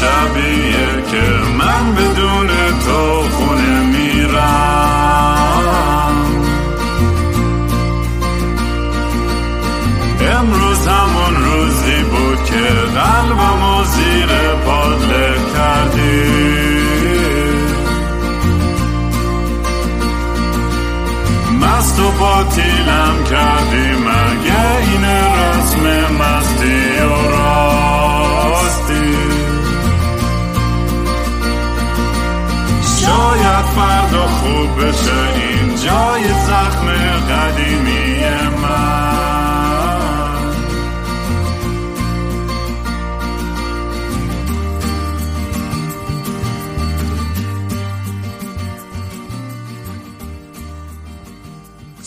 شبیه 0.00 1.02
که 1.10 1.22
من 1.58 1.94
بدون 1.94 2.13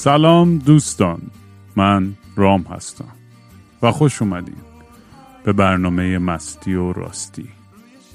سلام 0.08 0.58
دوستان 0.58 1.22
من 1.76 2.14
رام 2.36 2.62
هستم 2.62 3.12
و 3.82 3.92
خوش 3.92 4.22
اومدین 4.22 4.56
به 5.44 5.54
برنامه 5.54 6.18
مستی 6.18 6.74
و 6.74 6.94
راستی. 6.94 7.50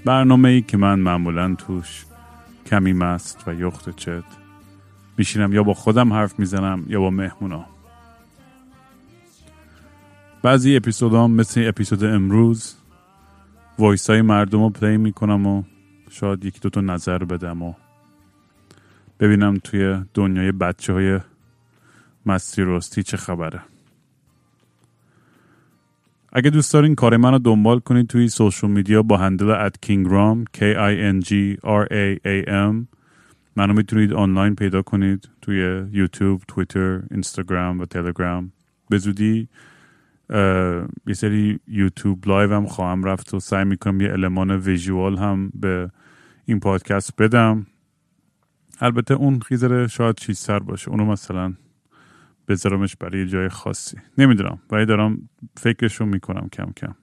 برنامه 0.04 0.48
ای 0.48 0.62
که 0.62 0.76
من 0.76 0.98
معمولا 0.98 1.54
توش 1.54 2.04
کمی 2.66 2.92
مست 2.92 3.48
و 3.48 3.54
یخده 3.54 3.96
چت 3.96 4.24
میشینم 5.18 5.52
یا 5.52 5.62
با 5.62 5.74
خودم 5.74 6.12
حرف 6.12 6.38
می‌زنم 6.38 6.84
یا 6.88 7.00
با 7.00 7.10
مهمونا. 7.10 7.64
بعضی 10.42 10.76
اپیزودام 10.76 11.30
مثل 11.30 11.64
اپیزود 11.68 12.04
امروز 12.04 12.74
voice 13.78 14.10
های 14.10 14.22
مردم 14.22 14.62
رو 14.62 14.70
play 14.70 14.96
می‌کنم 14.96 15.46
و 15.46 15.62
شاید 16.10 16.44
یکی 16.44 16.60
دوتا 16.60 16.80
نظر 16.80 17.18
بدم 17.18 17.62
و 17.62 17.74
ببینم 19.20 19.58
توی 19.64 20.04
دنیای 20.14 20.52
بچه 20.52 20.92
های 20.92 21.20
مستی 22.26 22.62
راستی 22.62 23.02
چه 23.02 23.16
خبره؟ 23.16 23.60
اگه 26.32 26.50
دوست 26.50 26.72
دارین 26.72 26.94
کار 26.94 27.16
من 27.16 27.38
دنبال 27.38 27.78
کنید 27.78 28.06
توی 28.06 28.28
social 28.28 28.70
media 28.70 29.02
با 29.02 29.16
handle 29.16 29.50
at 29.50 29.76
kingram 29.86 30.44
k 30.56 30.60
i 30.60 31.14
n 31.14 31.24
g 31.24 31.30
r 31.64 31.86
a 31.90 32.18
a 32.26 32.48
m. 32.48 32.86
منو 33.56 33.72
می‌تونید 33.72 34.12
آنلاین 34.12 34.54
پیدا 34.54 34.82
کنید 34.82 35.28
توی 35.42 35.86
یوتیوب، 35.92 36.42
توییتر، 36.48 37.02
اینستاگرام 37.10 37.80
و 37.80 37.86
تلگرام. 37.86 38.52
به 38.88 38.98
زودی 38.98 39.48
یه 41.06 41.14
سری 41.14 41.60
یوتیوب 41.68 42.28
live 42.28 42.54
هم 42.54 42.66
خواهم 42.66 43.04
رفت 43.04 43.34
و 43.34 43.40
سعی 43.40 43.64
می‌کنم 43.64 44.00
یه 44.00 44.12
المان 44.12 44.50
visual 44.50 45.18
هم 45.18 45.52
به 45.54 45.90
این 46.44 46.60
پادکست 46.60 47.16
بدم. 47.18 47.66
البته 48.80 49.14
اون 49.14 49.40
خیزره 49.40 49.86
شاید 49.86 50.16
چیزتر 50.16 50.58
باشه. 50.58 50.90
اونو 50.90 51.04
مثلا 51.04 51.54
بذارمش 52.48 52.96
برای 52.96 53.20
یه 53.20 53.26
جای 53.26 53.48
خاصی. 53.48 53.96
نمی‌دونم 54.18 54.58
ولی 54.70 54.86
دارم 54.86 55.28
فکرشو 55.56 56.04
می‌کنم 56.04 56.48
کم 56.52 56.72
کم. 56.76 56.94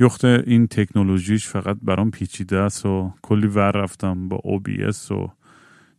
یخت 0.00 0.24
این 0.24 0.66
تکنولوژیش 0.66 1.46
فقط 1.48 1.76
برام 1.82 2.10
پیچیده 2.10 2.56
است 2.58 2.86
و 2.86 3.14
کلی 3.22 3.46
ور 3.46 3.70
رفتم 3.70 4.28
با 4.28 4.40
OBS 4.44 5.10
و 5.10 5.14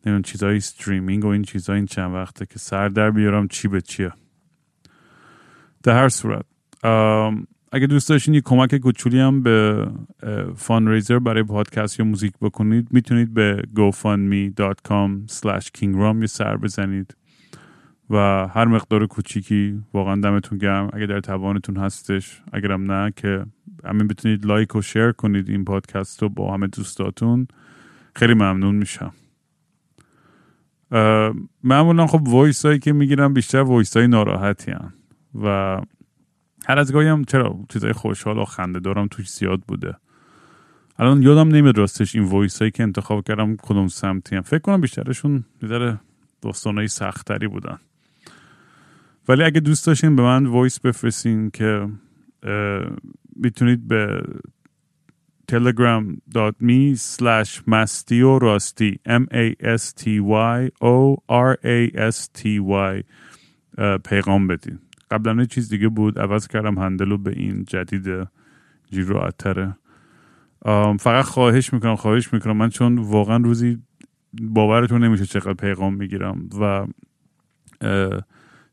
نمی‌دونم 0.05 0.21
چیزای 0.21 0.57
استریمینگ 0.57 1.25
و 1.25 1.27
این 1.27 1.41
چیزای 1.41 1.75
این 1.75 1.85
چند 1.85 2.13
وقته 2.13 2.45
که 2.45 2.59
سر 2.59 2.89
در 2.89 3.11
بیارم 3.11 3.47
چی 3.47 3.67
به 3.67 3.81
چیه. 3.81 4.11
در 5.83 5.95
هر 5.95 6.09
صورت 6.09 6.45
اگه 7.71 7.87
دوست 7.87 8.09
داشتین 8.09 8.33
یه 8.33 8.41
کمک 8.41 8.75
کوچولویی 8.75 9.19
هم 9.19 9.43
به 9.43 9.87
fundraiser 10.55 11.19
برای 11.19 11.43
پادکست 11.43 11.99
یا 11.99 12.05
موزیک 12.05 12.33
بکنید 12.41 12.87
می‌تونید 12.91 13.33
به 13.33 13.61
gofundme.com 13.75 15.09
kingram 15.77 16.21
یه 16.21 16.27
سر 16.27 16.57
بزنید. 16.57 17.15
و 18.09 18.47
هر 18.47 18.65
مقدار 18.65 19.07
کوچیکی 19.07 19.83
واقعا 19.93 20.15
دمتون 20.15 20.57
گرم. 20.57 20.89
اگه 20.93 21.05
در 21.05 21.19
توانتون 21.19 21.77
هستش 21.77 22.41
اگرم 22.53 22.91
نه 22.91 23.13
که 23.15 23.45
همین 23.85 24.07
بتونید 24.07 24.45
like 24.45 24.75
و 24.75 24.81
share 24.81 25.11
کنید 25.11 25.49
این 25.49 25.65
پادکست 25.65 26.21
رو 26.21 26.29
با 26.29 26.53
همه 26.53 26.67
دوستاتون. 26.67 27.47
خیلی 28.15 28.33
ممنون 28.33 28.75
میشم. 28.75 29.13
معمولا 31.63 32.07
خب 32.07 32.27
voice 32.27 32.65
هایی 32.65 32.79
که 32.79 32.93
می‌گیرم 32.93 33.33
بیشتر 33.33 33.61
voice 33.61 33.97
های 33.97 34.07
ناراحتی 34.07 34.71
ان. 34.71 34.93
و 35.43 35.81
هر 36.67 36.79
از 36.79 36.93
گاهی 36.93 37.07
هم 37.07 37.23
چرا 37.23 37.59
چیزای 37.69 37.93
خوشحال 37.93 38.37
و 38.37 38.45
خنده 38.45 38.79
دارم 38.79 39.07
توش 39.07 39.29
زیاد 39.29 39.61
بوده. 39.67 39.95
الان 40.99 41.21
یادم 41.21 41.47
نمیاد 41.47 41.77
راستش 41.77 42.15
این 42.15 42.25
voice 42.25 42.59
هایی 42.59 42.71
که 42.71 42.83
انتخاب 42.83 43.23
کردم 43.27 43.55
کدوم 43.55 43.87
سمتی 43.87 44.35
هم 44.35 44.41
فکر 44.41 44.59
کنم 44.59 44.81
بیشترشون 44.81 45.45
بیشتر 45.61 45.97
داستانهای 46.41 46.87
سختری 46.87 47.47
بودن. 47.47 47.79
ولی 49.29 49.43
اگه 49.43 49.59
دوست 49.59 49.87
داشتین 49.87 50.15
به 50.15 50.21
من 50.21 50.45
voice 50.45 50.79
بفرستین 50.79 51.49
که 51.49 51.87
می‌تونید 53.35 53.87
به 53.87 54.23
telegram.me 55.51 56.97
slash 56.97 57.61
راستی 58.41 58.99
m 59.07 59.23
a 59.31 59.53
s 59.77 59.93
t 59.93 60.05
y 60.21 60.69
o 60.81 61.17
r 61.29 61.55
a 61.63 62.11
s 62.11 62.27
t 62.37 62.41
y 62.69 63.03
پیغام 64.03 64.47
بدین. 64.47 64.79
قبلا 65.11 65.45
چیز 65.45 65.69
دیگه 65.69 65.87
بود 65.87 66.19
عوض 66.19 66.47
کردم 66.47 66.77
هندل 66.77 67.09
رو 67.09 67.17
به 67.17 67.31
این 67.31 67.63
جدید 67.63 68.27
جیرو 68.91 69.17
اتره. 69.17 69.75
فقط 70.99 71.25
خواهش 71.25 71.73
می‌کنم 71.73 71.95
خواهش 71.95 72.33
می‌کنم. 72.33 72.57
من 72.57 72.69
چون 72.69 72.97
واقعا 72.97 73.37
روزی 73.37 73.77
باورتون 74.41 75.03
نمیشه 75.03 75.25
چقدر 75.25 75.53
پیغام 75.53 75.93
می‌گیرم 75.93 76.49
و 76.61 76.87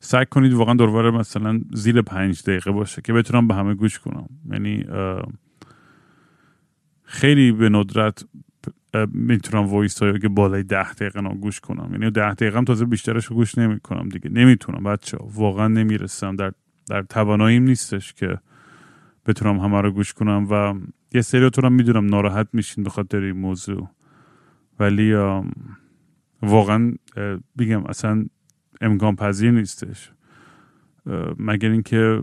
سعی 0.01 0.27
کنید 0.27 0.53
واقعا 0.53 0.75
دوربر 0.75 1.11
مثلا 1.11 1.61
زیر 1.73 2.03
پنج 2.03 2.43
دقیقه 2.43 2.71
باشه 2.71 3.03
که 3.03 3.13
بتونم 3.13 3.49
به 3.49 3.55
همه 3.55 3.75
گوش 3.75 3.99
کنم. 3.99 4.29
یعنی 4.51 4.85
خیلی 7.03 7.53
به 7.53 7.69
ندرت 7.69 8.25
می‌تونم 9.13 9.67
وایس 9.67 10.03
هایی 10.03 10.19
که 10.19 10.29
بالای 10.29 10.63
ده 10.63 10.93
دقیقه 10.93 11.21
نا 11.21 11.35
گوش 11.35 11.61
کنم. 11.61 11.89
یعنی 11.93 12.11
ده 12.11 12.35
دقیقه 12.35 12.59
هم 12.59 12.65
تازه 12.65 12.85
بیشترش 12.85 13.27
رو 13.27 13.37
گوش 13.37 13.59
نمی 13.59 13.81
کنم 13.81 14.09
دیگه. 14.09 14.31
نمی‌تونم 14.31 14.85
بچه 14.85 15.19
واقعا 15.21 15.69
نمی‌رسم. 15.69 16.37
در, 16.37 16.53
در 16.89 17.03
تواناییم 17.03 17.63
نیستش 17.63 18.13
که 18.13 18.39
بتونم 19.27 19.61
همه 19.61 19.81
رو 19.81 19.91
گوش 19.91 20.13
کنم 20.13 20.47
و 20.51 20.75
یه 21.15 21.21
سریاتون 21.21 21.65
هم 21.65 21.73
می‌دونم 21.73 22.07
ناراحت 22.07 22.49
میشین 22.53 22.85
به 22.85 22.91
خاطر 22.91 23.21
این 23.21 23.37
موضوع. 23.37 23.89
ولی 24.81 25.15
واقعا 26.43 26.93
بگم 27.59 27.85
اصلا 27.87 28.27
امکان 28.81 29.17
پذیر 29.17 29.51
نیستش 29.51 30.11
مگر 31.39 31.71
اینکه 31.71 32.23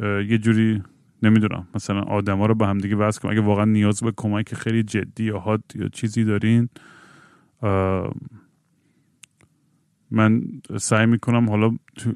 یه 0.00 0.38
جوری 0.38 0.82
نمی‌دونم 1.22 1.68
مثلا 1.74 2.00
آدما 2.00 2.46
رو 2.46 2.54
به 2.54 2.66
هم 2.66 2.78
دیگه 2.78 2.96
وصل 2.96 3.20
کنم. 3.20 3.32
اگه 3.32 3.40
واقعا 3.40 3.64
نیاز 3.64 4.00
به 4.00 4.12
کمک 4.16 4.54
خیلی 4.54 4.82
جدی 4.82 5.24
یا 5.24 5.38
حاد 5.38 5.62
یا 5.74 5.88
چیزی 5.88 6.24
دارین 6.24 6.68
من 10.10 10.42
سعی 10.76 11.06
می‌کنم 11.06 11.50
حالا 11.50 11.76
تو، 11.96 12.12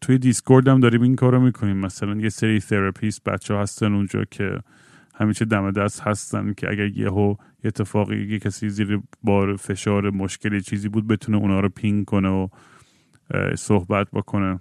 توی 0.00 0.18
دیسکورد 0.18 0.68
هم 0.68 0.80
داریم 0.80 1.02
این 1.02 1.16
کار 1.16 1.32
رو 1.32 1.40
می‌کنیم. 1.40 1.76
مثلا 1.76 2.16
یه 2.16 2.28
سری 2.28 2.60
تراپیست 2.60 3.24
بچه 3.24 3.54
ها 3.54 3.62
هستن 3.62 3.94
اونجا 3.94 4.24
که 4.24 4.58
همیشه 5.14 5.44
دم 5.44 5.70
دست 5.70 6.00
هستن 6.00 6.52
که 6.52 6.70
اگر 6.70 6.86
یهو 6.86 7.28
یه 7.64 7.68
اتفاقی 7.68 8.26
یه 8.26 8.38
کسی 8.38 8.68
زیر 8.68 9.00
بار 9.22 9.56
فشار 9.56 10.10
مشکلی 10.10 10.60
چیزی 10.60 10.88
بود 10.88 11.06
بتونه 11.06 11.38
اونا 11.38 11.60
رو 11.60 11.68
ping 11.68 12.04
کنه 12.04 12.28
و 12.28 12.48
صحبت 13.54 14.10
بکنه. 14.12 14.60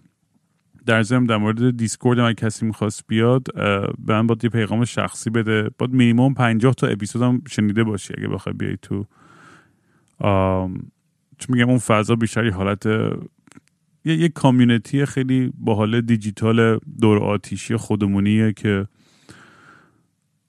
در 0.86 1.04
ضمن 1.04 1.26
در 1.26 1.38
مورد 1.38 1.78
دیسکورد 1.78 2.20
هم 2.20 2.34
کسی 2.34 2.66
می‌خواست 2.66 3.04
بیاد 3.08 3.44
به 4.00 4.14
من 4.14 4.28
باید 4.28 4.44
یه 4.44 4.50
پیغام 4.50 4.86
شخصی 4.86 5.30
بده. 5.30 5.70
باید 5.78 5.94
مینیموم 5.94 6.34
50 6.34 6.74
تا 6.74 6.88
اپیزود 6.88 7.22
هم 7.22 7.42
شنیده 7.48 7.84
باشی 7.84 8.14
اگه 8.18 8.28
بخوای 8.28 8.56
بیای 8.56 8.78
تو. 8.82 9.06
چون 11.38 11.56
میگم 11.56 11.70
اون 11.70 11.78
فضا 11.78 12.16
بیشتر 12.16 12.41
یه 12.41 12.50
حالت 12.50 12.86
یه, 14.06 14.16
یه 14.16 14.30
community 14.30 15.06
خیلی 15.06 15.54
با 15.58 15.76
حال 15.76 16.02
دیجیتال 16.02 16.80
دور 17.02 17.24
آتیشی 17.24 17.76
خودمونیه 17.76 18.54
که 18.54 18.88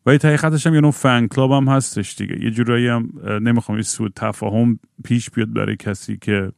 و 0.06 0.12
یه 0.12 0.36
خطش 0.36 0.66
هم 0.66 0.74
یه 0.74 0.80
نوع 0.80 0.90
fan 0.90 1.26
club 1.26 1.52
هم 1.52 1.68
هستش 1.68 2.14
دیگه. 2.14 2.44
یه 2.44 2.50
جورایی 2.50 2.86
هم 2.86 3.10
نمی‌خوام 3.42 3.78
یه 3.78 3.84
سوء 3.84 4.12
تفاهم 4.16 4.78
پیش 5.04 5.30
بیاد 5.30 5.52
برای 5.52 5.76
کسی 5.76 6.16
که 6.16 6.52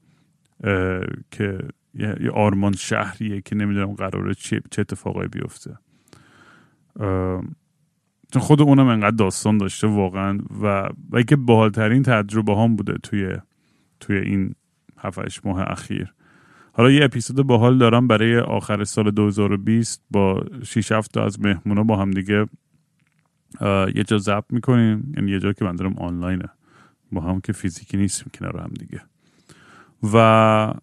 که 1.30 1.58
یه 1.94 2.30
آرمان 2.34 2.72
شهریه 2.72 3.40
که 3.40 3.56
نمی‌دونم 3.56 3.94
قراره 3.94 4.34
چه, 4.34 4.62
چه 4.70 4.80
اتفاقایی 4.80 5.28
بیفته. 5.28 5.78
چون 8.32 8.42
خود 8.42 8.62
اونم 8.62 8.86
انقدر 8.86 9.16
داستان 9.16 9.58
داشته 9.58 9.86
واقعا 9.86 10.38
و 10.62 10.88
و 11.10 11.22
که 11.22 11.36
باحالترین 11.36 12.02
تجربه 12.02 12.56
هم 12.56 12.76
بوده 12.76 12.98
توی 13.02 13.36
توی 14.00 14.16
این 14.18 14.54
7 14.98 15.46
ماه 15.46 15.70
اخیر. 15.70 16.14
حالا 16.72 16.90
یه 16.90 17.04
اپیزود 17.04 17.46
باحال 17.46 17.78
دارم 17.78 18.08
برای 18.08 18.38
آخر 18.38 18.84
سال 18.84 19.10
2020 19.10 20.02
با 20.10 20.44
6 20.62 20.92
7 20.92 21.12
تا 21.12 21.24
از 21.24 21.40
مهمونا 21.40 21.82
با 21.82 21.96
هم 21.96 22.10
دیگه 22.10 22.46
یه 23.94 24.04
جا 24.06 24.18
ضبط 24.18 24.52
می‌کنیم. 24.52 25.12
یعنی 25.16 25.30
یه 25.30 25.38
جا 25.38 25.52
که 25.52 25.64
من 25.64 25.76
دارم 25.76 25.98
آنلاینه. 25.98 26.48
با 27.12 27.20
هم 27.20 27.40
که 27.40 27.52
فیزیکی 27.52 27.96
نیستیم 27.96 28.30
کنار 28.34 28.60
هم 28.60 28.70
دیگه. 28.78 29.00
و 30.02 30.74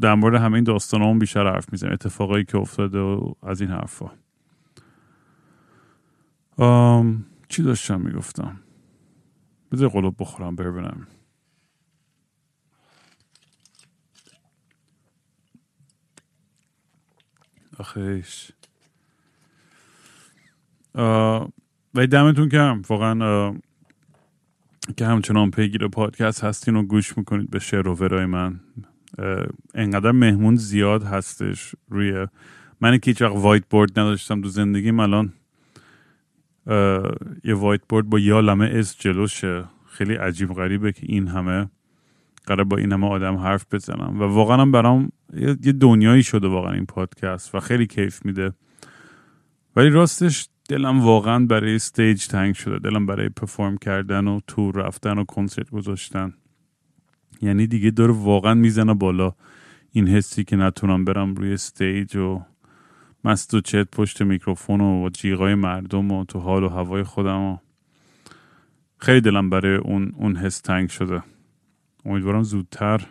در 0.00 0.14
مورد 0.14 0.42
همه 0.42 0.54
این 0.54 0.64
داستان 0.64 1.02
هم 1.02 1.18
بیشتر 1.18 1.46
حرف 1.46 1.72
می‌زنیم. 1.72 1.92
اتفاقایی 1.92 2.44
که 2.44 2.58
افتاده 2.58 2.98
و 2.98 3.32
از 3.42 3.60
این 3.60 3.70
حرفا 3.70 4.10
چی 7.48 7.62
داشتم 7.62 8.00
می‌گفتم؟ 8.00 8.60
بذار 9.72 9.88
قلوب 9.88 10.16
بخورم 10.18 10.56
ببینم. 10.56 11.06
آخیش. 17.78 18.52
ولی 21.94 22.06
دمتون 22.06 22.48
گرم 22.48 22.82
واقعا 22.88 23.54
که 24.96 25.06
همچنان 25.06 25.50
پیگیر 25.50 25.88
پادکست 25.88 26.44
هستین 26.44 26.76
و 26.76 26.82
گوش 26.82 27.18
می‌کنید 27.18 27.50
به 27.50 27.58
شر 27.58 27.88
و 27.88 27.94
ورای 27.94 28.26
من. 28.26 28.60
انقدر 29.74 30.12
مهمون 30.12 30.56
زیاد 30.56 31.02
هستش 31.02 31.74
روی 31.88 32.26
من 32.80 32.98
که 32.98 33.10
هیچ 33.10 33.22
whiteboard 33.22 33.98
نداشتم 33.98 34.40
تو 34.40 34.48
زندگیم 34.48 35.00
الان 35.00 35.32
یه 37.44 37.54
whiteboard 37.54 38.10
با 38.10 38.18
یه 38.18 38.40
عالمه 38.40 38.66
اسم 38.66 38.96
جلومه. 38.98 39.64
خیلی 39.86 40.14
عجیب 40.14 40.54
غریبه 40.54 40.92
که 40.92 41.02
این 41.08 41.28
همه 41.28 41.68
قرار 42.46 42.64
با 42.64 42.76
این 42.76 42.92
همه 42.92 43.06
آدم 43.06 43.36
حرف 43.36 43.66
بزنم. 43.72 44.20
و 44.20 44.24
واقعا 44.24 44.66
برام 44.66 45.12
یه 45.36 45.72
دنیایی 45.72 46.22
شده 46.22 46.48
واقعا 46.48 46.72
این 46.72 46.86
پادکست 46.86 47.54
و 47.54 47.60
خیلی 47.60 47.86
کیف 47.86 48.24
میده. 48.24 48.52
ولی 49.76 49.90
راستش 49.90 50.48
دلم 50.68 51.00
واقعا 51.00 51.46
برای 51.46 51.74
stage 51.74 52.26
تنگ 52.26 52.54
شده. 52.54 52.78
دلم 52.78 53.06
برای 53.06 53.28
perform 53.28 53.76
کردن 53.76 54.28
و 54.28 54.40
تور 54.46 54.74
رفتن 54.74 55.18
و 55.18 55.24
کنسرت 55.24 55.70
گذاشتن. 55.70 56.34
یعنی 57.42 57.66
دیگه 57.66 57.90
داره 57.90 58.12
واقعا 58.12 58.54
می‌زنه 58.54 58.94
بالا 58.94 59.32
این 59.90 60.08
حسی 60.08 60.44
که 60.44 60.56
نتونم 60.56 61.04
برم 61.04 61.34
روی 61.34 61.52
stage 61.52 62.16
و 62.16 62.42
مست 63.24 63.54
و 63.54 63.60
چت 63.60 63.90
پشت 63.90 64.22
میکروفون 64.22 64.80
و 64.80 65.08
جیغای 65.12 65.54
مردم 65.54 66.10
و 66.10 66.24
تو 66.24 66.38
حال 66.38 66.64
و 66.64 66.68
هوای 66.68 67.02
خودم 67.02 67.40
و 67.40 67.58
خیلی 68.98 69.20
دلم 69.20 69.50
برای 69.50 69.76
اون 69.76 70.12
اون 70.16 70.36
حس 70.36 70.60
تنگ 70.60 70.88
شده. 70.88 71.22
امیدوارم 72.04 72.42
زودتر 72.42 73.06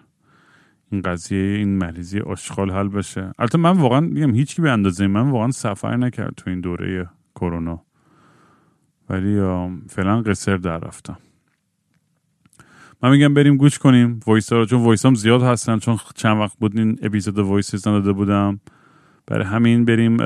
این 0.92 1.02
قضیه 1.02 1.56
این 1.58 1.78
مریضی 1.78 2.20
آشغال 2.20 2.72
حل 2.72 2.88
بشه. 2.88 3.34
البته 3.40 3.58
من 3.58 3.72
واقعا 3.72 4.00
میگم 4.00 4.36
هیچکی 4.36 4.62
به 4.62 4.72
اندازه 4.72 5.08
من 5.08 5.30
واقعا 5.30 5.52
سفر 5.52 5.98
نکرد 5.98 6.34
تو 6.38 6.50
این 6.50 6.62
دوره 6.62 7.10
کرونا. 7.44 7.86
ولی 9.10 9.36
فعلا 9.90 10.22
قصر 10.22 10.58
در 10.58 10.78
رفتم. 10.78 11.18
من 13.02 13.12
میگم 13.12 13.34
بریم 13.34 13.58
گوش 13.58 13.80
کنیم. 13.80 14.20
voice 14.28 14.54
رو 14.54 14.66
چون 14.66 14.84
voice 14.84 15.06
هم 15.06 15.16
زیاد 15.16 15.42
هستن 15.42 15.80
چون 15.80 16.00
چند 16.16 16.38
وقت 16.38 16.58
بود 16.58 16.78
این 16.78 17.00
اپیزود 17.02 17.40
voice 17.40 17.88
نداده 17.88 18.12
بودم. 18.14 18.60
برای 19.26 19.46
همین 19.46 19.86
بریم 19.86 20.18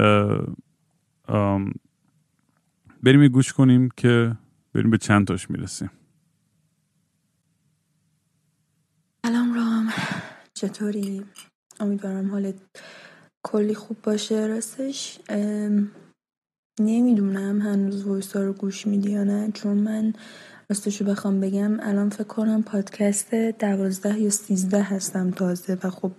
بریم 3.04 3.28
گوش 3.28 3.54
کنیم 3.54 3.90
که 3.98 4.38
بریم 4.74 4.90
به 4.90 4.98
چند 4.98 5.28
تاش 5.28 5.50
می‌رسیم. 5.50 5.92
سلام 9.26 9.54
رام. 9.54 9.90
چطوری؟ 10.54 11.26
امیدوارم 11.80 12.32
حالت 12.32 12.56
کلی 13.44 13.74
خوب 13.76 13.98
باشه. 14.02 14.48
راستش 14.48 15.20
نمی‌دونم 16.80 17.62
هنوز 17.62 18.06
voice 18.08 18.36
رو 18.36 18.54
گوش 18.54 18.88
میدی 18.88 19.12
یا 19.12 19.24
نه 19.24 19.52
چون 19.54 19.78
من 19.78 20.14
راستشو 20.70 21.06
بخوام 21.06 21.40
بگم 21.40 21.80
الان 21.80 22.10
فکر 22.10 22.24
کنم 22.24 22.64
پادکست 22.64 23.36
دوازده 23.36 24.20
یا 24.20 24.30
سیزده 24.30 24.82
هستم 24.82 25.32
تازه 25.32 25.78
و 25.84 25.90
خب 25.90 26.12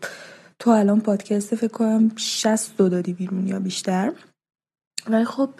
تو 0.58 0.70
الان 0.70 1.00
پادکست 1.00 1.54
فکر 1.54 1.72
کنم 1.72 2.16
شست 2.16 2.76
دو 2.76 2.88
دادی 2.88 3.12
بیرون 3.12 3.46
یا 3.46 3.60
بیشتر. 3.60 4.12
ولی 5.08 5.24
خب 5.24 5.50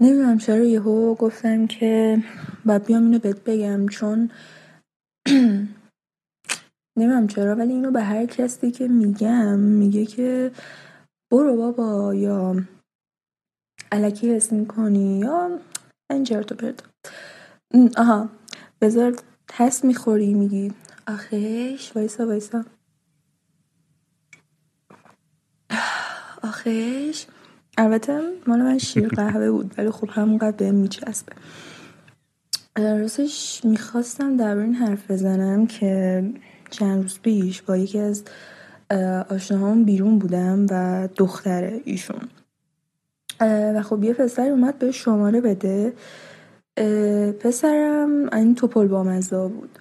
نمی‌دونم 0.00 0.38
چرا 0.38 0.64
یهو 0.64 1.14
گفتم 1.14 1.66
که 1.66 2.22
باید 2.64 2.84
بیام 2.84 3.02
اینو 3.02 3.18
بهت 3.18 3.44
بگم 3.44 3.88
چون 3.88 4.30
نمی‌دونم 6.98 7.26
چرا 7.26 7.54
ولی 7.56 7.72
اینو 7.72 7.90
به 7.90 8.02
هر 8.02 8.26
کسی 8.26 8.70
که 8.70 8.88
میگم 8.88 9.58
میگه 9.58 10.06
که 10.06 10.50
برو 11.32 11.56
بابا 11.56 12.14
یا 12.14 12.56
علکی 13.92 14.34
حس 14.34 14.52
می‌کنی 14.52 15.18
یا 15.18 15.50
تو 16.42 16.54
پرد 16.54 16.82
آها. 17.96 18.28
بذار 18.80 19.16
تست 19.48 19.84
می‌خوری 19.84 20.34
میگی. 20.34 20.72
آخش 21.08 21.92
وایسا 21.96 22.26
وایسا. 22.26 22.64
آخش. 26.42 27.26
البته 27.78 28.20
مال 28.46 28.62
من 28.62 28.78
شیر 28.78 29.08
قهوه 29.18 29.50
بود 29.50 29.74
ولی 29.78 29.90
خب 29.90 30.08
همونقدر 30.10 30.56
بهم 30.56 30.74
میچسبه. 30.74 31.32
راستش 32.76 33.60
می‌خواستم 33.64 34.36
در 34.36 34.56
این 34.56 34.74
حرف 34.74 35.10
بزنم 35.10 35.66
که 35.66 36.24
چند 36.70 37.02
روز 37.02 37.18
پیش 37.18 37.62
با 37.62 37.76
یکی 37.76 37.98
از 37.98 38.24
آشناهام 39.30 39.84
بیرون 39.84 40.18
بودم 40.18 40.66
و 40.70 41.08
دختره 41.16 41.80
ایشون. 41.84 42.28
و 43.40 43.82
خب 43.82 44.04
یه 44.04 44.14
پسر 44.14 44.50
اومد 44.50 44.78
به 44.78 44.90
شماره 44.90 45.40
بده. 45.40 45.92
پسرم 47.40 48.28
این 48.32 48.54
توپل 48.54 48.86
با 48.86 49.02
بود. 49.48 49.78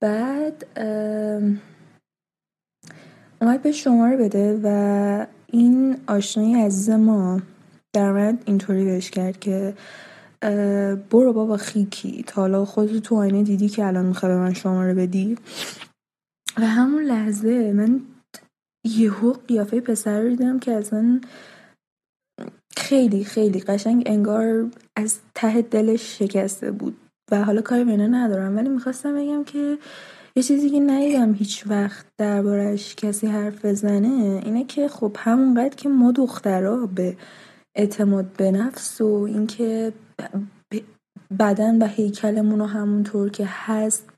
بعد 0.00 0.66
اومد 3.40 3.62
به 3.62 3.72
شماره 3.72 4.16
بده 4.16 4.60
و 4.64 5.26
این 5.46 5.96
آشنایی 6.06 6.54
عزیز 6.54 6.90
ما 6.90 7.40
در 7.92 8.34
اینطوری 8.44 8.84
بهش 8.84 9.10
کرد 9.10 9.40
که 9.40 9.74
برو 11.10 11.32
بابا 11.32 11.56
خیکی. 11.56 12.24
تا 12.26 12.42
حالا 12.42 12.64
خودت 12.64 12.96
تو 12.96 13.16
آینه 13.16 13.42
دیدی 13.42 13.68
که 13.68 13.86
الان 13.86 14.06
می‌خوای 14.06 14.32
به 14.32 14.38
من 14.38 14.52
شماره 14.54 14.94
بدی. 14.94 15.38
و 16.56 16.66
همون 16.66 17.02
لحظه 17.02 17.72
من 17.72 18.00
یهو 18.84 19.32
قیافه 19.48 19.80
پسر 19.80 20.20
رو 20.20 20.28
دیدم 20.28 20.58
که 20.58 20.72
اصلا 20.72 21.20
خیلی 22.80 23.24
خیلی 23.24 23.60
قشنگ 23.60 24.02
انگار 24.06 24.66
از 24.96 25.18
ته 25.34 25.62
دلش 25.62 26.18
شکسته 26.18 26.70
بود 26.70 26.96
و 27.30 27.44
حالا 27.44 27.62
کاری 27.62 27.84
به 27.84 27.96
ندارم 27.96 28.56
ولی 28.56 28.68
می‌خواستم 28.68 29.14
بگم 29.14 29.44
که 29.44 29.78
یه 30.36 30.42
چیزی 30.42 30.70
که 30.70 30.80
ندیدم 30.80 31.32
هیچ 31.32 31.64
وقت 31.66 32.06
دربارش 32.18 32.94
کسی 32.94 33.26
حرف 33.26 33.64
بزنه 33.64 34.40
اینه 34.44 34.64
که 34.64 34.88
خب 34.88 35.16
همونقدر 35.18 35.74
که 35.74 35.88
ما 35.88 36.12
دخترها 36.12 36.86
به 36.86 37.16
اعتماد 37.76 38.24
به 38.36 38.50
نفس 38.50 39.00
و 39.00 39.28
اینکه 39.28 39.92
بدن 41.38 41.82
و 41.82 41.86
هیکلمون 41.86 42.58
رو 42.58 42.66
همونطور 42.66 43.30
که 43.30 43.44
هست 43.46 44.08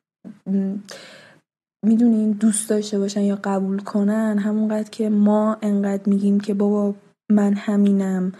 می‌دونین 1.86 2.32
دوست 2.32 2.70
داشته 2.70 2.98
باشن 2.98 3.20
یا 3.20 3.38
قبول 3.44 3.78
کنن 3.78 4.38
همونقدر 4.38 4.90
که 4.90 5.08
ما 5.08 5.56
انقدر 5.62 6.02
میگیم 6.06 6.40
که 6.40 6.54
بابا 6.54 6.94
من 7.32 7.54
همینم. 7.54 8.32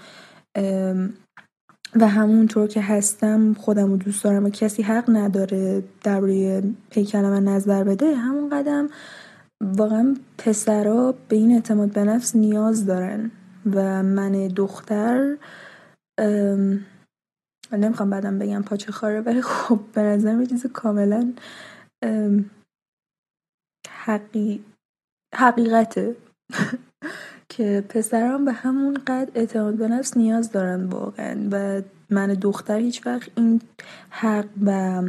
و 2.01 2.09
همونطور 2.09 2.69
که 2.69 2.81
هستم 2.81 3.55
خودم 3.55 3.91
رو 3.91 3.97
دوست 3.97 4.25
دارم 4.25 4.45
و 4.45 4.51
کسی 4.51 4.83
حق 4.83 5.05
نداره 5.09 5.83
درباره 6.03 6.63
پیکر 6.91 7.23
من 7.23 7.45
نظر 7.45 7.85
بده 7.85 8.15
همون 8.17 8.51
قدم 8.51 8.89
واقعا 9.63 10.17
پسرا 10.39 11.15
به 11.29 11.37
این 11.37 11.53
اعتماد 11.53 11.93
به 11.93 12.05
نفس 12.05 12.37
نیاز 12.37 12.87
دارن. 12.87 13.31
و 13.67 14.03
من 14.03 14.49
دختر 14.49 15.37
نمی‌خوام 17.73 18.11
بعدم 18.11 18.39
بگم 18.39 18.63
پاچه 18.63 18.93
خاره 18.93 19.21
ولی 19.21 19.43
خب 19.43 19.81
به 19.95 20.03
نظر 20.03 20.41
یه 20.41 20.47
چیز 20.47 20.67
کاملا 20.67 21.33
حقی... 23.89 24.65
حقیقته. 25.35 26.17
که 27.57 27.85
پسران 27.89 28.45
به 28.45 28.53
همون 28.53 28.99
قد 29.07 29.31
اعتماد 29.35 29.75
به 29.75 29.89
نفس 29.89 30.17
نیاز 30.17 30.51
دارن 30.53 30.85
واقعا. 30.85 31.49
و 31.51 31.83
من 32.11 32.27
دختر 32.27 32.79
هیچ 32.79 33.07
وقت 33.07 33.31
این 33.37 33.61
حق 34.11 34.47
و 34.67 35.03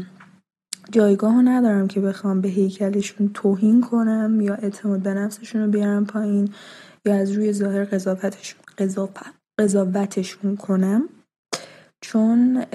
جایگاه 0.91 1.41
ندارم 1.41 1.87
که 1.87 2.01
بخوام 2.01 2.41
به 2.41 2.47
هیکلشون 2.47 3.29
توهین 3.33 3.81
کنم 3.81 4.41
یا 4.41 4.53
اعتماد 4.53 4.99
به 4.99 5.13
نفسشون 5.13 5.61
رو 5.61 5.71
بیارم 5.71 6.05
پایین 6.05 6.49
یا 7.05 7.15
از 7.15 7.31
روی 7.31 7.53
ظاهر 7.53 7.85
قضاوتشون 7.85 8.59
قضاوتشون 9.59 10.57
کنم. 10.57 11.09
چون 12.01 12.65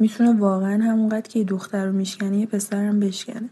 می‌تونه 0.00 0.32
واقعا 0.38 0.84
همونقدر 0.84 1.28
که 1.28 1.44
دختر 1.44 1.86
رو 1.86 1.92
میشکنه 1.92 2.36
یه 2.36 2.46
پسرم 2.46 3.00
بشکنه. 3.00 3.48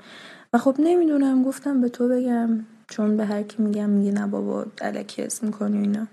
و 0.53 0.59
خب 0.59 0.77
نمی‌دونم 0.79 1.43
گفتم 1.43 1.81
به 1.81 1.89
تو 1.89 2.09
بگم 2.09 2.65
چون 2.89 3.17
به 3.17 3.25
هر 3.25 3.43
کی 3.43 3.63
میگم 3.63 3.91
میگه 3.91 4.13
نه 4.13 4.27
بابا 4.27 4.67
علکی 4.81 5.23
اسم 5.23 5.47
می‌کنی 5.47 5.79
اینا. 5.79 6.07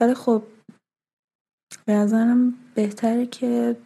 ولی 0.00 0.14
خب 0.14 0.42
به 1.86 1.92
نظرم 1.92 2.54
بهتره 2.74 3.26
که 3.26 3.76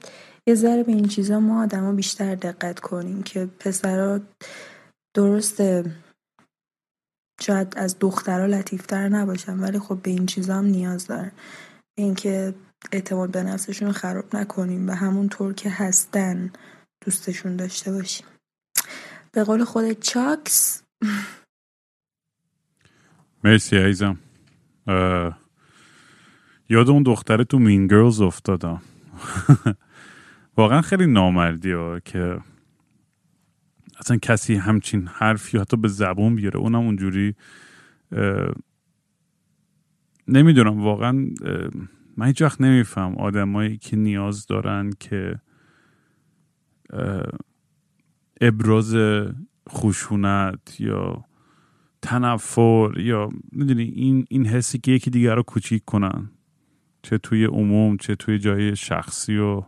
یه 0.46 0.54
ذره 0.54 0.82
به 0.82 0.92
این 0.92 1.08
چیزا 1.08 1.40
ما 1.40 1.62
آدما 1.62 1.92
بیشتر 1.92 2.34
دقت 2.34 2.80
کنیم 2.80 3.22
که 3.22 3.48
پسرا 3.60 4.20
درسته 5.16 5.84
شاید 7.40 7.74
از 7.76 7.96
دخترها 8.00 8.46
لطیفتر 8.46 9.08
نباشن 9.08 9.60
ولی 9.60 9.78
خب 9.78 9.98
به 10.02 10.10
این 10.10 10.26
چیزا 10.26 10.54
هم 10.54 10.64
نیاز 10.64 11.06
دارن. 11.06 11.32
اینکه 11.98 12.54
اعتماد 12.92 13.30
به 13.30 13.42
نفسشون 13.42 13.92
خراب 13.92 14.36
نکنیم 14.36 14.88
و 14.88 14.92
همونطور 14.92 15.52
که 15.52 15.70
هستن 15.70 16.52
دوستشون 17.04 17.56
داشته 17.56 17.92
باشیم. 17.92 18.26
به 19.38 19.44
قول 19.44 19.64
خود 19.64 19.92
چاکس. 19.92 20.82
مرسی 23.44 23.76
عزیزم. 23.76 24.18
یاد 26.68 26.90
اون 26.90 27.02
دختره 27.02 27.44
تو 27.44 27.58
مین 27.58 27.86
گرلز 27.86 28.20
افتادم 28.20 28.82
واقعا 30.58 30.82
خیلی 30.82 31.06
نامردی 31.06 31.72
ها 31.72 32.00
که 32.00 32.40
اصلا 33.98 34.16
کسی 34.16 34.54
همچین 34.54 35.06
حرفی 35.06 35.58
حتی 35.58 35.76
به 35.76 35.88
زبون 35.88 36.34
بیاره. 36.34 36.56
اونم 36.60 36.78
اونجوری 36.80 37.34
نمی‌دونم 40.28 40.80
واقعا 40.80 41.30
من 42.16 42.26
هیچ 42.26 42.42
وقت 42.42 42.60
نمیفهم 42.60 43.14
آدمایی 43.14 43.78
که 43.78 43.96
نیاز 43.96 44.46
دارن 44.46 44.90
که 45.00 45.40
ابراز 48.40 48.96
خشونت 49.68 50.80
یا 50.80 51.24
تنفر 52.02 52.92
یا 52.96 53.28
می‌دونی 53.52 53.82
این 53.82 54.26
این 54.30 54.46
حسی 54.46 54.78
که 54.78 54.92
یکی 54.92 55.10
دیگر 55.10 55.34
رو 55.34 55.42
کوچیک 55.42 55.84
کنن. 55.84 56.30
چه 57.02 57.18
توی 57.18 57.44
عموم 57.44 57.96
چه 57.96 58.14
توی 58.14 58.38
جای 58.38 58.76
شخصی 58.76 59.36
و 59.36 59.62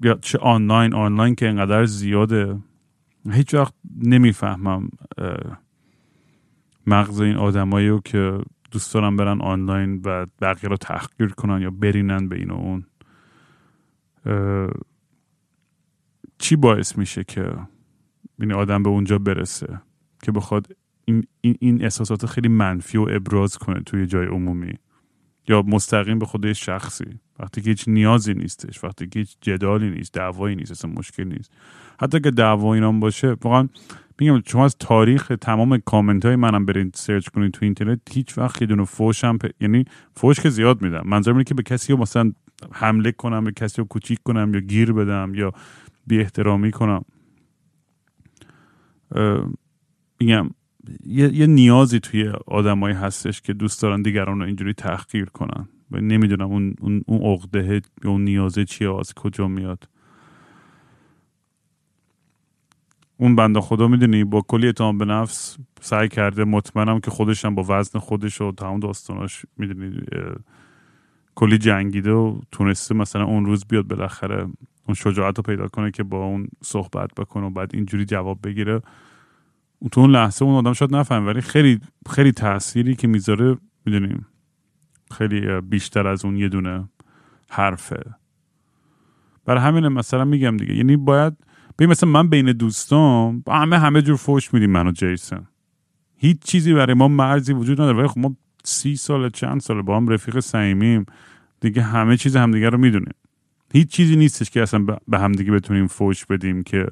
یا 0.00 0.18
چه 0.22 0.38
آنلاین 0.38 0.94
آنلاین 0.94 1.34
که 1.34 1.48
انقدر 1.48 1.84
زیاده. 1.84 2.58
هیچ 3.30 3.54
وقت 3.54 3.74
نمی‌فهمم 4.02 4.88
مغز 6.86 7.20
این 7.20 7.36
آدمایی 7.36 7.88
رو 7.88 8.00
که 8.00 8.38
دوست 8.70 8.94
دارن 8.94 9.16
برن 9.16 9.40
آنلاین 9.40 10.02
و 10.04 10.26
بقیه 10.40 10.70
رو 10.70 10.76
تحقیر 10.76 11.28
کنن 11.28 11.62
یا 11.62 11.70
برینن 11.70 12.28
به 12.28 12.36
این 12.36 12.50
و 12.50 12.54
اون. 12.54 12.86
چی 16.38 16.56
باعث 16.56 16.98
میشه 16.98 17.24
که 17.24 17.52
این 18.40 18.52
آدم 18.52 18.82
به 18.82 18.88
اونجا 18.88 19.18
برسه؟ 19.18 19.80
که 20.22 20.32
بخواد 20.32 20.66
این, 21.04 21.26
این, 21.40 21.56
این 21.60 21.82
احساسات 21.82 22.26
خیلی 22.26 22.48
منفی 22.48 22.98
و 22.98 23.06
ابراز 23.10 23.58
کنه 23.58 23.80
توی 23.80 24.06
جای 24.06 24.26
عمومی. 24.26 24.74
یا 25.48 25.62
مستقیم 25.62 26.18
به 26.18 26.26
خودش 26.26 26.66
شخصی. 26.66 27.04
وقتی 27.38 27.60
که 27.60 27.70
هیچ 27.70 27.84
نیازی 27.88 28.34
نیستش. 28.34 28.84
وقتی 28.84 29.06
که 29.06 29.18
هیچ 29.18 29.36
جدالی 29.40 29.90
نیست. 29.90 30.14
دعوایی 30.14 30.56
نیست. 30.56 30.70
اصلا 30.70 30.90
مشکل 30.90 31.24
نیست. 31.24 31.50
حتی 32.00 32.20
که 32.20 32.30
دعوا 32.30 32.74
اینام 32.74 33.00
باشه 33.00 33.36
واقعا 33.42 33.68
میگم 34.18 34.42
شما 34.46 34.64
از 34.64 34.76
تاریخ 34.78 35.32
تمام 35.40 35.78
کامنت 35.78 36.24
های 36.26 36.36
منم 36.36 36.66
برید 36.66 36.94
سرچ 36.94 37.28
کنید 37.28 37.52
تو 37.52 37.64
اینترنت 37.64 38.00
هیچ 38.10 38.38
وقت 38.38 38.62
یه 38.62 38.66
دونه 38.66 38.84
فوشم 38.84 39.38
پ... 39.38 39.46
یعنی 39.60 39.84
فوش 40.16 40.40
که 40.40 40.50
زیاد 40.50 40.82
میدم. 40.82 41.02
منظورم 41.04 41.36
اینه 41.36 41.44
که 41.44 41.54
به 41.54 41.62
کسی 41.62 41.92
رو 41.92 41.98
مثلا 41.98 42.32
حمله 42.72 43.12
کنم 43.12 43.44
به 43.44 43.52
کسی 43.52 43.78
رو 43.78 43.84
کوچیک 43.84 44.18
کنم 44.24 44.54
یا 44.54 44.60
گیر 44.60 44.92
بدم 44.92 45.32
یا 45.34 45.52
بی 46.06 46.20
احترامی 46.20 46.70
کنم. 46.70 47.04
میگم 50.20 50.50
یه،, 51.06 51.34
یه 51.34 51.46
نیازی 51.46 52.00
توی 52.00 52.32
آدمایی 52.46 52.94
هستش 52.94 53.40
که 53.40 53.52
دوست 53.52 53.82
دارن 53.82 54.02
دیگران 54.02 54.38
رو 54.38 54.46
اینجوری 54.46 54.74
تحقیر 54.74 55.24
کنن. 55.24 55.68
و 55.90 56.00
نمی‌دونم 56.00 56.46
اون 56.46 56.74
اون 56.80 57.02
اون 57.06 57.20
عقده 57.20 57.82
اون 58.04 58.24
نیازه 58.24 58.64
چیه 58.64 58.98
از 58.98 59.14
کجا 59.14 59.48
میاد. 59.48 59.88
اون 63.16 63.36
بنده 63.36 63.60
خدا 63.60 63.88
می‌دونی 63.88 64.24
با 64.24 64.40
کلی 64.48 64.66
اعتماد 64.66 64.98
به 64.98 65.04
نفس 65.04 65.58
سعی 65.80 66.08
کرده 66.08 66.44
مطمئنم 66.44 67.00
که 67.00 67.10
خودش 67.10 67.44
هم 67.44 67.54
با 67.54 67.64
وزن 67.68 67.98
خودش 67.98 68.40
و 68.40 68.52
تمام 68.52 68.80
داستاناش 68.80 69.46
می‌دونی 69.56 70.00
کلی 71.34 71.58
جنگیده 71.58 72.12
و 72.12 72.40
تونسته 72.52 72.94
مثلا 72.94 73.24
اون 73.24 73.46
روز 73.46 73.64
بیاد 73.64 73.86
بالاخره 73.86 74.46
اون 74.86 74.94
شجاعت 74.94 75.36
رو 75.36 75.42
پیدا 75.42 75.68
کنه 75.68 75.90
که 75.90 76.02
با 76.02 76.24
اون 76.24 76.48
صحبت 76.62 77.14
بکنه 77.16 77.46
و 77.46 77.50
بعد 77.50 77.70
اینجوری 77.74 78.04
جواب 78.04 78.38
بگیره. 78.44 78.80
تو 79.92 80.00
اون 80.00 80.10
لحظه 80.10 80.44
اون 80.44 80.54
آدم 80.54 80.72
شاید 80.72 80.94
نفهم 80.94 81.26
ولی 81.26 81.40
خیلی 81.40 81.80
خیلی 82.10 82.32
تأثیری 82.32 82.94
که 82.94 83.08
می‌ذاره 83.08 83.56
می‌دونیم 83.86 84.26
خیلی 85.18 85.60
بیشتر 85.60 86.06
از 86.06 86.24
اون 86.24 86.36
یه 86.36 86.48
دونه 86.48 86.88
حرفه. 87.50 88.02
برای 89.44 89.62
همین 89.62 89.88
مثلا 89.88 90.24
میگم 90.24 90.56
دیگه 90.56 90.74
یعنی 90.74 90.96
باید 90.96 91.36
ببین 91.78 91.90
مثلا 91.90 92.08
من 92.08 92.28
بین 92.28 92.52
دوستان 92.52 93.40
با 93.40 93.54
همه 93.54 93.78
همه 93.78 94.02
جور 94.02 94.16
فوش 94.16 94.54
میدیم 94.54 94.70
من 94.70 94.86
و 94.86 94.92
جیسن 94.92 95.46
هیچ 96.16 96.38
چیزی 96.42 96.74
برای 96.74 96.94
ما 96.94 97.08
مرزی 97.08 97.52
وجود 97.52 97.80
نداره. 97.80 97.98
ولی 97.98 98.08
خب 98.08 98.18
ما 98.18 98.36
سی 98.64 98.96
سال 98.96 99.30
چند 99.30 99.60
سال 99.60 99.82
با 99.82 99.96
هم 99.96 100.08
رفیق 100.08 100.40
صمیمیم. 100.40 101.06
دیگه 101.60 101.82
همه 101.82 102.16
چیز 102.16 102.36
همدیگه 102.36 102.68
رو 102.68 102.78
می‌دونیم. 102.78 103.14
هیچ 103.74 103.88
چیزی 103.88 104.16
نیستش 104.16 104.50
که 104.50 104.62
اصلا 104.62 104.86
به 105.08 105.18
همدیگه 105.18 105.52
بتونیم 105.52 105.86
فوش 105.86 106.26
بدیم 106.26 106.62
که 106.62 106.86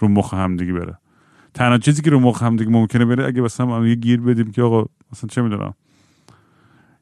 رو 0.00 0.08
مخ 0.08 0.34
همدیگه 0.34 0.72
بره. 0.72 0.98
تنها 1.54 1.78
چیزی 1.78 2.02
که 2.02 2.10
رو 2.10 2.20
مخ 2.20 2.42
همدیگه 2.42 2.70
ممکنه 2.70 3.04
بره 3.04 3.26
اگه 3.26 3.40
مثلا 3.40 3.86
یه 3.86 3.94
گیر 3.94 4.20
بدیم 4.20 4.50
که 4.50 4.62
آقا 4.62 4.84
مثلا 5.12 5.28
چه 5.28 5.42
می‌دونم. 5.42 5.74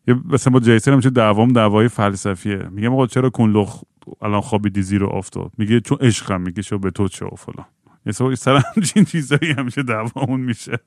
یه 0.08 0.14
مثلا 0.24 0.52
با 0.52 0.60
جیسن 0.60 0.92
هم 0.92 1.00
چه 1.00 1.10
دعوام 1.10 1.52
دعوای 1.52 1.88
فلسفیه. 1.88 2.68
میگم 2.70 2.92
آقا 2.92 3.06
چرا 3.06 3.30
کنلخ 3.30 3.82
الان 4.22 4.40
خوابیدی 4.40 4.82
زیر 4.82 5.04
افتاد 5.04 5.52
میگه 5.58 5.80
چون 5.80 5.98
عشقم 6.00 6.40
میگه 6.40 6.62
شو 6.62 6.78
به 6.78 6.90
تو 6.90 7.08
چه 7.08 7.26
فلان. 7.38 7.66
یه 8.06 8.34
سر 8.34 8.62
همچین 8.76 9.04
چیزایی 9.04 9.52
همیشه 9.52 9.82
دعوامون 9.82 10.40
میشه. 10.40 10.78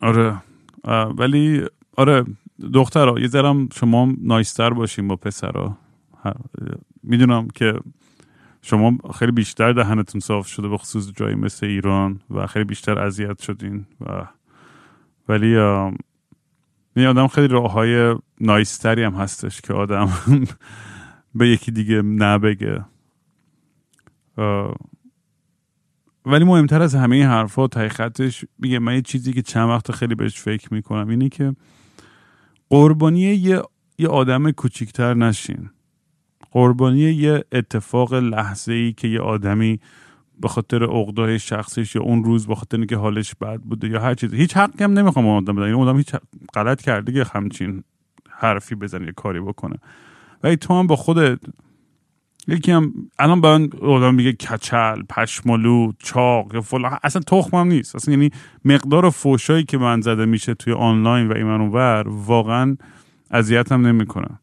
آره. 0.00 0.42
ولی 1.18 1.66
آره. 1.96 2.24
دخترها 2.74 3.20
یه 3.20 3.28
ذرم 3.28 3.68
شما 3.74 4.12
نایستر 4.20 4.70
باشیم 4.70 5.08
با 5.08 5.16
پسرا. 5.16 5.76
می‌دونم 7.02 7.48
که 7.48 7.74
شما 8.62 8.98
خیلی 9.14 9.32
بیشتر 9.32 9.72
دهنتون 9.72 10.20
صاف 10.20 10.46
شده 10.46 10.68
به 10.68 10.78
خصوص 10.78 11.12
جایی 11.16 11.34
مثل 11.34 11.66
ایران 11.66 12.20
و 12.30 12.46
خیلی 12.46 12.64
بیشتر 12.64 12.98
اذیت 12.98 13.42
شدین 13.42 13.86
و 14.00 14.26
ولی 15.28 15.58
این 16.96 17.06
آدم 17.06 17.26
خیلی 17.26 17.48
راه 17.48 17.72
های 17.72 18.16
نایستری 18.40 19.02
هم 19.02 19.14
هستش 19.14 19.60
که 19.60 19.72
آدم 19.72 20.08
به 21.34 21.48
یکی 21.48 21.72
دیگه 21.72 22.02
نبگه. 22.02 22.84
ولی 26.26 26.44
مهمتر 26.44 26.82
از 26.82 26.94
همه 26.94 27.16
این 27.16 27.26
حرفا 27.26 27.66
تای 27.66 27.88
خطش 27.88 28.44
میگه 28.58 28.78
من 28.78 28.94
یه 28.94 29.02
چیزی 29.02 29.32
که 29.32 29.42
چند 29.42 29.68
وقت 29.68 29.92
خیلی 29.92 30.14
بهش 30.14 30.40
فکر 30.40 30.74
می‌کنم 30.74 31.08
اینه 31.08 31.28
که 31.28 31.54
قربانی 32.70 33.20
یه, 33.20 33.62
یه 33.98 34.08
آدم 34.08 34.50
کوچیکتر 34.50 35.14
نشین. 35.14 35.70
قربانی 36.52 37.00
یه 37.00 37.44
اتفاق 37.52 38.14
لحظه 38.14 38.72
ای 38.72 38.92
که 38.92 39.08
یه 39.08 39.20
آدمی 39.20 39.80
به 40.40 40.48
خاطر 40.48 40.82
عقدای 40.84 41.38
شخصیش 41.38 41.94
یا 41.94 42.02
اون 42.02 42.24
روز 42.24 42.46
به 42.46 42.54
خاطر 42.54 42.76
اینکه 42.76 42.96
حالش 42.96 43.34
بد 43.34 43.60
بوده 43.60 43.88
یا 43.88 44.00
هر 44.00 44.14
چیزی 44.14 44.36
هیچ 44.36 44.56
حقی 44.56 44.84
هم 44.84 44.92
نمی‌خوام 44.92 45.28
آدم 45.28 45.56
بدن. 45.56 45.66
این 45.66 45.74
آدم 45.74 45.96
هیچ 45.96 46.14
غلط 46.54 46.82
کرده 46.82 47.12
که 47.12 47.30
همچین 47.32 47.84
حرفی 48.30 48.74
بزنه 48.74 49.06
یه 49.06 49.12
کاری 49.12 49.40
بکنه. 49.40 49.76
ولی 50.42 50.56
تو 50.56 50.74
هم 50.74 50.86
با 50.86 50.96
خودت 50.96 51.38
یکی 52.48 52.72
هم 52.72 52.94
الان 53.18 53.40
با 53.40 53.68
آدم 53.82 54.14
میگه 54.14 54.32
کچل 54.32 55.02
پشمالو 55.02 55.92
چاق 55.98 56.60
فلان. 56.60 56.98
اصلا 57.02 57.22
تخمم 57.22 57.68
نیست. 57.68 57.96
اصلا 57.96 58.14
یعنی 58.14 58.30
مقدار 58.64 59.10
فوشایی 59.10 59.64
که 59.64 59.78
من 59.78 60.00
زده 60.00 60.24
میشه 60.24 60.54
توی 60.54 60.72
آنلاین 60.72 61.28
و 61.28 61.36
ایمن 61.36 61.60
ور 61.60 62.08
واقعا 62.08 62.76
اذیتم 63.30 63.86
نمی‌کنه. 63.86 64.38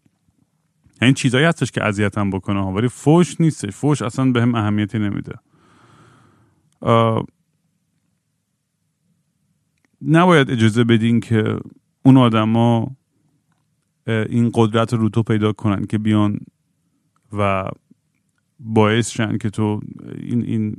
این 1.02 1.14
چیزایی 1.14 1.46
هستش 1.46 1.72
که 1.72 1.84
اذیتم 1.84 2.30
بکنه 2.30 2.64
ها 2.64 2.72
ولی 2.72 2.88
فوش 2.88 3.42
نیستش. 3.42 3.70
فوش 3.70 4.02
اصلا 4.02 4.32
به 4.32 4.42
اهمیتی 4.42 5.00
نمیده. 5.00 5.36
نباید 10.02 10.52
اجازه 10.52 10.84
بدین 10.84 11.20
که 11.20 11.60
اون 12.04 12.18
آدما 12.18 12.96
این 14.08 14.52
قدرت 14.54 14.94
رو 14.94 15.10
تو 15.10 15.24
پیدا 15.24 15.54
کنن 15.54 15.86
که 15.86 15.98
بیان 15.98 16.40
و 17.34 17.70
باعث 18.60 19.10
شن 19.10 19.38
که 19.38 19.50
تو 19.50 19.82
این, 20.20 20.44
این 20.44 20.76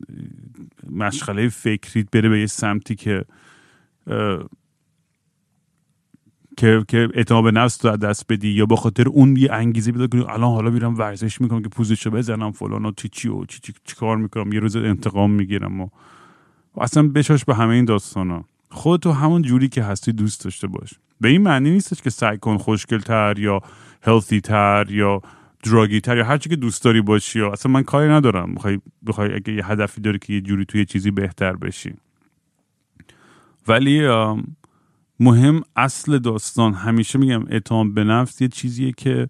مشغله 0.90 1.49
فکریت 1.49 2.11
بره 2.11 2.28
به 2.28 2.40
یه 2.40 2.47
سمتی 2.47 2.94
که 2.94 3.25
که 6.56 6.85
که 6.88 7.08
اعتماد 7.14 7.44
به 7.44 7.50
نفس 7.50 7.85
رو 7.85 7.97
دست 7.97 8.32
بدی 8.32 8.49
یا 8.49 8.66
به 8.66 8.76
خاطر 8.76 9.08
اون 9.08 9.37
یه 9.37 9.52
انگیزه 9.52 9.92
پیدا 9.92 10.06
کنی 10.06 10.20
الان 10.20 10.52
حالا 10.54 10.70
میرم 10.70 10.99
ورزش 10.99 11.40
می‌کنم 11.40 11.62
که 11.62 11.68
پوزشو 11.68 12.11
بزنم 12.11 12.52
فلان 12.52 12.85
و 12.85 12.92
چی 12.97 13.08
چی 13.08 13.28
و 13.28 13.44
چی, 13.44 13.58
چی, 13.62 13.73
چی 13.85 13.97
کار 13.97 14.16
می‌کنم 14.16 14.52
یه 14.52 14.61
روز 14.61 14.76
انتقام 14.76 15.30
می‌گیرم 15.30 15.80
و 15.80 15.88
اصلا 16.80 17.08
بشاش 17.08 17.44
به 17.44 17.54
همه 17.54 17.75
این 17.75 17.85
داستانا. 17.85 18.44
خودتو 18.70 19.12
همون 19.12 19.42
جوری 19.42 19.68
که 19.68 19.82
هستی 19.82 20.12
دوست 20.12 20.44
داشته 20.44 20.66
باش. 20.66 20.94
به 21.20 21.28
این 21.28 21.42
معنی 21.42 21.70
نیستش 21.70 22.02
که 22.02 22.11
سعی 22.11 22.38
کن 22.38 22.56
خوشگل 22.56 22.99
تر 22.99 23.38
یا 23.38 23.61
هلثی 24.02 24.40
تر 24.40 24.87
یا 24.90 25.23
druggy 25.62 26.00
تر 26.00 26.17
یا 26.17 26.25
هر 26.25 26.38
چی 26.38 26.49
که 26.49 26.57
دوست 26.57 26.85
داری 26.85 27.00
باشی 27.00 27.38
یا 27.38 27.53
اصلا 27.53 27.73
من 27.73 27.83
کاری 27.83 28.09
ندارم. 28.09 28.55
بخوای 28.55 28.79
بخوای 29.07 29.35
اگه 29.35 29.53
یه 29.53 29.67
هدفی 29.67 30.00
داری 30.00 30.19
که 30.19 30.33
یه 30.33 30.41
جوری 30.41 30.65
توی 30.65 30.85
چیزی 30.85 31.11
بهتر 31.11 31.57
بشی. 31.57 31.95
ولی 33.69 34.09
مهم 35.21 35.62
اصل 35.77 36.19
داستان. 36.19 36.75
همیشه 36.75 37.19
میگم 37.19 37.45
اعتماد 37.49 37.95
به 37.95 38.05
نفس 38.05 38.41
یه 38.41 38.49
چیزیه 38.49 38.93
که 38.93 39.29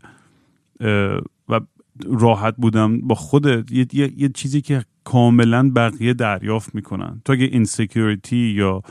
و 1.49 1.61
راحت 2.05 2.57
بودن 2.57 3.01
با 3.01 3.15
خودت. 3.15 3.73
یه, 3.73 3.87
یه،, 3.93 4.13
یه 4.17 4.29
چیزی 4.29 4.61
که 4.61 4.85
کاملا 5.05 5.71
بقیه 5.71 6.15
دریافت 6.15 6.75
می‌کنن. 6.75 7.23
تو 7.25 7.33
اگه 7.33 7.45
insecurity 7.45 8.37
یا 8.37 8.83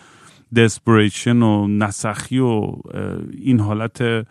desperation 0.56 1.42
و 1.42 1.68
نسخی 1.68 2.40
و 2.40 2.74
این 3.32 3.60
حالت 3.60 4.28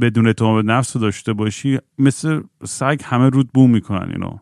بدون 0.00 0.26
اعتماد 0.26 0.64
به 0.64 0.72
نفس 0.72 0.96
داشته 0.96 1.32
باشی 1.32 1.78
مثل 1.98 2.40
سگ 2.64 3.00
همه 3.04 3.28
رود 3.28 3.50
بو 3.54 3.66
می‌کنن 3.66 4.10
اینو. 4.12 4.38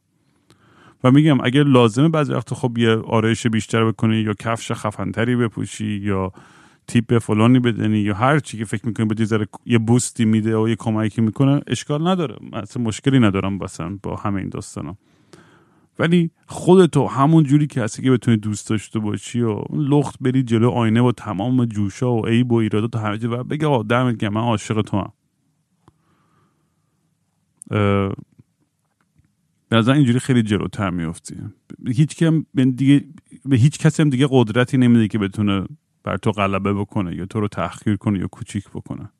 و 1.05 1.11
میگم 1.11 1.41
اگر 1.41 1.63
لازمه 1.63 2.09
بعضی 2.09 2.33
وقت 2.33 2.55
خب 2.55 2.79
یه 2.79 2.91
آرایش 2.91 3.47
بیشتر 3.47 3.85
بکنی 3.85 4.17
یا 4.17 4.35
کفش 4.35 4.73
خفنتری 4.73 5.37
بپوشی 5.37 5.87
یا 5.87 6.33
تیپ 6.87 7.19
فلانی 7.19 7.59
بدنی 7.59 7.99
یا 7.99 8.15
هر 8.15 8.39
چی 8.39 8.59
که 8.59 8.65
فکر 8.65 8.87
می‌کنی 8.87 9.07
بدی 9.07 9.25
ذره 9.25 9.47
یه 9.67 9.79
بوستی 9.79 10.25
میده 10.25 10.57
و 10.57 10.69
یه 10.69 10.77
کمکی 10.77 11.21
می‌کنه 11.21 11.61
اشکال 11.67 12.09
نداره. 12.09 12.37
اصلا 12.53 12.83
مشکلی 12.83 13.19
ندارم 13.19 13.59
بسن 13.59 13.99
با 14.03 14.17
همه 14.17 14.41
این 14.41 14.49
داستانا. 14.49 14.97
ولی 15.99 16.31
خودتو 16.47 17.07
همون 17.07 17.45
جوری 17.45 17.67
که 17.67 17.83
هستی 17.83 18.03
که 18.03 18.11
بتونی 18.11 18.37
دوست 18.37 18.69
داشته 18.69 18.99
باشی 18.99 19.41
و 19.41 19.63
لخت 19.73 20.17
بری 20.21 20.43
جلو 20.43 20.71
آینه 20.71 21.03
با 21.03 21.13
تمام 21.13 21.65
جوشا 21.65 22.13
و 22.13 22.27
عیب 22.27 22.53
و 22.53 22.55
ایرادات 22.55 22.97
و 22.97 22.99
همه 22.99 23.27
و 23.27 23.45
بگه 23.45 23.67
آقا 23.67 23.83
دمت 23.83 24.25
من 24.25 24.41
عاشق 24.41 24.83
تو 24.83 24.97
هم 24.97 25.13
به 29.69 29.77
نظر 29.77 29.93
اینجوری 29.93 30.19
خیلی 30.19 30.43
جلوتر 30.43 30.91
میفتی 30.91 31.37
هیچ 31.87 32.25
دیگه 32.55 33.05
به 33.45 33.57
هیچ 33.57 33.79
کسی 33.79 34.03
هم 34.03 34.11
دیگه 34.11 34.29
قدرتی 34.31 34.79
نمیده 34.79 35.09
که 35.09 35.19
بتونه 35.19 35.67
بر 36.05 36.17
تو 36.17 36.33
غلبه 36.33 36.75
بکنه 36.75 37.17
یا 37.17 37.27
تو 37.27 37.41
رو 37.41 37.49
تحقیر 37.49 37.97
کنه 37.97 38.19
یا 38.19 38.27
کوچیک 38.27 38.69
بکنه. 38.69 39.11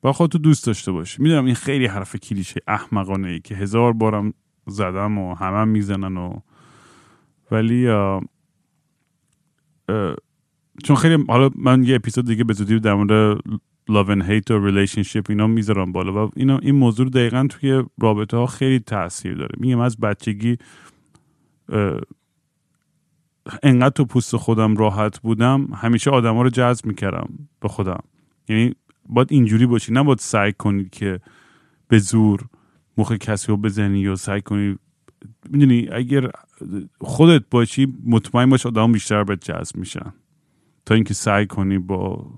با 0.00 0.12
خود 0.12 0.30
تو 0.30 0.38
دوست 0.38 0.66
داشته 0.66 0.92
باشی. 0.92 1.22
می‌دونم 1.22 1.44
این 1.44 1.54
خیلی 1.54 1.86
حرف 1.86 2.16
کلیشه 2.16 2.60
احمقانه 2.66 3.28
ای 3.28 3.40
که 3.40 3.54
هزار 3.54 3.92
بارم 3.92 4.34
زدم 4.66 5.18
و 5.18 5.34
همه 5.34 5.64
می‌زنن 5.64 6.16
و 6.16 6.38
ولی 7.50 7.86
چون 10.84 10.96
خیلی 10.96 11.24
حالا 11.28 11.50
من 11.54 11.84
یه 11.84 11.94
اپیزود 11.94 12.26
دیگه 12.26 12.44
به 12.44 12.54
زودی 12.54 12.80
در 12.80 12.94
مورد 12.94 13.38
love 13.90 14.08
and 14.08 14.22
hate 14.22 14.50
و 14.50 14.70
relationship 14.70 15.22
اینا 15.28 15.46
می‌ذارم 15.46 15.92
بالا 15.92 16.26
و 16.26 16.30
اینا 16.36 16.58
این 16.58 16.74
موضوع 16.74 17.08
دقیقا 17.08 17.46
توی 17.50 17.84
رابطه 18.00 18.36
ها 18.36 18.46
خیلی 18.46 18.78
تاثیر 18.78 19.34
داره. 19.34 19.54
میگم 19.58 19.78
از 19.78 20.00
بچگی 20.00 20.56
انقدر 23.62 23.90
تو 23.90 24.04
پوست 24.04 24.36
خودم 24.36 24.76
راحت 24.76 25.20
بودم 25.20 25.66
همیشه 25.74 26.10
آدما 26.10 26.42
رو 26.42 26.50
جذب 26.50 26.86
می‌کردم 26.86 27.28
به 27.60 27.68
خودم. 27.68 28.02
یعنی 28.48 28.74
باید 29.08 29.28
اینجوری 29.30 29.66
باشی 29.66 29.92
نه 29.92 30.14
سعی 30.18 30.52
کنید 30.52 30.90
که 30.90 31.20
به 31.88 31.98
زور 31.98 32.44
مخ 32.98 33.12
کسی 33.12 33.46
رو 33.48 33.56
بزنی 33.56 33.98
یا 33.98 34.16
سعی 34.16 34.40
کنی 34.40 34.76
می‌دونی 35.50 35.88
اگر 35.92 36.30
خودت 37.00 37.42
باشی 37.50 37.94
مطمئن 38.04 38.50
باش 38.50 38.66
آدم 38.66 38.92
بیشتر 38.92 39.24
به 39.24 39.36
جذب 39.36 39.76
میشن. 39.76 40.12
تا 40.86 40.94
اینکه 40.94 41.14
سعی 41.14 41.46
کنی 41.46 41.78
با 41.78 42.30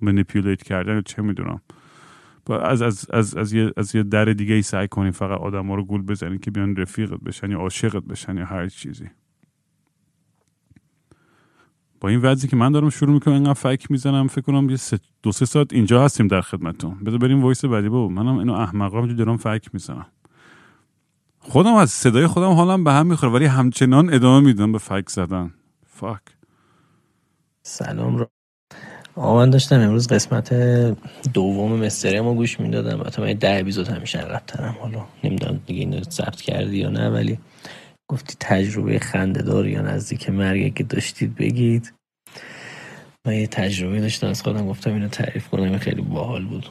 manipulate 0.00 0.62
کردن 0.62 1.02
چه 1.02 1.22
می‌دونم. 1.22 1.60
از 2.50 2.82
از 2.82 3.10
از 3.10 3.36
از 3.36 3.52
یه 3.52 3.72
از 3.76 3.94
یه 3.94 4.02
در 4.02 4.24
دیگه 4.24 4.54
ای 4.54 4.62
سعی 4.62 4.88
کنی 4.88 5.10
فقط 5.10 5.38
آدم 5.38 5.66
ها 5.66 5.74
رو 5.74 5.84
گول 5.84 6.02
بزنی 6.02 6.38
که 6.38 6.50
بیان 6.50 6.76
رفیقت 6.76 7.20
بشن 7.20 7.50
یا 7.50 7.58
عاشقت 7.58 8.04
بشن 8.04 8.36
یا 8.36 8.44
هر 8.44 8.68
چیزی. 8.68 9.10
با 12.00 12.08
این 12.08 12.20
وضعی 12.20 12.50
که 12.50 12.56
من 12.56 12.72
دارم 12.72 12.90
شروع 12.90 13.14
می‌کنم 13.14 13.34
اینقدر 13.34 13.54
فک 13.54 13.90
می‌زنم 13.90 14.28
فکر 14.28 14.40
کنم 14.40 14.70
یه 14.70 14.78
دو 15.22 15.32
سه 15.32 15.46
ساعت 15.46 15.72
اینجا 15.72 16.04
هستیم 16.04 16.28
در 16.28 16.40
خدمتتون. 16.40 17.04
بذار 17.04 17.18
بریم 17.18 17.44
voice 17.44 17.64
بعدی 17.64 17.88
بابا. 17.88 18.08
منم 18.08 18.38
عین 18.38 18.52
احمقا 18.52 19.06
دارم 19.06 19.36
فک 19.36 19.68
می‌زنم. 19.72 20.06
خودم 21.38 21.74
از 21.74 21.90
صدای 21.90 22.26
خودم 22.26 22.50
حالم 22.50 22.84
به 22.84 22.92
هم 22.92 23.06
می‌خوره 23.06 23.32
ولی 23.32 23.44
همچنان 23.44 24.14
ادامه 24.14 24.46
میدم 24.46 24.72
به 24.72 24.78
فک 24.78 25.08
زدن. 25.08 25.54
فاک 25.86 26.22
سلام 27.62 28.16
رو 28.16 28.30
من 29.16 29.50
داشتم 29.50 29.80
امروز 29.80 30.08
قسمت 30.08 30.54
دوم 31.34 31.72
مستری 31.72 32.20
ما 32.20 32.34
گوش 32.34 32.60
می‌دادم. 32.60 33.00
و 33.00 33.22
من 33.22 33.32
ده 33.32 33.60
اپیزود 33.60 33.88
همیشه 33.88 34.18
عقب 34.18 34.42
حالا 34.80 35.04
نمی‌دونم 35.24 35.60
دیگه 35.66 35.80
اینو 35.80 36.02
ثبت 36.02 36.40
کردی 36.40 36.76
یا 36.76 36.90
نه 36.90 37.10
ولی 37.10 37.38
گفتی 38.10 38.34
تجربه 38.40 38.98
خندهدار 38.98 39.66
یا 39.68 39.82
نزدیک 39.82 40.30
مرگ 40.30 40.74
که 40.74 40.84
داشتید 40.84 41.34
بگید. 41.34 41.92
من 43.26 43.34
یه 43.34 43.46
تجربه 43.46 44.00
داشتم 44.00 44.26
از 44.26 44.42
خودم 44.42 44.66
گفتم 44.66 44.92
اینو 44.92 45.08
تعریف 45.08 45.48
کنم 45.48 45.78
خیلی 45.78 46.02
باحال 46.02 46.44
بود. 46.44 46.70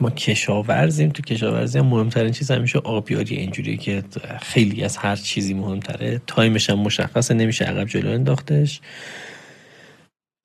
ما 0.00 0.10
کشاورزیم 0.10 1.10
تو 1.10 1.22
کشاورزی 1.22 1.78
هم 1.78 1.86
مهمترین 1.86 2.32
چیز 2.32 2.50
همیشه 2.50 2.78
آبیاری 2.78 3.36
اینجوری 3.36 3.76
که 3.76 4.02
خیلی 4.42 4.84
از 4.84 4.96
هر 4.96 5.16
چیزی 5.16 5.54
مهمتره. 5.54 6.20
time 6.26 6.55
ش 6.55 6.70
هم 6.70 6.78
مشخصه 6.78 7.34
نمیشه 7.34 7.64
عقب 7.64 7.84
جلو 7.84 8.10
انداختش. 8.10 8.80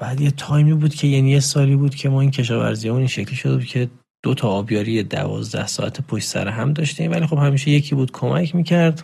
بعد 0.02 0.22
یه 0.22 0.32
time 0.32 0.65
ی 0.65 0.74
بود 0.74 0.96
که 0.96 1.08
یعنی 1.08 1.32
یه 1.32 1.40
سالی 1.40 1.76
بود 1.76 1.96
که 1.96 2.10
ما 2.10 2.22
این 2.22 2.32
کشاورزی 2.32 2.90
این 2.90 3.08
شکلی 3.08 3.36
شده 3.36 3.56
بود 3.56 3.66
که 3.66 3.90
دو 4.24 4.34
تا 4.34 4.50
آبیاری 4.50 5.04
دوازده 5.04 5.68
ساعت 5.68 6.02
پشت 6.02 6.28
سر 6.28 6.48
هم 6.48 6.74
داشتیم. 6.74 7.12
ولی 7.12 7.28
خب 7.28 7.38
همیشه 7.38 7.72
یکی 7.72 7.96
بود 7.96 8.12
کمک 8.12 8.56
می‌کرد. 8.56 9.04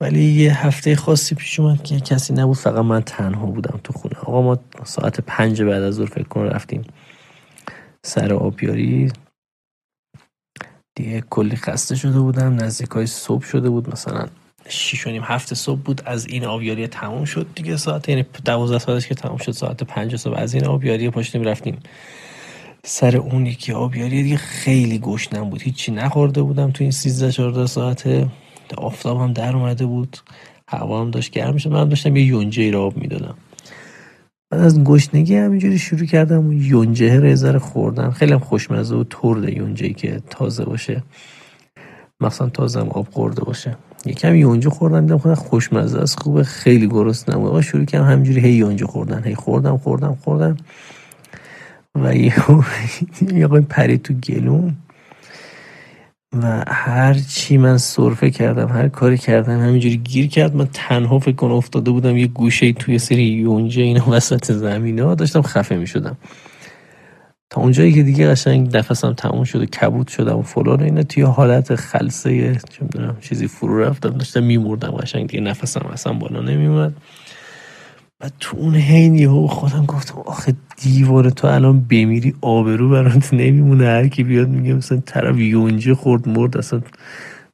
ولی 0.00 0.24
یه 0.24 0.66
هفته 0.66 0.96
خاصی 0.96 1.34
پیش 1.34 1.60
اومد 1.60 1.84
که 1.84 2.00
کسی 2.00 2.32
نبود. 2.32 2.56
فقط 2.56 2.84
من 2.84 3.00
تنها 3.00 3.46
بودم 3.46 3.80
تو 3.84 3.92
خونه. 3.92 4.16
آقا 4.18 4.42
ما 4.42 4.58
ساعت 4.84 5.20
پنج 5.20 5.62
بعد 5.62 5.82
از 5.82 5.94
ظهر 5.94 6.06
فکر 6.06 6.28
کن 6.28 6.42
رفتیم 6.44 6.82
سر 8.04 8.32
آبیاری. 8.32 9.12
دیگه 10.94 11.24
کلی 11.30 11.56
خسته 11.56 11.94
شده 11.94 12.20
بودم. 12.20 12.54
نزدیک 12.54 12.88
های 12.88 13.06
صبح 13.06 13.44
شده 13.44 13.70
بود. 13.70 13.90
مثلا 13.90 14.26
شیش 14.68 15.06
و 15.06 15.10
نیم 15.10 15.22
هفت 15.24 15.54
صبح 15.54 15.80
بود. 15.80 16.02
از 16.06 16.26
این 16.26 16.44
آبیاری 16.44 16.86
تموم 16.86 17.24
شد 17.24 17.46
دیگه 17.54 17.76
ساعت. 17.76 18.08
یعنی 18.08 18.26
دوازده 18.44 18.78
ساعتش 18.78 19.08
که 19.08 19.14
تموم 19.14 19.36
شد 19.36 19.52
ساعت 19.52 19.82
پنج 19.82 20.16
صبح. 20.16 20.38
از 20.38 20.54
این 20.54 20.66
آبیاری 20.66 21.10
پاشتیم 21.10 21.42
رفتیم 21.42 21.78
سر 22.88 23.16
اون 23.16 23.46
یکی 23.46 23.72
آبیاری 23.72 24.22
دیگه 24.22 24.36
خیلی 24.36 24.98
گشنم 24.98 25.50
بود. 25.50 25.62
هیچی 25.62 25.92
نخورده 25.92 26.42
بودم 26.42 26.70
تو 26.70 26.84
این 26.84 26.90
13 26.90 27.32
14 27.32 27.66
ساعته. 27.66 28.26
آفتاب 28.78 29.20
هم 29.20 29.32
در 29.32 29.56
اومده 29.56 29.86
بود. 29.86 30.16
هوا 30.68 31.00
هم 31.00 31.10
داشت 31.10 31.30
گرم 31.30 31.56
شد 31.56 31.72
من 31.72 31.88
داشتم 31.88 32.16
یه 32.16 32.24
یونجه 32.24 32.62
ای 32.62 32.70
را 32.70 32.82
آب 32.82 32.96
می‌دادم. 32.96 33.34
بعد 34.50 34.60
از 34.60 34.84
گشنگی 34.84 35.36
همینجوری 35.36 35.78
شروع 35.78 36.06
کردم 36.06 36.36
اون 36.36 36.62
یونجه 36.62 37.20
رزر 37.20 37.58
خوردن 37.58 38.10
خیلی 38.10 38.32
هم 38.32 38.38
خوشمزه 38.38 38.96
و 38.96 39.04
ترده 39.10 39.56
یونجه 39.56 39.88
که 39.88 40.22
تازه 40.30 40.64
باشه. 40.64 41.02
مثلا 42.20 42.48
تازه 42.48 42.80
هم 42.80 42.88
آب 42.88 43.08
خورده 43.10 43.44
باشه. 43.44 43.76
یکم 44.06 44.34
یونجه 44.34 44.70
خوردم 44.70 45.00
دیدم 45.00 45.18
خودم 45.18 45.34
خوشمزه 45.34 45.98
است 45.98 46.20
خوبه 46.20 46.44
خیلی 46.44 46.88
گرسنم 46.88 47.42
و 47.42 47.62
شروع 47.62 47.84
کردم 47.84 48.04
همینجوری 48.04 48.40
هی 48.40 48.52
یونجه 48.52 48.86
خوردن 48.86 49.24
هی 49.24 49.34
خوردم 49.34 49.76
خوردم 49.76 50.18
خوردم. 50.24 50.56
و 52.04 52.16
یه 52.16 53.48
پرید 53.68 54.02
تو 54.02 54.14
گلوم 54.14 54.76
و 56.42 56.64
هر 56.68 57.14
چی 57.14 57.56
من 57.56 57.78
سرفه 57.78 58.30
کردم 58.30 58.68
هر 58.68 58.88
کاری 58.88 59.18
کردم 59.18 59.60
همینجوری 59.60 59.96
گیر 59.96 60.26
کرد. 60.26 60.56
من 60.56 60.68
تنها 60.72 61.18
فکر 61.18 61.34
کنم 61.34 61.52
افتاده 61.52 61.90
بودم 61.90 62.16
یه 62.16 62.26
گوشه 62.26 62.72
توی 62.72 62.98
سری 62.98 63.24
یونجه 63.24 63.82
اینا 63.82 64.10
وسط 64.16 64.52
زمینه 64.52 65.02
ها 65.02 65.14
داشتم 65.14 65.42
خفه 65.42 65.76
می 65.76 65.86
شدم 65.86 66.16
تا 67.50 67.60
اونجایی 67.60 67.92
که 67.92 68.02
دیگه 68.02 68.30
قشنگ 68.30 68.76
نفسم 68.76 69.12
تموم 69.12 69.44
شد 69.44 69.62
و 69.62 69.66
کبود 69.66 70.08
شدم 70.08 70.38
و 70.38 70.42
فلان 70.42 70.82
اینا 70.82 71.02
توی 71.02 71.22
حالت 71.22 71.74
خلصه 71.74 72.54
چه 72.54 72.86
چیزی 73.20 73.48
فرو 73.48 73.80
رفتم 73.80 74.10
داشتم 74.10 74.42
میمردم 74.42 74.90
قشنگ 74.90 75.26
دیگه 75.26 75.42
نفسم 75.42 75.86
اصلا 75.92 76.12
بالا 76.12 76.40
نمیومد 76.40 76.94
و 78.20 78.30
تو 78.40 78.56
اون 78.56 78.74
حین 78.74 79.14
یهو 79.14 79.46
خودم 79.46 79.86
گفتم 79.86 80.18
آخه 80.26 80.54
دیوانه 80.82 81.30
تو 81.30 81.46
الان 81.46 81.80
بمیری 81.80 82.34
آبرو 82.40 82.88
برات 82.88 83.34
نمیمونه. 83.34 83.84
هر 83.86 84.08
کی 84.08 84.22
بیاد 84.22 84.48
میگه 84.48 84.74
مثلا 84.74 85.02
طرف 85.06 85.38
یونجه 85.38 85.94
خورد 85.94 86.28
مرد 86.28 86.56
اصلا 86.56 86.82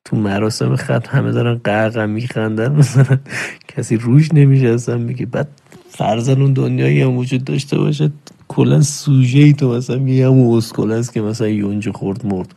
تو 0.05 0.17
مراسم 0.17 0.77
خط 0.77 1.09
همه 1.09 1.33
دارن 1.33 1.55
قرقم 1.65 2.11
میخندن. 2.11 2.73
مثلا 2.81 3.19
کسی 3.69 3.97
روش 3.97 4.35
نمیشه 4.35 4.69
اصلا 4.69 4.99
میگه 4.99 5.27
بعد 5.27 5.49
فرزن 5.91 6.43
اون 6.43 6.53
دنیایی 6.53 7.03
هم 7.03 7.17
وجود 7.17 7.45
داشته 7.45 7.79
باشه 7.79 8.11
کلا 8.49 8.81
سوژه 8.81 9.39
ای 9.39 9.53
تو 9.53 9.77
مثلا 9.77 9.99
میگه 9.99 10.27
همون 10.27 10.57
اسکول 10.57 10.93
است 10.93 11.13
که 11.13 11.21
مثلا 11.21 11.49
یونج 11.49 11.91
خورد 11.91 12.27
مرد. 12.27 12.55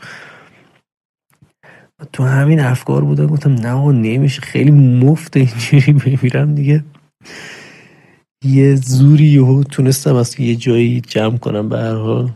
تو 2.14 2.24
همین 2.24 2.60
افکار 2.60 3.04
بوده 3.04 3.28
گفتم 3.28 3.54
نه 3.54 3.92
نمیشه. 3.92 4.42
خیلی 4.42 4.72
مفت 4.72 5.38
اینجوری 5.38 5.94
بمیرم 5.94 6.56
دیگه. 6.56 6.84
یه 8.44 8.76
زوری 8.76 9.26
یهو 9.26 9.64
تونستم 9.64 10.16
از 10.16 10.40
یه 10.40 10.56
جایی 10.56 11.02
جمع 11.02 11.38
کنم 11.38 11.70
به 11.70 11.78
هر 11.78 11.96
حال. 11.96 12.32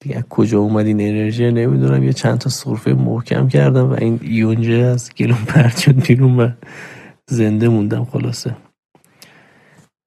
دیگه 0.00 0.24
کجا 0.28 0.58
اومد 0.58 0.86
این 0.86 1.00
انرژی 1.00 1.50
نمی‌دونم 1.50 2.04
یه 2.04 2.12
چند 2.12 2.38
تا 2.38 2.50
صرفه 2.50 2.94
محکم 2.94 3.48
کردم 3.48 3.90
و 3.90 3.92
این 3.92 4.20
یونجه 4.22 4.74
از 4.74 5.14
گلون 5.14 5.44
پرد 5.44 6.06
بیرون 6.06 6.40
و 6.40 6.50
زنده 7.30 7.68
موندم 7.68 8.04
خلاصه. 8.04 8.56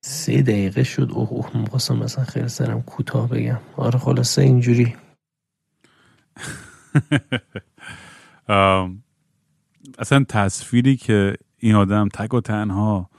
سه 0.06 0.42
دقیقه 0.42 0.84
شد. 0.84 1.12
اوه 1.14 1.30
اوه 1.30 1.58
می‌خواستم 1.58 1.98
مثلا 1.98 2.26
خیلی 2.26 2.48
سرم 2.48 2.82
کوتاه 2.82 3.30
بگم. 3.30 3.60
آره 3.78 4.00
خلاصه 4.00 4.42
اینجوری. 4.42 4.96
اصلا 10.00 10.26
تصویری 10.30 10.98
که 10.98 11.36
این 11.58 11.76
آدم 11.76 12.10
تک 12.14 12.34
و 12.34 12.42
تنها 12.42 13.11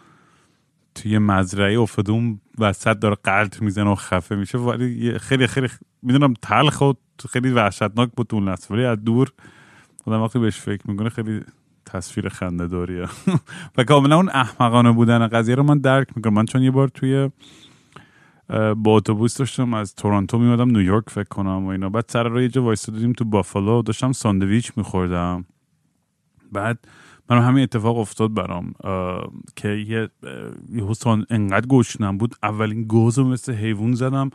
توی 0.95 1.19
مزرعه 1.19 1.81
افتاده 1.81 2.13
اون 2.13 2.41
وسط 2.59 2.99
داره 2.99 3.17
قلط 3.25 3.63
می‌زنه 3.63 3.91
و 3.91 3.95
خفه 3.95 4.37
میشه. 4.37 4.59
ولی 4.59 5.19
خیلی 5.19 5.47
خیلی 5.47 5.69
می‌دونم 6.03 6.35
تلخ 6.43 6.81
و 6.81 6.93
خیلی 7.31 7.51
وحشتناک 7.51 8.11
بود 8.17 8.35
اون 8.35 8.49
لحظه. 8.49 8.75
ولی 8.75 8.85
از 8.85 9.05
دور 9.05 9.33
آدم 10.07 10.23
وقتی 10.23 10.39
بهش 10.39 10.57
فکر 10.57 10.91
می‌کنه 10.91 11.09
خیلی 11.09 11.41
تصویر 11.87 12.29
خنده 12.29 12.67
داریه 12.67 13.07
و 13.77 13.85
کاملا 13.85 14.17
اون 14.17 14.29
احمقانه 14.29 14.93
بودن 14.93 15.27
قضیه 15.27 15.55
رو 15.55 15.63
من 15.63 15.79
درک 15.79 16.09
می‌کنم. 16.17 16.35
من 16.35 16.45
چون 16.45 16.63
یه 16.63 16.71
بار 16.71 16.89
توی 16.89 17.31
با 18.77 18.97
اتوبوس 18.97 19.37
داشتم 19.37 19.75
از 19.75 19.95
تورنتو 19.95 20.39
میمدم 20.39 20.71
نیویورک 20.71 21.11
فکر 21.11 21.29
کنم 21.29 21.65
و 21.65 21.67
اینا. 21.67 21.89
بعد 21.89 22.05
سر 22.09 22.23
راه 22.23 22.43
یه 22.43 22.49
جا 22.49 22.63
وایستادیم 22.63 23.13
تو 23.13 23.25
بافالو 23.25 23.83
داشتم 23.83 24.13
ساندویچ 24.13 24.73
میخوردم. 24.77 25.45
بعد 26.53 26.79
من 27.31 27.43
همین 27.43 27.63
اتفاق 27.63 27.99
افتاد 27.99 28.35
برام 28.35 28.75
که 29.57 29.69
یه 29.69 30.09
یه 30.73 30.85
انقدر 31.31 31.67
گشنم 31.67 32.19
بود 32.19 32.35
اولین 32.43 32.83
گوز 32.83 33.19
رو 33.19 33.29
مثل 33.29 33.53
حیوان 33.53 33.95
زدم 33.95 34.31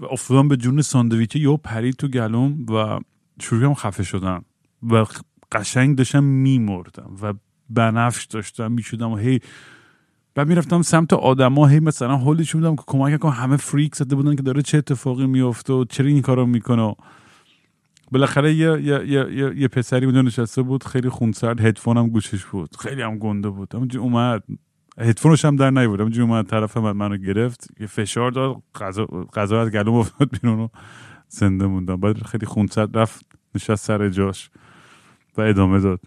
و 0.00 0.04
افتادم 0.04 0.48
به 0.48 0.56
جون 0.56 0.82
ساندویچ 0.82 1.36
یهو 1.36 1.56
پرید 1.56 1.94
تو 1.94 2.08
گلوم 2.08 2.66
و 2.66 3.00
شروع 3.40 3.74
خفه 3.74 4.02
شدم 4.02 4.44
و 4.90 5.04
قشنگ 5.52 5.96
داشتم 5.96 6.24
میمردم 6.24 7.16
و 7.22 7.34
بنفش 7.70 8.24
داشتم 8.24 8.72
می‌شدم 8.72 9.10
و 9.10 9.16
هی 9.16 9.40
بعد 10.34 10.48
می‌رفتم 10.48 10.82
سمت 10.82 11.12
آدما 11.12 11.66
هی 11.66 11.80
مثلا 11.80 12.16
حالش 12.16 12.54
بودم 12.54 12.76
که 12.76 12.82
کمک 12.86 13.18
کن 13.18 13.30
همه 13.30 13.56
فریک 13.56 13.94
زده 13.94 14.16
بودن 14.16 14.36
که 14.36 14.42
داره 14.42 14.62
چه 14.62 14.78
اتفاقی 14.78 15.26
میفته 15.26 15.72
و 15.72 15.84
چرا 15.84 16.06
این 16.06 16.22
کارو 16.22 16.46
می‌کنه 16.46 16.96
بالاخره 18.12 18.54
یه, 18.54 18.82
یه, 18.82 19.08
یه, 19.08 19.52
یه, 19.56 19.68
پسری 19.68 20.06
اونجا 20.06 20.22
نشسته 20.22 20.62
بود 20.62 20.84
خیلی 20.84 21.08
خونسرد 21.08 21.60
هدفون 21.60 21.96
هم 21.96 22.08
گوشش 22.08 22.44
بود. 22.44 22.76
خیلی 22.76 23.02
هم 23.02 23.18
گنده 23.18 23.48
بود. 23.48 23.74
همونجور 23.74 24.02
اومد. 24.02 24.42
هدفونش 24.98 25.44
هم 25.44 25.56
در 25.56 25.70
نیورد. 25.70 26.00
همونجور 26.00 26.22
اومد 26.22 26.46
طرف 26.46 26.76
من 26.76 26.92
منو 26.92 27.16
گرفت. 27.16 27.68
یه 27.80 27.86
فشار 27.86 28.30
داد. 28.30 28.56
غذا 29.36 29.60
از 29.60 29.70
گلوم 29.70 29.94
افتاد 29.94 30.30
بیرون 30.30 30.58
و 30.58 30.68
زنده 31.28 31.66
موندم. 31.66 31.96
بعد 31.96 32.22
خیلی 32.22 32.46
خونسرد 32.46 32.98
رفت 32.98 33.26
نشست 33.54 33.86
سر 33.86 34.08
جاش 34.08 34.50
و 35.38 35.40
ادامه 35.40 35.80
داد. 35.80 36.00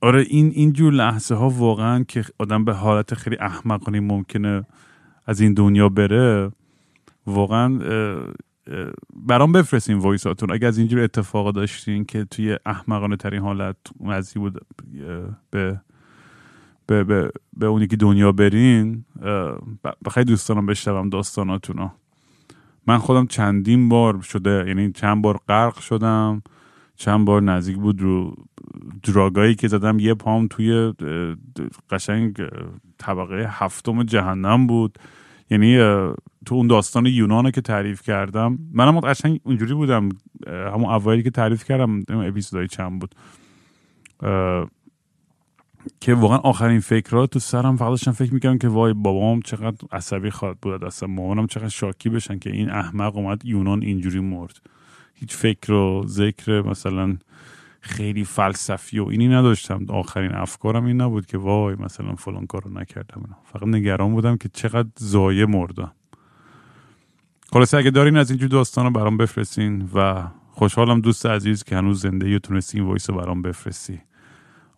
آره 0.00 0.24
این 0.28 0.50
اینجور 0.54 0.92
لحظه 0.92 1.34
ها 1.34 1.50
واقعا 1.50 2.04
که 2.04 2.24
آدم 2.38 2.64
به 2.64 2.72
حالت 2.72 3.14
خیلی 3.14 3.36
احمقانی 3.40 4.00
ممکنه 4.00 4.66
از 5.26 5.40
این 5.40 5.54
دنیا 5.54 5.88
بره 5.88 6.52
واقعا 7.26 7.78
برام 9.16 9.52
بفرستین 9.52 9.98
وایساتون. 9.98 10.52
اگر 10.52 10.68
از 10.68 10.78
اینجور 10.78 11.00
اتفاق 11.00 11.54
داشتین 11.54 12.04
که 12.04 12.24
توی 12.24 12.58
احمقانه 12.66 13.16
ترین 13.16 13.42
حالت 13.42 13.76
مزی 14.00 14.38
بود 14.38 14.66
به 15.50 15.80
به, 16.86 17.04
به, 17.04 17.30
به 17.56 17.66
اونی 17.66 17.86
که 17.86 17.96
دنیا 17.96 18.32
برین 18.32 19.04
بخیلی 20.04 20.24
دوست 20.24 20.48
دارم 20.48 20.66
بشنوم 20.66 21.08
داستاناتونو. 21.08 21.90
من 22.86 22.98
خودم 22.98 23.26
چندین 23.26 23.88
بار 23.88 24.20
شده 24.20 24.64
یعنی 24.68 24.92
چند 24.92 25.22
بار 25.22 25.40
غرق 25.48 25.78
شدم 25.78 26.42
چند 26.96 27.26
بار 27.26 27.42
نزدیک 27.42 27.76
بود 27.76 28.02
رو 28.02 28.34
دراگایی 29.02 29.54
که 29.54 29.68
زدم 29.68 29.98
یه 29.98 30.14
پام 30.14 30.46
توی 30.46 30.92
قشنگ 31.90 32.42
طبقه 32.98 33.46
هفتم 33.50 34.02
جهنم 34.02 34.66
بود. 34.66 34.98
یعنی 35.50 35.76
تو 36.46 36.54
اون 36.54 36.66
داستان 36.66 37.06
یونان 37.06 37.50
که 37.50 37.60
تعریف 37.60 38.02
کردم 38.02 38.58
منم 38.72 39.00
قشنگ 39.00 39.40
اونجوری 39.42 39.74
بودم 39.74 40.08
همون 40.46 40.90
اوایلی 40.90 41.22
که 41.22 41.30
تعریف 41.30 41.64
کردم 41.64 42.04
اپیزودای 42.08 42.68
چند 42.68 43.00
بود. 43.00 43.14
که 46.00 46.14
واقعا 46.14 46.38
آخرین 46.38 46.80
فکرات 46.80 47.30
تو 47.30 47.38
سرم 47.38 47.76
فقط 47.76 47.88
داشتم 47.88 48.12
فکر 48.12 48.34
می‌کردم 48.34 48.58
که 48.58 48.68
وای 48.68 48.92
بابام 48.92 49.40
چقدر 49.40 49.76
عصبی 49.92 50.30
خواهد 50.30 50.58
بود 50.60 50.84
اصلا 50.84 51.08
مامانم 51.08 51.46
چقدر 51.46 51.68
شاکی 51.68 52.08
بشن 52.08 52.38
که 52.38 52.50
این 52.50 52.70
احمق 52.70 53.16
اومد 53.16 53.44
یونان 53.44 53.82
اینجوری 53.82 54.20
مرد. 54.20 54.60
هیچ 55.14 55.36
فکر 55.36 55.72
و 55.72 56.04
ذکر 56.06 56.62
مثلا 56.62 57.16
خیلی 57.88 58.24
فلسفی 58.24 58.98
و 58.98 59.06
اینی 59.06 59.28
نداشتم. 59.28 59.86
آخرین 59.88 60.34
افکارم 60.34 60.84
این 60.84 61.00
نبود 61.00 61.26
که 61.26 61.38
وای 61.38 61.74
مثلا 61.74 62.14
فلان 62.14 62.46
کارو 62.46 62.70
نکردم 62.70 63.36
فقط 63.44 63.62
نگران 63.62 64.12
بودم 64.12 64.36
که 64.36 64.48
چقدر 64.48 64.88
ضایع 64.96 65.46
مردم. 65.46 65.92
خلاصه 67.52 67.76
اگه 67.76 67.90
دارین 67.90 68.16
از 68.16 68.30
اینجور 68.30 68.48
داستانا 68.48 68.84
رو 68.84 68.90
برام 68.90 69.16
بفرستین 69.16 69.90
و 69.94 70.28
خوشحالم 70.50 71.00
دوست 71.00 71.26
عزیز 71.26 71.64
که 71.64 71.76
هنوز 71.76 72.00
زنده‌ای 72.02 72.30
و 72.30 72.38
تونستی 72.38 72.78
این 72.78 72.88
voice 72.88 73.10
رو 73.10 73.16
برام 73.16 73.42
بفرستی. 73.42 74.00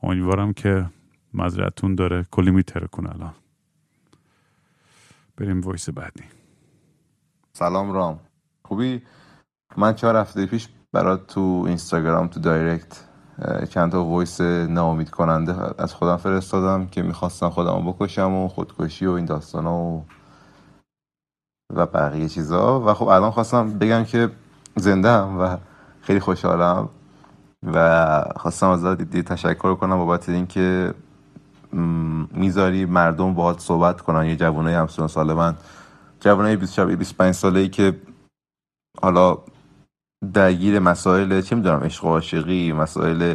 امیدوارم 0.03 0.53
که 0.53 0.91
مذرتون 1.35 1.95
داره 1.95 2.27
کلی 2.31 2.51
میتره 2.51 2.87
کنه 2.87 3.11
الان. 3.15 3.35
بریم 5.37 5.61
وایس 5.61 5.91
بعدی. 5.91 6.25
سلام 7.53 7.93
رام. 7.93 8.21
خوبی؟ 8.65 9.03
من 9.77 9.95
چهار 9.95 10.17
هفته 10.17 10.47
پیش 10.47 10.69
برات 10.93 11.27
تو 11.27 11.65
اینستاگرام 11.67 12.29
تو 12.29 12.41
دایرکت 12.41 13.05
چند 13.71 13.93
تا 13.93 14.05
وایس 14.05 14.41
ناامید 14.41 15.11
کننده 15.11 15.83
از 15.83 15.95
خودم 15.95 16.17
فرستادم 16.17 16.87
که 16.87 17.03
می‌خواستم 17.03 17.51
خودم 17.51 17.87
بکشم 17.87 18.35
و 18.35 18.49
خودکشی 18.49 19.07
و 19.07 19.11
این 19.11 19.25
داستان 19.25 19.67
و 19.67 20.03
و 21.75 21.87
بقیه 21.87 22.29
چیزا. 22.29 22.81
و 22.81 22.95
خب 22.95 23.09
الان 23.09 23.31
خواستم 23.31 23.79
بگم 23.79 24.05
که 24.05 24.31
زنده 24.77 25.19
و 25.19 25.57
خیلی 26.01 26.21
خوشحالم 26.21 26.89
و 27.63 28.25
خواستم 28.37 28.69
از 28.69 28.85
دیدی 28.85 29.23
تشکر 29.23 29.75
کنم 29.75 29.97
بابت 29.97 30.29
اینکه 30.29 30.95
می‌ذاری 32.33 32.85
مردم 32.85 33.35
باهات 33.35 33.61
صحبت 33.61 34.01
کنن. 34.01 34.27
یه 34.27 34.37
جوانای 34.37 34.75
همسون 34.75 35.09
سال 35.09 35.33
من 35.33 35.57
جوانای 36.21 36.57
25 36.57 37.35
ساله 37.35 37.61
ای 37.61 37.69
که 37.69 38.01
حالا 39.03 39.39
درگیر 40.35 40.79
مسائل 40.79 41.41
چه 41.41 41.57
می‌دونم 41.57 41.79
عشق 41.79 42.05
و 42.05 42.09
عاشقی 42.09 42.73
مسائل 42.73 43.35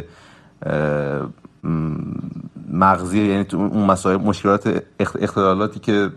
مغزی 2.70 3.26
یعنی 3.26 3.44
تو 3.44 3.56
اون 3.56 3.84
مسائل 3.86 4.16
مشکلات 4.16 4.82
اختلالاتی 5.00 5.80
که 5.80 6.10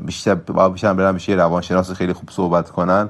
بیشتر 0.00 0.34
بیشتر 0.34 0.94
برن 0.94 1.14
میشه 1.14 1.32
روانشناس 1.32 1.92
خیلی 1.92 2.12
خوب 2.12 2.30
صحبت 2.30 2.70
کنن 2.70 3.08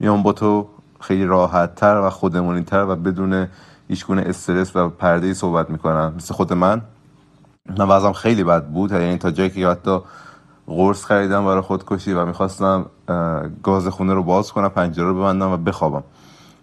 میان 0.00 0.22
با 0.22 0.32
تو 0.32 0.68
خیلی 1.00 1.24
راحت 1.24 1.74
تر 1.74 2.00
و 2.00 2.10
خودمونی 2.10 2.62
تر 2.62 2.84
و 2.88 2.96
بدون 2.96 3.48
هیچ 3.88 4.06
گونه 4.06 4.22
استرس 4.26 4.76
و 4.76 4.88
پرده 4.88 5.34
صحبت 5.34 5.70
می‌کنن. 5.70 6.12
مثل 6.16 6.34
خود 6.34 6.52
من 6.52 6.82
من 7.78 7.88
وضعم 7.88 8.12
خیلی 8.12 8.44
بد 8.44 8.66
بود 8.66 8.92
یعنی 8.92 9.18
تا 9.18 9.30
جایی 9.30 9.50
که 9.50 9.68
حتی 9.68 9.98
قرص 10.66 11.04
خریدم 11.04 11.44
برای 11.44 11.60
خودکشی 11.60 12.12
و 12.12 12.24
می‌خواستم 12.24 12.86
گاز 13.62 13.88
خونه 13.88 14.14
رو 14.14 14.22
باز 14.22 14.52
کنم 14.52 14.68
پنجره 14.68 15.04
رو 15.04 15.14
ببندم 15.14 15.50
و 15.50 15.56
بخوابم. 15.56 16.02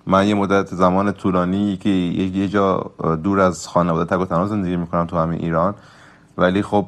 من 0.07 0.27
یه 0.27 0.35
مدت 0.35 0.67
زمان 0.67 1.11
طولانی 1.11 1.77
که 1.77 1.89
یه 1.89 2.47
جا 2.47 2.91
دور 3.23 3.39
از 3.39 3.67
خانواده 3.67 4.15
تک 4.15 4.21
و 4.21 4.25
تنها 4.25 4.45
زندگی 4.45 4.75
می‌کنم 4.75 5.05
تو 5.05 5.17
همین 5.17 5.39
ایران. 5.39 5.75
ولی 6.37 6.61
خب 6.61 6.85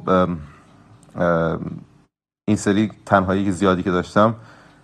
این 2.48 2.58
سری 2.58 2.92
تنهایی 3.06 3.46
که 3.46 3.52
زیادی 3.52 3.84
که 3.84 3.92
داشتم 3.92 4.36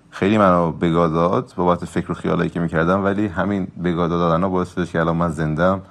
خیلی 0.09 0.37
منو 0.37 0.71
بگاه 0.71 1.09
داد 1.09 1.53
بابت 1.55 1.85
فکر 1.85 2.11
و 2.11 2.15
خیالایی 2.15 2.49
که 2.49 2.59
می‌کردم. 2.59 3.03
ولی 3.03 3.27
همین 3.27 3.67
بگاه 3.83 4.07
دادن 4.07 4.43
ها 4.43 4.49
باعث 4.49 4.73
شدش 4.73 4.91
که 4.91 4.99
الان 4.99 5.15
من 5.15 5.29
زندم 5.29 5.81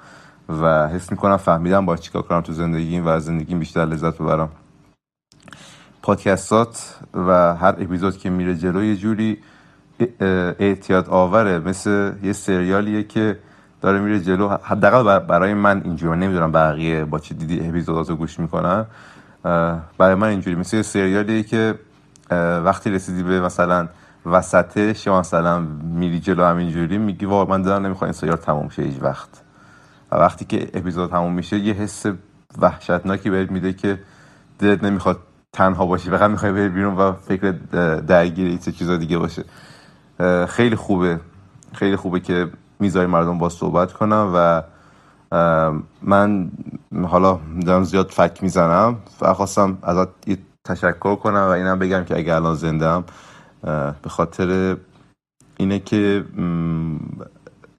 و 0.49 0.87
حس 0.87 1.11
می‌کنم 1.11 1.37
فهمیدم 1.37 1.85
باید 1.85 1.99
چیکار 1.99 2.21
کنم 2.21 2.41
تو 2.41 2.53
زندگیم 2.53 3.07
و 3.07 3.19
زندگیم 3.19 3.59
بیشتر 3.59 3.85
لذت 3.85 4.17
ببرم. 4.17 4.49
پادکستات 6.01 6.95
و 7.13 7.55
هر 7.55 7.75
اپیزود 7.79 8.17
که 8.17 8.29
میره 8.29 8.55
جلو 8.55 8.83
یه 8.83 8.95
جوری 8.95 9.37
اعتیاد 10.59 11.09
آوره. 11.09 11.59
مثل 11.59 12.11
یه 12.23 12.33
سریالیه 12.33 13.03
که 13.03 13.39
داره 13.81 13.99
میره 13.99 14.19
جلو. 14.19 14.49
حداقل 14.63 15.19
برای 15.19 15.53
من 15.53 15.81
اینجوری 15.83 16.19
نمی‌دونم 16.19 16.51
بقیه 16.51 17.05
با 17.05 17.19
چه 17.19 17.35
دیدی 17.35 17.67
اپیزوداتو 17.67 18.15
گوش 18.15 18.39
می‌کنن. 18.39 18.85
برای 19.97 20.15
من 20.15 20.27
اینجوری 20.27 20.55
مثل 20.55 20.81
سریالی 20.81 21.43
که 21.43 21.79
وقتی 22.63 22.89
رسیدی 22.89 23.23
به 23.23 23.41
مثلا 23.41 23.87
وسطش 24.25 25.07
یا 25.07 25.19
مثلا 25.19 25.59
میری 25.93 26.19
جلو 26.19 26.43
همینجوری 26.43 26.97
میگی 26.97 27.25
واقعا 27.25 27.57
من 27.57 27.61
دارم 27.61 27.85
نمی‌خوام 27.85 28.07
این 28.07 28.13
سریال 28.13 28.37
تموم 28.37 28.69
شه 28.69 28.81
هیچ 28.81 28.97
وقت. 29.01 29.29
و 30.11 30.15
وقتی 30.15 30.45
که 30.45 30.69
اپیزود 30.73 31.09
تموم 31.09 31.33
میشه 31.33 31.57
یه 31.57 31.73
حس 31.73 32.05
وحشتناکی 32.57 33.29
بهت 33.29 33.51
میده 33.51 33.73
که 33.73 33.99
دلت 34.59 34.83
نمی‌خواد 34.83 35.17
تنها 35.53 35.85
باشی 35.85 36.09
فقط 36.09 36.31
می‌خوای 36.31 36.51
بری 36.51 36.69
بیرون 36.69 36.95
و 36.95 37.13
فکر 37.13 37.51
درگیری 38.07 38.57
چه 38.57 38.71
چیزا 38.71 38.97
دیگه 38.97 39.17
باشه. 39.17 39.45
خیلی 40.47 40.75
خوبه. 40.75 41.19
خیلی 41.73 41.95
خوبه 41.95 42.19
که 42.19 42.49
می‌ذاری 42.79 43.07
مردم 43.07 43.37
با 43.37 43.49
صحبت 43.49 43.93
کنم 43.93 44.31
و 44.35 44.63
من 46.01 46.51
حالا 47.07 47.39
دارم 47.65 47.83
زیاد 47.83 48.09
فک 48.09 48.43
می‌زنم 48.43 48.97
و 49.21 49.33
خواستم 49.33 49.77
ازت 49.81 50.07
تشکر 50.65 51.15
کنم 51.15 51.41
و 51.41 51.49
اینم 51.49 51.79
بگم 51.79 52.03
که 52.03 52.17
اگر 52.17 52.35
الان 52.35 52.55
زنده 52.55 53.03
به 54.01 54.09
خاطر 54.09 54.77
اینه 55.57 55.79
که 55.79 56.25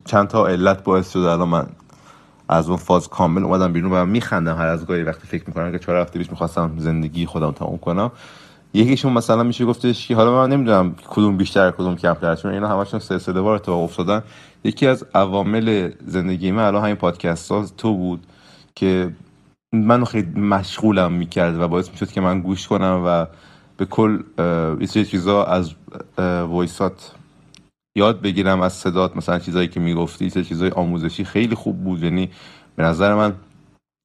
چند 0.04 0.28
تا 0.28 0.46
علت 0.46 0.84
باعث 0.84 1.12
شده 1.12 1.30
الان 1.30 1.48
من 1.48 1.66
از 2.50 2.68
اون 2.68 2.76
فاز 2.76 3.08
کامل 3.08 3.44
اومدم 3.44 3.72
بیرون 3.72 3.92
و 3.92 4.04
میخندم 4.06 4.56
هر 4.56 4.66
از 4.66 4.86
گاهی 4.86 5.02
وقتی 5.02 5.26
فکر 5.26 5.44
می‌کنم 5.46 5.72
که 5.72 5.78
چهار 5.78 5.98
هفته 5.98 6.18
پیش 6.18 6.30
می‌خواستم 6.30 6.70
زندگی 6.78 7.26
خودم 7.26 7.50
تموم 7.50 7.78
کنم. 7.78 8.10
یکیشون 8.74 9.12
مثلا 9.12 9.42
میشه 9.42 9.64
گفتش 9.64 10.08
که 10.08 10.16
حالا 10.16 10.32
من 10.32 10.52
نمی‌دونم 10.52 10.94
کدوم 11.08 11.36
بیشتر 11.36 11.70
کدوم 11.70 11.96
کمتر 11.96 12.34
چون 12.34 12.52
اینا 12.52 12.68
همشون 12.68 13.00
سلسله 13.00 13.40
وار 13.40 13.54
اتفاق 13.54 13.82
افتادن. 13.82 14.22
یکی 14.64 14.86
از 14.86 15.06
عوامل 15.14 15.90
زندگی 16.06 16.50
من 16.50 16.64
الان 16.64 16.82
همین 16.82 16.96
پادکست 16.96 17.52
ها 17.52 17.66
تو 17.78 17.96
بود 17.96 18.26
که 18.74 19.10
منو 19.72 20.04
خیلی 20.04 20.40
مشغولم 20.40 21.12
می‌کرد 21.12 21.60
و 21.60 21.68
باعث 21.68 21.90
می‌شد 21.90 22.12
که 22.12 22.20
من 22.20 22.40
گوش 22.40 22.68
کنم 22.68 23.02
و 23.06 23.26
به 23.76 23.84
کل 23.84 24.18
یه 24.80 25.04
چیزا 25.04 25.44
از 25.44 25.74
وایسات 26.48 27.12
یاد 27.96 28.20
بگیرم 28.20 28.60
از 28.60 28.72
صدات 28.72 29.16
مثلا 29.16 29.38
چیزایی 29.38 29.68
که 29.68 29.80
می‌گفتی 29.80 30.30
چه 30.30 30.44
چیزای 30.44 30.70
آموزشی 30.70 31.24
خیلی 31.24 31.54
خوب 31.54 31.84
بود. 31.84 32.02
یعنی 32.02 32.30
به 32.76 32.82
نظر 32.82 33.14
من 33.14 33.34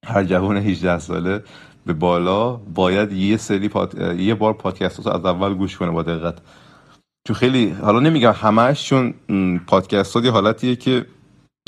هر 0.05 0.23
جوان 0.23 0.57
18 0.57 0.99
ساله 0.99 1.43
به 1.85 1.93
بالا 1.93 2.55
باید 2.55 3.11
یه 3.11 3.37
سری 3.37 3.69
یه 4.17 4.35
بار 4.35 4.53
پادکست 4.53 4.99
از 4.99 5.25
اول 5.25 5.53
گوش 5.53 5.77
کنه 5.77 5.91
با 5.91 6.03
دقت. 6.03 6.37
چون 7.27 7.35
خیلی 7.35 7.69
حالا 7.69 7.99
نمیگم 7.99 8.31
همش 8.31 8.89
چون 8.89 9.13
پادکست 9.67 10.15
ها 10.15 10.31
حالتیه 10.31 10.75
که 10.75 11.05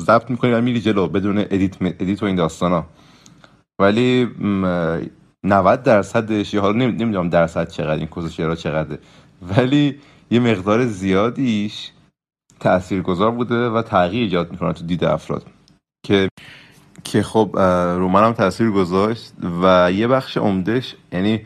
ضبط 0.01 0.30
می‌کنی 0.30 0.51
و 0.51 0.62
میری 0.62 0.82
جلو 0.82 1.08
بدون 1.08 1.38
edit, 1.38 1.75
edit 1.81 2.23
و 2.23 2.25
این 2.25 2.36
داستان 2.36 2.71
ها. 2.71 2.86
ولی 3.80 4.27
90 5.43 5.84
درصدش 5.84 6.56
حالا 6.56 6.77
نمی‌دونم 6.77 7.30
درصد 7.30 7.69
چقدر 7.69 7.99
این 7.99 8.08
کسشرا 8.07 8.55
چقدره. 8.56 8.99
ولی 9.58 9.95
یه 10.32 10.39
مقدار 10.39 10.86
زیادیش 10.86 11.91
تاثیرگذار 12.59 13.31
بوده 13.31 13.69
و 13.69 13.81
تغییر 13.81 14.23
ایجاد 14.23 14.51
می‌کنه 14.51 14.73
تو 14.73 14.85
دید 14.85 15.03
افراد. 15.03 15.45
که 16.05 16.29
که 17.03 17.23
خب 17.23 17.59
رو 17.97 18.07
منم 18.07 18.33
تاثیر 18.33 18.71
گذاشت 18.71 19.33
و 19.63 19.91
یه 19.91 20.07
بخش 20.07 20.37
عمدهش 20.37 20.95
یعنی 21.11 21.41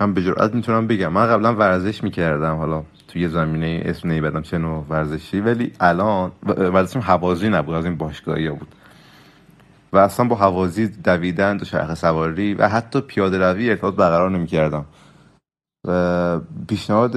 من 0.00 0.14
به 0.14 0.22
جرئت 0.22 0.54
می‌تونم 0.54 0.86
بگم. 0.86 1.12
من 1.12 1.26
قبلا 1.26 1.54
ورزش 1.54 2.04
می‌کردم 2.04 2.56
حالا 2.56 2.84
توی 3.08 3.28
زمینه 3.28 3.82
اسم 3.84 4.10
نیبدم 4.10 4.42
چه 4.42 4.58
نوع 4.58 4.84
ورزشی 4.88 5.40
ولی 5.40 5.72
الان 5.80 6.32
ورزشم 6.46 7.00
حوازی 7.00 7.48
نبود 7.48 7.74
از 7.74 7.84
این 7.84 7.96
باشگاهی 7.96 8.46
ها 8.46 8.54
بود. 8.54 8.74
و 9.92 9.98
اصلا 9.98 10.26
با 10.26 10.36
حوازی 10.36 10.88
دویدن 10.88 11.58
و 11.60 11.64
شرخ 11.64 11.94
سواری 11.94 12.54
و 12.54 12.68
حتی 12.68 13.00
پیاده 13.00 13.38
روی 13.38 13.70
ارتباط 13.70 13.94
برقرار 13.94 14.30
نمی‌کردم. 14.30 14.84
و 15.86 16.40
پیشنهاد 16.68 17.16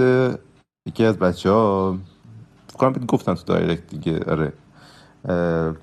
یکی 0.87 1.05
از 1.05 1.19
بچه 1.19 1.49
ها 1.49 1.97
کنم 2.77 2.93
گفتن 3.07 3.33
تو 3.33 3.43
دایرکت 3.43 3.87
دیگه 3.87 4.19
آره. 4.27 4.53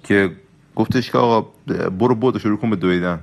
که 0.03 0.37
گفتش 0.77 1.11
که 1.11 1.19
آقا 1.19 1.49
برو 1.91 2.15
بود 2.15 2.39
شروع 2.39 2.59
کن 2.59 2.71
به 2.71 2.77
دویدن. 2.77 3.21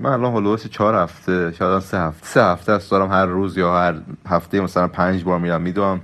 من 0.00 0.10
الان 0.10 0.32
حلوش 0.32 0.66
چهار 0.66 0.94
هفته 0.94 1.52
شاید 1.52 1.82
سه 1.82 1.98
هفته 1.98 2.26
سه 2.26 2.44
هفته 2.44 2.72
است 2.72 2.90
دارم 2.90 3.10
هر 3.10 3.26
روز 3.26 3.58
یا 3.58 3.78
هر 3.78 3.94
هفته 4.26 4.60
مثلا 4.60 4.88
پنج 4.88 5.24
بار 5.24 5.38
میرم 5.38 5.62
میدوم 5.62 6.00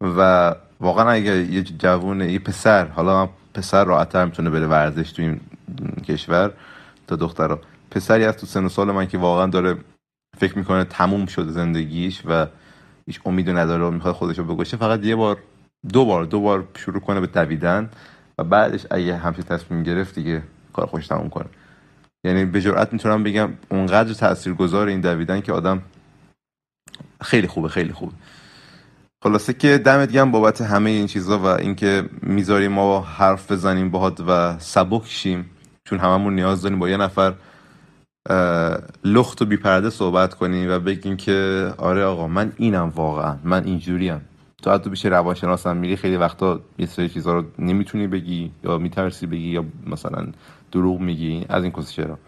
و 0.00 0.54
واقعا 0.80 1.10
اگه 1.10 1.52
یه 1.52 1.62
جوون 1.62 2.20
یه 2.20 2.38
پسر 2.38 2.86
حالا 2.86 3.28
پسر 3.54 3.84
راحتتر 3.84 4.24
می‌تونه 4.24 4.50
بره 4.50 4.66
ورزش 4.66 5.12
تو 5.12 5.22
این 5.22 5.40
کشور 6.08 6.52
تا 7.06 7.16
دخترها 7.16 7.58
پسری 7.90 8.24
از 8.24 8.36
تو 8.36 8.46
سن 8.46 8.64
و 8.64 8.68
سال 8.68 8.92
من 8.92 9.06
که 9.06 9.18
واقعا 9.18 9.46
داره 9.46 9.76
فکر 10.38 10.58
می‌کنه 10.58 10.84
تموم 10.84 11.26
شده 11.26 11.52
زندگیش 11.52 12.22
و 12.26 12.46
هیچ 13.06 13.20
امیدی 13.24 13.52
نداره 13.52 13.90
می‌خواد 13.90 14.14
خودش 14.14 14.38
رو 14.38 14.44
بگوشه 14.44 14.76
فقط 14.76 15.04
یه 15.04 15.16
بار 15.16 15.38
دو 15.92 16.04
بار 16.04 16.24
دو 16.24 16.40
بار 16.40 16.68
شروع 16.76 17.00
کنه 17.00 17.20
به 17.20 17.26
دویدن 17.26 17.90
و 18.38 18.44
بعدش 18.44 18.86
اگه 18.90 19.16
همچه 19.16 19.42
تصمیم 19.42 19.82
گرفت 19.82 20.14
دیگه 20.14 20.42
کار 20.72 20.86
خوش 20.86 21.06
تموم 21.06 21.28
کنه. 21.28 21.46
یعنی 22.26 22.44
به 22.44 22.60
جرئت 22.60 22.92
می‌تونم 22.92 23.22
بگم 23.22 23.50
اونقدر 23.68 24.14
تاثیرگذار 24.14 24.86
این 24.86 25.00
دویدن 25.00 25.40
که 25.40 25.52
آدم 25.52 25.82
خیلی 27.22 27.46
خوبه 27.46 27.68
خیلی 27.68 27.92
خوبه 27.92 28.12
خلاصه 29.24 29.52
که 29.52 29.78
دمت 29.78 30.12
گرم 30.12 30.30
بابت 30.30 30.60
همه 30.60 30.90
این 30.90 31.06
چیزا 31.06 31.38
و 31.38 31.46
اینکه 31.46 32.08
می‌ذاریم 32.22 32.72
ما 32.72 33.00
حرف 33.00 33.52
بزنیم 33.52 33.90
باهات 33.90 34.20
و 34.20 34.58
سبک 34.58 35.06
شیم. 35.06 35.50
چون 35.84 35.98
هممون 35.98 36.34
نیاز 36.34 36.62
داریم 36.62 36.78
با 36.78 36.88
یه 36.88 36.96
نفر 36.96 37.34
لخت 39.04 39.42
و 39.42 39.44
بیپرده 39.44 39.90
صحبت 39.90 40.34
کنیم 40.34 40.70
و 40.70 40.78
بگیم 40.78 41.16
که 41.16 41.68
آره 41.78 42.04
آقا 42.04 42.28
من 42.28 42.52
اینم 42.56 42.88
واقعا 42.88 43.36
من 43.44 43.64
اینجوریم. 43.64 44.20
تو 44.62 44.70
حتی 44.70 44.90
بشه 44.90 45.08
روانشناس 45.08 45.66
هم 45.66 45.76
میری 45.76 45.96
خیلی 45.96 46.16
وقتا 46.16 46.60
یه 46.78 46.86
سری 46.86 47.08
چیزها 47.08 47.34
رو 47.34 47.44
نمی‌تونی 47.58 48.06
بگی 48.06 48.52
یا 48.64 48.78
میترسی 48.78 49.26
بگی 49.26 49.48
یا 49.48 49.64
مثلا 49.86 50.26
دروغ 50.72 51.00
میگی 51.00 51.46
از 51.48 51.62
این 51.62 51.72
کسی 51.72 51.94
چرا؟ 51.94 52.18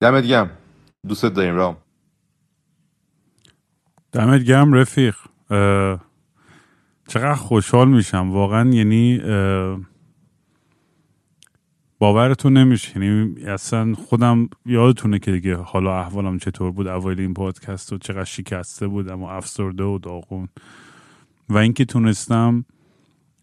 دمت 0.00 0.24
گرم. 0.24 0.50
دوست 1.08 1.24
داریم 1.24 1.54
رام. 1.54 1.76
دمت 4.12 4.42
گرم 4.42 4.72
رفیق. 4.72 5.16
چقدر 7.08 7.34
خوشحال 7.34 7.88
میشم. 7.88 8.32
واقعا 8.32 8.70
یعنی 8.70 9.20
باورتون 11.98 12.56
نمیشه. 12.56 13.00
یعنی 13.00 13.44
اصلا 13.44 13.94
خودم 13.94 14.48
یادتونه 14.66 15.18
که 15.18 15.32
دیگه 15.32 15.56
حالا 15.56 16.00
احوالم 16.00 16.38
چطور 16.38 16.72
بود 16.72 16.86
اوایل 16.86 17.20
این 17.20 17.34
پادکست 17.34 17.92
و 17.92 17.98
چقدر 17.98 18.24
شکسته 18.24 18.86
بودم 18.86 19.22
و 19.22 19.26
افسرده 19.26 19.84
و 19.84 19.98
داغون. 19.98 20.48
و 21.48 21.58
اینکه 21.58 21.84
تونستم 21.84 22.64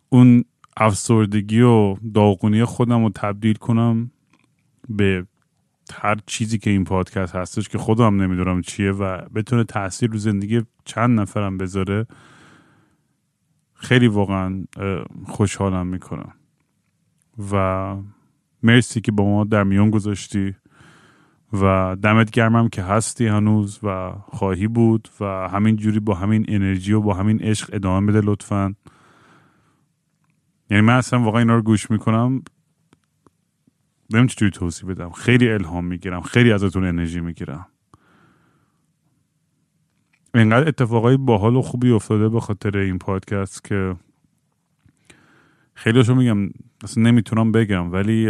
اون 0.10 0.44
افسردگی 0.78 1.62
و 1.62 1.96
داغونی 2.14 2.64
خودم 2.64 3.04
رو 3.04 3.10
تبدیل 3.16 3.56
کنم 3.56 4.12
به 4.90 5.26
هر 5.94 6.18
چیزی 6.26 6.58
که 6.58 6.70
این 6.70 6.84
پادکست 6.84 7.36
هستش 7.36 7.70
که 7.70 7.78
خودم 7.78 8.22
نمی‌دونم 8.22 8.62
چیه 8.62 8.92
و 8.92 9.22
بتونه 9.36 9.64
تاثیر 9.64 10.10
رو 10.10 10.18
زندگی 10.18 10.62
چند 10.86 11.20
نفرم 11.20 11.58
بذاره 11.58 12.08
خیلی 13.74 14.08
واقعا 14.08 14.64
خوشحالم 15.26 15.88
می‌کنم. 15.88 16.34
و 17.52 17.96
مرسی 18.64 19.02
که 19.02 19.12
با 19.12 19.24
ما 19.26 19.44
در 19.44 19.64
میان 19.64 19.90
گذاشتی 19.90 20.56
و 21.54 21.96
دمت 22.04 22.32
گرمم 22.32 22.70
که 22.70 22.84
هستی 22.84 23.28
هنوز 23.28 23.80
و 23.84 24.12
خواهی 24.12 24.68
بود 24.68 25.10
و 25.20 25.26
همین 25.50 25.76
جوری 25.76 26.00
با 26.00 26.14
همین 26.14 26.46
انرژی 26.48 26.94
و 26.94 27.02
با 27.02 27.14
همین 27.14 27.42
عشق 27.42 27.70
ادامه 27.74 28.12
بده 28.12 28.22
لطفا. 28.24 28.76
یعنی 30.70 30.82
من 30.82 30.94
اصلا 30.98 31.22
واقعا 31.22 31.40
اینا 31.40 31.56
رو 31.56 31.62
گوش 31.62 31.92
می‌کنم. 31.92 32.44
نمیم 34.14 34.28
چجوری 34.28 34.52
توضیح 34.52 34.90
بدم. 34.90 35.12
خیلی 35.12 35.50
الهام 35.50 35.86
می‌گیرم. 35.86 36.22
خیلی 36.22 36.52
ازتون 36.52 36.86
انرژی 36.86 37.20
می‌گیرم. 37.20 37.66
اینقدر 40.36 40.68
اتفاقای 40.68 41.18
باحال 41.18 41.56
و 41.56 41.62
خوبی 41.62 41.92
افتاده 41.92 42.30
به 42.30 42.40
خاطر 42.40 42.78
این 42.78 42.98
پادکست 42.98 43.64
که 43.64 43.96
خیلیشو 45.74 46.16
میگم 46.16 46.50
اصلا 46.84 47.04
نمی‌تونم 47.04 47.52
بگم 47.52 47.92
ولی 47.92 48.30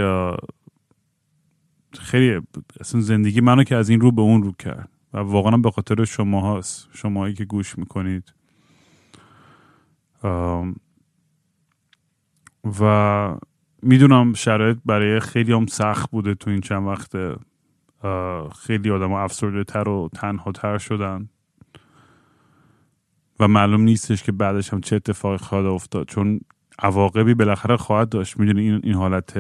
خیلی 1.99 2.41
اصلا 2.79 3.01
زندگی 3.01 3.41
منو 3.41 3.63
که 3.63 3.75
از 3.75 3.89
این 3.89 4.01
رو 4.01 4.11
به 4.11 4.21
اون 4.21 4.43
رو 4.43 4.51
کرد. 4.51 4.89
و 5.13 5.17
واقعا 5.17 5.57
به 5.57 5.71
خاطر 5.71 6.05
شما 6.05 6.41
هاست 6.41 6.89
شمایی 6.93 7.33
که 7.33 7.45
گوش 7.45 7.77
می‌کنید. 7.77 8.33
و 12.81 13.35
می‌دونم 13.81 14.33
شرایط 14.33 14.77
برای 14.85 15.19
خیلی 15.19 15.53
هم 15.53 15.65
سخت 15.65 16.11
بوده 16.11 16.35
تو 16.35 16.49
این 16.49 16.61
چند 16.61 16.87
وقت 16.87 17.15
خیلی 18.59 18.91
آدم 18.91 19.11
افسرده 19.11 19.63
تر 19.63 19.89
و 19.89 20.09
تنها 20.13 20.51
تر 20.51 20.77
شدن. 20.77 21.29
و 23.39 23.47
معلوم 23.47 23.81
نیستش 23.81 24.23
که 24.23 24.31
بعدش 24.31 24.73
هم 24.73 24.81
چه 24.81 24.95
اتفاقی 24.95 25.37
خواهد 25.37 25.65
افتاد. 25.65 26.07
چون 26.07 26.39
عواقبی 26.79 27.33
بالاخره 27.33 27.77
خواهد 27.77 28.09
داشت. 28.09 28.39
می‌دونی 28.39 28.61
این, 28.61 28.81
این 28.83 28.93
حالت 28.93 29.37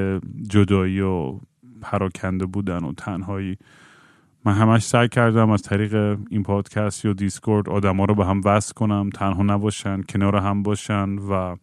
جدایی 0.49 1.01
و 1.01 1.39
پراکنده 1.81 2.45
بودن 2.45 2.83
و 2.83 2.93
تنهایی. 2.93 3.57
من 4.45 4.53
همش 4.53 4.83
سعی 4.83 5.07
کردم 5.07 5.49
از 5.49 5.61
طریق 5.61 6.17
این 6.29 6.43
پادکست 6.43 7.05
یا 7.05 7.13
دیسکورد 7.13 7.69
آدما 7.69 8.05
رو 8.05 8.15
به 8.15 8.25
هم 8.25 8.41
وصل 8.45 8.73
کنم 8.73 9.09
تنها 9.09 9.43
نباشن 9.43 10.01
کنار 10.01 10.35
هم 10.35 10.63
باشن 10.63 11.09
و 11.09 11.55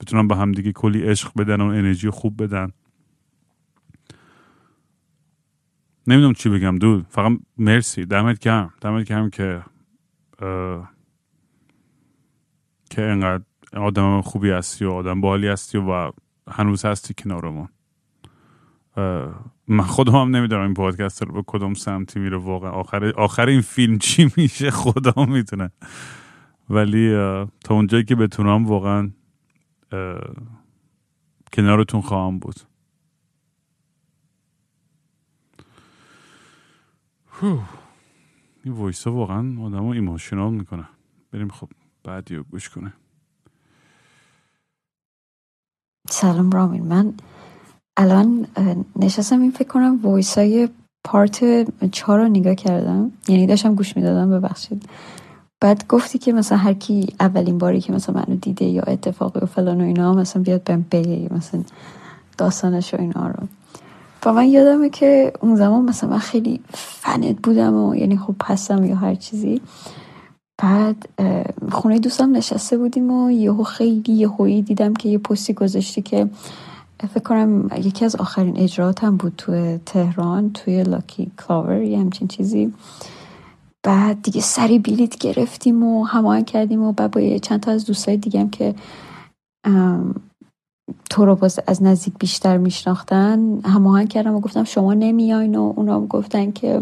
بتونم 0.00 0.28
به 0.28 0.36
هم 0.36 0.52
دیگه 0.52 0.72
کلی 0.72 1.02
عشق 1.02 1.30
بدن 1.38 1.60
و 1.60 1.64
انرژی 1.64 2.10
خوب 2.10 2.42
بدن. 2.42 2.70
نمی‌دونم 6.06 6.32
چی 6.32 6.48
بگم 6.48 6.78
دود. 6.78 7.06
فقط 7.08 7.32
مرسی. 7.58 8.04
دمت 8.04 8.38
گرم. 8.38 8.72
دمت 8.80 9.06
گرم 9.06 9.30
که 9.30 9.62
که 12.90 13.02
انقدر 13.02 13.44
آدم 13.78 14.20
خوبی 14.20 14.50
هستی 14.50 14.84
و 14.84 14.90
آدم 14.90 15.20
بالی 15.20 15.48
هستی 15.48 15.78
و 15.78 16.12
هنوز 16.50 16.84
هستی 16.84 17.14
کنارمون. 17.14 17.68
من 19.68 19.84
خودم 19.84 20.12
هم 20.12 20.36
نمی‌دونم 20.36 20.62
این 20.62 20.74
پادکست 20.74 21.22
رو 21.22 21.32
به 21.32 21.42
کدوم 21.46 21.74
سمتی 21.74 22.20
میره. 22.20 22.36
واقعا 22.36 22.70
آخر, 22.70 23.04
آخر 23.04 23.46
این 23.48 23.60
فیلم 23.60 23.98
چی 23.98 24.30
میشه 24.36 24.70
خدا 24.70 25.24
می‌تونه 25.24 25.70
ولی 26.70 27.10
تا 27.64 27.74
اونجایی 27.74 28.04
که 28.04 28.14
بتونم 28.14 28.66
واقعا 28.66 29.10
کنارتون 31.52 32.00
خواهم 32.00 32.38
بود. 32.38 32.56
این 38.64 38.74
voice 38.74 39.06
ها 39.06 39.12
واقعا 39.12 39.38
آدم 39.38 39.78
رو 39.78 39.88
emotional 39.88 40.52
می‌کنه. 40.52 40.88
بریم 41.32 41.48
خب 41.48 41.68
بعدی 42.04 42.36
رو 42.36 42.42
گوش 42.42 42.68
کنه. 42.68 42.92
سلام 46.10 46.50
رامین. 46.50 46.82
من 46.82 47.12
الان 47.96 48.46
نشستم 48.96 49.40
این 49.40 49.50
فکر 49.50 49.68
کنم 49.68 50.00
voice 50.02 50.38
های 50.38 50.68
part 51.04 51.44
چهار 51.90 52.18
رو 52.18 52.28
نگاه 52.28 52.54
کردم. 52.54 53.12
یعنی 53.28 53.46
داشتم 53.46 53.74
گوش 53.74 53.96
می‌دادم 53.96 54.30
ببخشید. 54.30 54.82
بعد 55.60 55.86
گفتی 55.88 56.18
که 56.18 56.32
مثلا 56.32 56.58
هر 56.58 56.72
کی 56.72 57.14
اولین 57.20 57.58
باری 57.58 57.80
که 57.80 57.92
مثلا 57.92 58.14
منو 58.14 58.36
دیده 58.36 58.64
یا 58.64 58.82
اتفاقی 58.82 59.40
و 59.40 59.46
فلان 59.46 59.80
و 59.80 59.84
اینا 59.84 60.14
مثلا 60.14 60.42
بیاد 60.42 60.62
بهم 60.62 60.86
بگه 60.90 61.28
مثلا 61.30 61.62
داستانش 62.38 62.94
و 62.94 63.00
اینا 63.00 63.26
رو. 63.26 63.48
و 64.26 64.32
من 64.32 64.46
یادمه 64.48 64.90
که 64.90 65.32
اون 65.40 65.56
زمان 65.56 65.84
مثلا 65.84 66.10
من 66.10 66.18
خیلی 66.18 66.60
فنت 66.74 67.36
بودم 67.42 67.74
و 67.74 67.94
یعنی 67.94 68.16
خب 68.16 68.34
هستم 68.44 68.84
یا 68.84 68.96
هر 68.96 69.14
چیزی. 69.14 69.60
بعد 70.62 71.08
خونه 71.72 71.98
دوستم 71.98 72.36
نشسته 72.36 72.78
بودیم 72.78 73.10
و 73.10 73.30
یهو 73.30 73.64
خیلی 73.64 74.12
یهویی 74.12 74.62
دیدم 74.62 74.94
که 74.94 75.08
یه 75.08 75.18
پستی 75.18 75.52
گذاشتی 75.52 76.02
که 76.02 76.28
فکر 77.08 77.20
کنم 77.20 77.70
یکی 77.76 78.04
از 78.04 78.16
آخرین 78.16 78.56
اجراتم 78.56 79.16
بود 79.16 79.32
توی 79.36 79.78
تهران 79.86 80.52
توی 80.52 80.82
لاکی 80.82 81.30
کلاور 81.38 81.82
یه 81.82 81.98
همچین 81.98 82.28
چیزی. 82.28 82.74
بعد 83.82 84.22
دیگه 84.22 84.40
سری 84.40 84.78
بلیت 84.78 85.18
گرفتیم 85.18 85.82
و 85.82 86.04
هماهنگ 86.04 86.46
کردیم 86.46 86.82
و 86.82 86.92
بعد 86.92 87.10
با 87.10 87.38
چند 87.38 87.60
تا 87.60 87.70
از 87.70 87.84
دوستای 87.84 88.16
دیگم 88.16 88.48
که 88.48 88.74
تو 91.10 91.24
رو 91.24 91.36
باز 91.36 91.60
از 91.66 91.82
نزدیک 91.82 92.14
بیشتر 92.18 92.56
میشناختن 92.56 93.60
هماهنگ 93.64 94.08
کردم 94.08 94.34
و 94.34 94.40
گفتم 94.40 94.64
شما 94.64 94.94
نمیاین 94.94 95.54
و 95.54 95.72
اونا 95.76 96.00
گفتن 96.00 96.52
که 96.52 96.80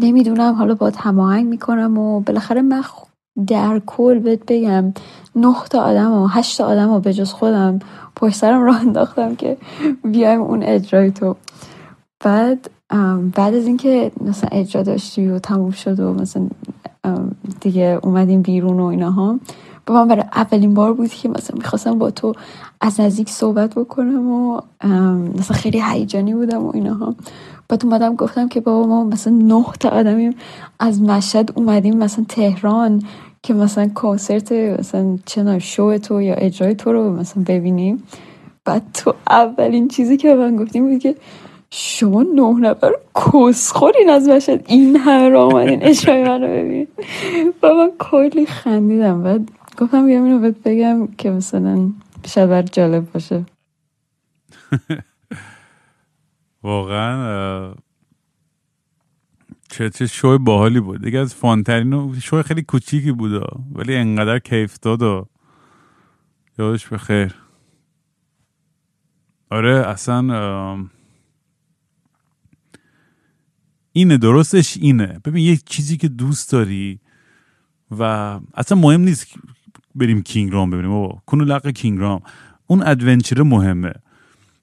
نمی‌دونم. 0.00 0.54
حالا 0.54 0.74
باید 0.74 0.96
هماهنگ 0.96 1.46
می‌کنم 1.46 1.98
و 1.98 2.20
بالاخره 2.20 2.62
من 2.62 2.82
در 3.46 3.80
کل 3.86 4.18
بهت 4.18 4.40
بگم 4.46 4.94
نه 5.36 5.54
تا 5.70 5.80
آدم 5.80 6.12
و 6.12 6.26
هشت 6.26 6.60
آدم 6.60 6.90
و 6.90 7.00
به 7.00 7.12
جز 7.14 7.32
خودم 7.32 7.78
پشت 8.16 8.34
سرم 8.36 8.62
راه 8.62 8.80
انداختم 8.80 9.36
که 9.36 9.56
بیایم 10.04 10.40
اون 10.40 10.62
اجرای 10.62 11.10
تو. 11.10 11.36
بعد 12.24 12.70
بعد 13.34 13.54
از 13.54 13.66
اینکه 13.66 14.12
مثلا 14.20 14.48
اجرا 14.52 14.82
داشتی 14.82 15.28
و 15.28 15.38
تموم 15.38 15.70
شد 15.70 16.00
و 16.00 16.14
مثلا 16.14 16.48
دیگه 17.60 18.00
اومدیم 18.02 18.42
بیرون 18.42 18.80
و 18.80 18.84
ایناها 18.84 19.38
با 19.86 19.94
من 19.94 20.08
برای 20.08 20.24
اولین 20.34 20.74
بار 20.74 20.92
بود 20.92 21.10
که 21.10 21.28
مثلا 21.28 21.56
می‌خواستم 21.56 21.98
با 21.98 22.10
تو 22.10 22.34
از 22.80 23.00
نزدیک 23.00 23.30
صحبت 23.30 23.74
بکنم 23.74 24.30
و 24.30 24.60
مثلا 25.38 25.56
خیلی 25.56 25.82
هیجانی 25.84 26.34
بودم 26.34 26.66
و 26.66 26.70
ایناها. 26.74 27.14
بعد 27.68 27.86
اومدم 27.86 28.14
گفتم 28.16 28.48
که 28.48 28.60
بابا 28.60 28.86
ما 28.86 29.04
مثلا 29.04 29.32
نه 29.32 29.64
تا 29.80 29.88
آدمیم. 29.88 30.34
از 30.80 31.02
مشهد 31.02 31.52
اومدیم 31.54 31.96
مثلا 31.96 32.24
تهران 32.28 33.02
که 33.42 33.54
مثلا 33.54 33.88
کنسرت 33.88 34.52
مثلا 34.52 35.18
چه 35.26 35.58
شو 35.58 35.98
تو 35.98 36.22
یا 36.22 36.34
اجرای 36.34 36.74
تو 36.74 36.92
رو 36.92 37.16
مثلا 37.16 37.44
ببینیم. 37.46 38.02
بعد 38.64 38.82
تو 38.94 39.14
اولین 39.30 39.88
چیزی 39.88 40.16
که 40.16 40.34
من 40.34 40.56
گفتیم 40.56 40.88
بود 40.88 40.98
که 40.98 41.14
شما 41.70 42.22
نه 42.22 42.60
نفر 42.60 42.92
کسخورین 43.14 44.10
از 44.10 44.28
مشهد. 44.28 44.64
این 44.66 44.96
همه 44.96 45.28
را 45.28 45.46
آمدین 45.46 45.82
اجرای 45.82 46.24
من 46.24 46.42
رو 46.42 46.48
ببین 46.48 46.88
و 47.62 47.74
من 47.74 47.90
کلی 47.98 48.46
خندیدم. 48.46 49.22
بعد 49.22 49.48
گفتم 49.78 50.06
بیام 50.06 50.24
اینو 50.24 50.38
بهت 50.38 50.54
بگم 50.64 51.06
که 51.06 51.30
مثلا 51.30 51.90
شاید 52.26 52.72
جالب 52.72 53.12
باشه. 53.12 53.44
واقعا 56.62 57.74
چه 59.70 59.90
چه 59.90 60.06
شوی 60.06 60.38
باحالی 60.38 60.80
بود. 60.80 61.04
دیگه 61.04 61.18
از 61.18 61.34
فانترین 61.34 61.92
و 61.92 62.14
شوی 62.20 62.42
خیلی 62.42 62.62
کوچیکی 62.62 63.12
بود 63.12 63.42
ولی 63.72 63.96
انقدر 63.96 64.38
کیف 64.38 64.78
داد 64.78 65.02
و 65.02 65.28
یادش 66.58 66.88
بخیر 66.88 67.34
آره 69.50 69.86
اصلا 69.86 70.88
اینه 73.92 74.16
درستش 74.18 74.76
اینه. 74.76 75.20
ببین 75.24 75.44
یه 75.44 75.56
چیزی 75.56 75.96
که 75.96 76.08
دوست 76.08 76.52
داری 76.52 77.00
و 77.90 78.02
اصلا 78.54 78.78
مهم 78.78 79.00
نیست 79.00 79.26
بریم 79.94 80.22
کینگ 80.22 80.52
رام 80.52 80.70
ببینیم 80.70 80.90
بابا. 80.90 81.22
کنو 81.26 81.44
لق 81.44 81.70
کینگ 81.70 81.98
رام. 81.98 82.20
اون 82.66 82.82
ادونچر 82.82 83.42
مهمه. 83.42 83.92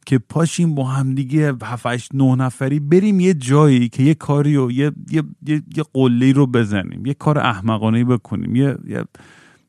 که 0.05 0.17
پاشیم 0.17 0.75
با 0.75 0.83
همدیگه 0.83 1.53
هفت 1.63 2.15
نه 2.15 2.35
نفری 2.35 2.79
بریم 2.79 3.19
یه 3.19 3.33
جایی 3.33 3.89
که 3.89 4.03
یه 4.03 4.13
کاری 4.13 4.57
و 4.57 4.71
یه 4.71 4.91
یه 5.11 5.23
یه, 5.45 5.63
یه 5.75 5.83
قله 5.93 6.31
رو 6.31 6.47
بزنیم 6.47 7.05
یه 7.05 7.13
کار 7.13 7.39
احمقانه 7.39 8.05
بکنیم 8.05 8.55
یه, 8.55 8.77
یه 8.87 9.03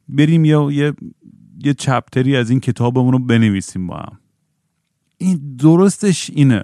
بریم 0.09 0.44
یا 0.44 0.72
یه 0.72 0.92
یه 1.64 1.75
چپتری 1.75 2.37
از 2.37 2.51
این 2.51 2.61
کتابمون 2.61 3.12
رو 3.12 3.18
بنویسیم 3.18 3.87
با 3.87 3.96
هم. 3.96 4.18
این 5.18 5.57
درستش 5.57 6.31
اینه. 6.31 6.62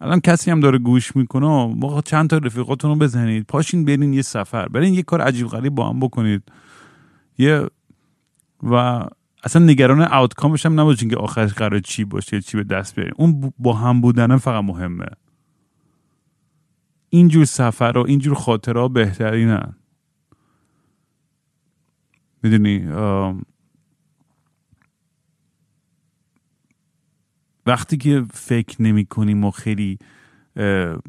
الان 0.00 0.20
کسی 0.20 0.50
هم 0.50 0.60
داره 0.60 0.78
گوش 0.78 1.16
می‌کنه 1.16 1.46
موقع 1.74 2.00
چند 2.00 2.30
تا 2.30 2.38
رفیقاتون 2.38 2.90
رو 2.90 2.96
بزنید. 2.96 3.46
پاشین 3.46 3.84
برین 3.84 4.12
یه 4.12 4.22
سفر 4.22 4.68
برین 4.68 4.94
یه 4.94 5.02
کار 5.02 5.20
عجیب 5.20 5.46
غریب 5.46 5.74
با 5.74 5.88
هم 5.88 6.00
بکنید. 6.00 6.42
یه 7.38 7.66
و 8.62 9.04
اصلا 9.44 9.64
نگران 9.64 10.02
آوتکامش 10.02 10.66
هم 10.66 10.80
نباشین 10.80 11.08
که 11.08 11.16
آخرش 11.16 11.52
قرار 11.52 11.80
چی 11.80 12.04
باشه 12.04 12.40
چی 12.40 12.56
به 12.56 12.64
دست 12.64 12.94
بیارین 12.94 13.14
اون 13.16 13.52
با 13.58 13.72
هم 13.72 14.00
بودن 14.00 14.36
فقط 14.36 14.64
مهمه. 14.64 15.06
اینجور 17.08 17.44
سفر 17.44 17.92
و 17.96 18.04
اینجور 18.06 18.34
خاطره 18.34 18.88
بهترینن. 18.88 19.76
می‌دونی 22.42 22.86
وقتی 27.66 27.96
که 27.96 28.24
فکر 28.32 28.82
نمی 28.82 29.04
کنیم 29.04 29.44
و 29.44 29.50
خیلی 29.50 29.98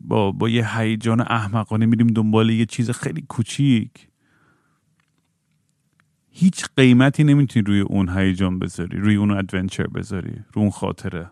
با, 0.01 0.31
با 0.31 0.49
یه 0.49 0.77
هیجان 0.79 1.21
احمقانه 1.21 1.85
میریم 1.85 2.07
دنبال 2.07 2.49
یه 2.49 2.65
چیز 2.65 2.91
خیلی 2.91 3.21
کوچیک. 3.21 4.10
هیچ 6.31 6.65
قیمتی 6.77 7.23
نمی‌تونی 7.23 7.65
روی 7.65 7.79
اون 7.79 8.09
هیجان 8.09 8.59
بذاری 8.59 8.97
روی 8.97 9.15
اون 9.15 9.31
ادونچر 9.31 9.87
بذاری 9.87 10.31
روی 10.31 10.63
اون 10.63 10.69
خاطره. 10.69 11.31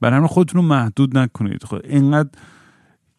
برای 0.00 0.16
همین 0.16 0.28
خودتون 0.28 0.62
رو 0.62 0.68
محدود 0.68 1.18
نکنید. 1.18 1.64
خود 1.64 1.86
اینقدر 1.86 2.30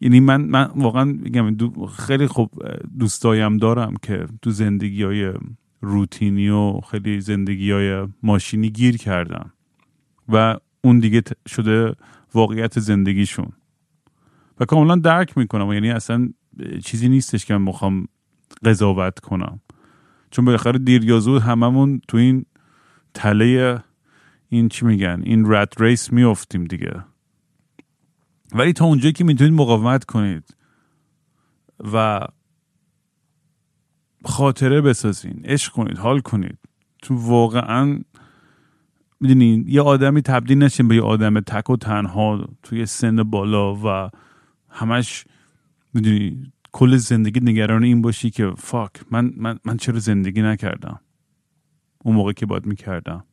یعنی 0.00 0.20
من 0.20 0.42
من 0.42 0.64
واقعا 0.64 1.04
میگم 1.04 1.56
خیلی 1.86 2.26
خوب 2.26 2.50
دوستایم 2.98 3.56
دارم 3.56 3.94
که 4.02 4.26
تو 4.42 4.50
زندگی 4.50 5.02
های 5.02 5.32
روتینی 5.80 6.48
و 6.48 6.80
خیلی 6.80 7.20
زندگی 7.20 7.70
های 7.70 8.08
ماشینی 8.22 8.70
گیر 8.70 8.96
کردم 8.96 9.52
و 10.28 10.56
اون 10.84 10.98
دیگه 10.98 11.22
شده 11.48 11.94
واقعیت 12.34 12.80
زندگیشون. 12.80 13.52
و 14.60 14.64
کاملا 14.64 14.96
درک 14.96 15.38
می‌کنم 15.38 15.72
یعنی 15.72 15.90
اصلا 15.90 16.28
چیزی 16.84 17.08
نیستش 17.08 17.44
که 17.44 17.54
من 17.54 17.62
می‌خوام 17.62 18.08
قضاوت 18.64 19.18
کنم. 19.18 19.60
چون 20.30 20.44
بالاخره 20.44 20.78
دیر 20.78 21.04
یا 21.04 21.20
زود 21.20 21.42
هممون 21.42 22.00
تو 22.08 22.16
این 22.16 22.46
تله 23.14 23.82
این 24.48 24.68
چی 24.68 24.86
میگن 24.86 25.22
این 25.24 25.52
رد 25.52 25.72
ریس 25.78 26.12
میافتیم 26.12 26.64
دیگه. 26.64 27.04
ولی 28.52 28.72
تا 28.72 28.84
اونجایی 28.84 29.12
که 29.12 29.24
می‌تونید 29.24 29.52
مقاومت 29.52 30.04
کنید 30.04 30.56
و 31.92 32.26
خاطره 34.24 34.80
بسازین 34.80 35.40
عشق 35.44 35.72
کنید 35.72 35.98
حال 35.98 36.20
کنید. 36.20 36.58
تو 37.02 37.14
واقعا 37.14 38.00
می‌دونی 39.20 39.64
یه 39.66 39.82
آدمی 39.82 40.22
تبدیل 40.22 40.58
نشیم 40.58 40.88
به 40.88 40.96
یه 40.96 41.02
آدم 41.02 41.40
تک 41.40 41.70
و 41.70 41.76
تنها 41.76 42.48
توی 42.62 42.86
سن 42.86 43.22
بالا 43.22 43.74
و 43.74 44.10
همش 44.68 45.24
می‌دونی 45.94 46.52
کل 46.76 46.96
زندگی 46.96 47.40
نگران 47.40 47.84
این 47.84 48.02
باشی 48.02 48.30
که 48.30 48.52
فاک 48.58 48.90
من, 49.10 49.32
من, 49.36 49.58
من 49.64 49.76
چرا 49.76 49.98
زندگی 49.98 50.42
نکردم؟ 50.42 51.00
اون 52.04 52.16
موقع 52.16 52.32
که 52.32 52.46
باید 52.46 52.66
می‌کردم. 52.66 53.24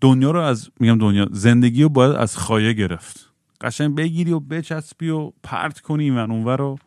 دنیا 0.00 0.30
رو 0.30 0.40
از 0.40 0.70
میگم 0.80 0.98
دنیا 0.98 1.28
زندگی 1.30 1.82
رو 1.82 1.88
باید 1.88 2.12
از 2.12 2.36
خایه 2.36 2.72
گرفت. 2.72 3.32
قشنگ 3.60 3.94
بگیری 3.94 4.32
و 4.32 4.40
بچسبی 4.40 5.08
و 5.08 5.32
پرت 5.42 5.80
کنی 5.80 6.10
من 6.10 6.30
اونور 6.30 6.56
رو. 6.56 6.78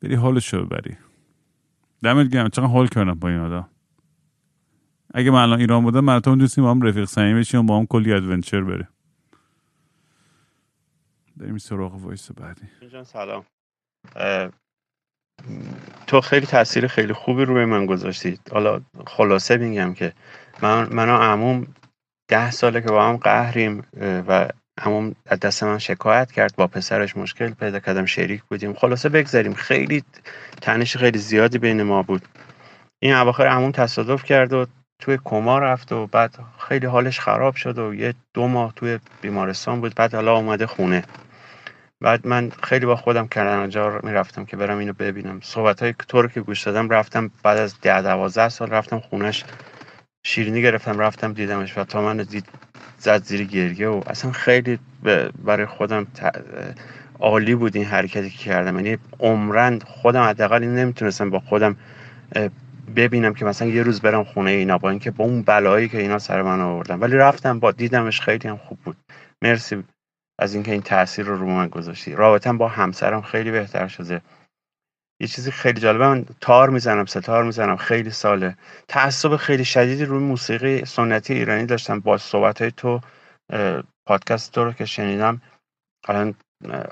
بری 0.00 0.14
حالش 0.14 0.54
رو 0.54 0.66
ببری. 0.66 0.96
دمت 2.02 2.28
گرم. 2.28 2.48
چقدر 2.48 2.68
حال 2.68 2.86
کردم 2.86 3.14
با 3.14 3.28
این 3.28 3.38
آدم. 3.38 3.68
اگه 5.14 5.30
من 5.30 5.42
الان 5.42 5.60
ایران 5.60 5.82
بودم 5.82 6.00
من 6.00 6.18
دوستیم 6.18 6.64
با 6.64 6.70
هم 6.70 6.82
رفیق 6.82 7.04
صمیمی 7.04 7.40
بشیم 7.40 7.66
با 7.66 7.78
هم 7.78 7.86
کلی 7.86 8.12
adventure 8.12 8.64
بره 8.64 8.88
بریم 11.40 11.58
سراغ 11.58 11.94
voice 11.94 12.30
بعدی. 12.30 12.88
جان 12.92 13.04
سلام. 13.04 13.44
تو 16.06 16.20
خیلی 16.20 16.46
تاثیر 16.46 16.86
خیلی 16.86 17.12
خوبی 17.12 17.44
روی 17.44 17.64
من 17.64 17.86
گذاشتید 17.86 18.40
حالا 18.52 18.80
خلاصه 19.06 19.56
میگم 19.56 19.94
که 19.94 20.12
من 20.62 20.88
من 20.92 21.08
و 21.08 21.16
عموم 21.16 21.74
ده 22.28 22.50
ساله 22.50 22.80
که 22.80 22.88
با 22.88 23.08
هم 23.08 23.16
قهریم 23.16 23.82
و 24.00 24.48
اومد 24.80 25.05
از 25.05 25.14
دست 25.42 25.62
من 25.62 25.78
شکایت 25.78 26.32
کرد. 26.32 26.56
با 26.56 26.66
پسرش 26.66 27.16
مشکل 27.16 27.50
پیدا 27.50 27.80
کردم 27.80 28.04
شریک 28.04 28.42
بودیم. 28.42 28.74
خلاصه 28.74 29.08
بگذاریم 29.08 29.54
خیلی 29.54 30.04
تنش 30.62 30.96
خیلی 30.96 31.18
زیادی 31.18 31.58
بین 31.58 31.82
ما 31.82 32.02
بود. 32.02 32.28
این 33.02 33.14
اواخر 33.14 33.46
همون 33.46 33.72
تصادف 33.72 34.24
کرد 34.24 34.52
و 34.52 34.66
توی 35.02 35.18
کما 35.24 35.58
رفت 35.58 35.92
و 35.92 36.06
بعد 36.06 36.38
خیلی 36.58 36.86
حالش 36.86 37.20
خراب 37.20 37.54
شد 37.54 37.78
و 37.78 37.94
یه 37.94 38.14
دو 38.34 38.48
ماه 38.48 38.72
توی 38.76 38.98
بیمارستان 39.22 39.80
بود. 39.80 39.94
بعد 39.94 40.14
حالا 40.14 40.36
اومده 40.36 40.66
خونه. 40.66 41.04
بعد 42.02 42.26
من 42.26 42.50
خیلی 42.62 42.86
با 42.86 42.96
خودم 42.96 43.28
کلنجار 43.28 44.00
می‌رفتم 44.04 44.44
که 44.44 44.56
برم 44.56 44.78
اینو 44.78 44.92
ببینم. 44.92 45.40
صحبت 45.42 45.82
های 45.82 45.94
تو 46.08 46.22
رو 46.22 46.28
که 46.28 46.40
گوش 46.40 46.62
دادم 46.62 46.88
رفتم 46.88 47.30
بعد 47.42 47.58
از 47.58 47.80
ده 47.80 48.02
دوازده 48.02 48.48
سال 48.48 48.70
رفتم 48.70 49.00
خونش 49.00 49.44
شیرینی 50.26 50.62
گرفتم 50.62 50.98
رفتم 50.98 51.32
دیدمش 51.32 51.78
و 51.78 51.84
تا 51.84 52.02
من 52.02 52.16
دید 52.16 52.48
زد 52.98 53.22
زیر 53.22 53.44
گریه 53.44 53.88
و 53.88 54.02
اصلا 54.06 54.32
خیلی 54.32 54.78
برای 55.44 55.66
خودم 55.66 56.06
عالی 57.20 57.54
بود 57.54 57.76
این 57.76 57.84
حرکتی 57.84 58.30
که 58.30 58.38
کردم. 58.38 58.76
یعنی 58.76 58.98
عمرن 59.20 59.78
خودم 59.78 60.22
حداقل 60.22 60.64
نمی‌تونستم 60.64 61.30
با 61.30 61.40
خودم 61.40 61.76
ببینم 62.96 63.34
که 63.34 63.44
مثلا 63.44 63.68
یه 63.68 63.82
روز 63.82 64.00
برم 64.00 64.24
خونه 64.24 64.50
اینا 64.50 64.78
با 64.78 64.90
اینکه 64.90 65.10
با 65.10 65.24
اون 65.24 65.42
بلایی 65.42 65.88
که 65.88 65.98
اینا 65.98 66.18
سر 66.18 66.42
من 66.42 66.60
آوردن. 66.60 66.98
ولی 66.98 67.16
رفتم 67.16 67.60
با 67.60 67.72
دیدمش 67.72 68.20
خیلی 68.20 68.48
هم 68.48 68.56
خوب 68.56 68.78
بود. 68.84 68.96
مرسی. 69.42 69.84
از 70.40 70.54
اینکه 70.54 70.72
این 70.72 70.82
تاثیر 70.82 71.26
رو 71.26 71.36
رو 71.36 71.46
من 71.46 71.68
گذاشتی. 71.68 72.14
رابطم 72.14 72.58
با 72.58 72.68
همسرم 72.68 73.22
خیلی 73.22 73.50
بهتر 73.50 73.88
شده. 73.88 74.22
یه 75.20 75.26
چیزی 75.26 75.50
خیلی 75.50 75.80
جالبه 75.80 76.08
من 76.08 76.24
تار 76.40 76.70
می‌زنم 76.70 77.06
ستار 77.06 77.44
می‌زنم 77.44 77.76
خیلی 77.76 78.10
ساله. 78.10 78.56
تعصب 78.88 79.36
خیلی 79.36 79.64
شدیدی 79.64 80.04
روی 80.04 80.18
موسیقی 80.18 80.84
سنتی 80.84 81.34
ایرانی 81.34 81.66
داشتم. 81.66 82.00
با 82.00 82.18
صحبت 82.18 82.62
های 82.62 82.70
تو 82.70 83.00
پادکست 84.06 84.52
تو 84.52 84.64
رو 84.64 84.72
که 84.72 84.84
شنیدم 84.84 85.40
الان 86.08 86.34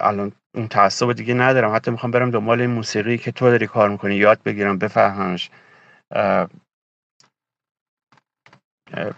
الان 0.01 0.33
اون 0.55 0.69
تعصب 0.69 1.13
دیگه 1.13 1.35
ندارم. 1.35 1.75
حتی 1.75 1.91
می‌خوام 1.91 2.11
برم 2.11 2.31
دنبال 2.31 2.61
این 2.61 2.71
موسیقی 2.71 3.19
که 3.19 3.33
تو 3.33 3.51
داری 3.51 3.67
کار 3.67 3.89
می‌کنی 3.89 4.15
یاد 4.15 4.43
بگیرم 4.43 4.79
بفهممش. 4.79 5.51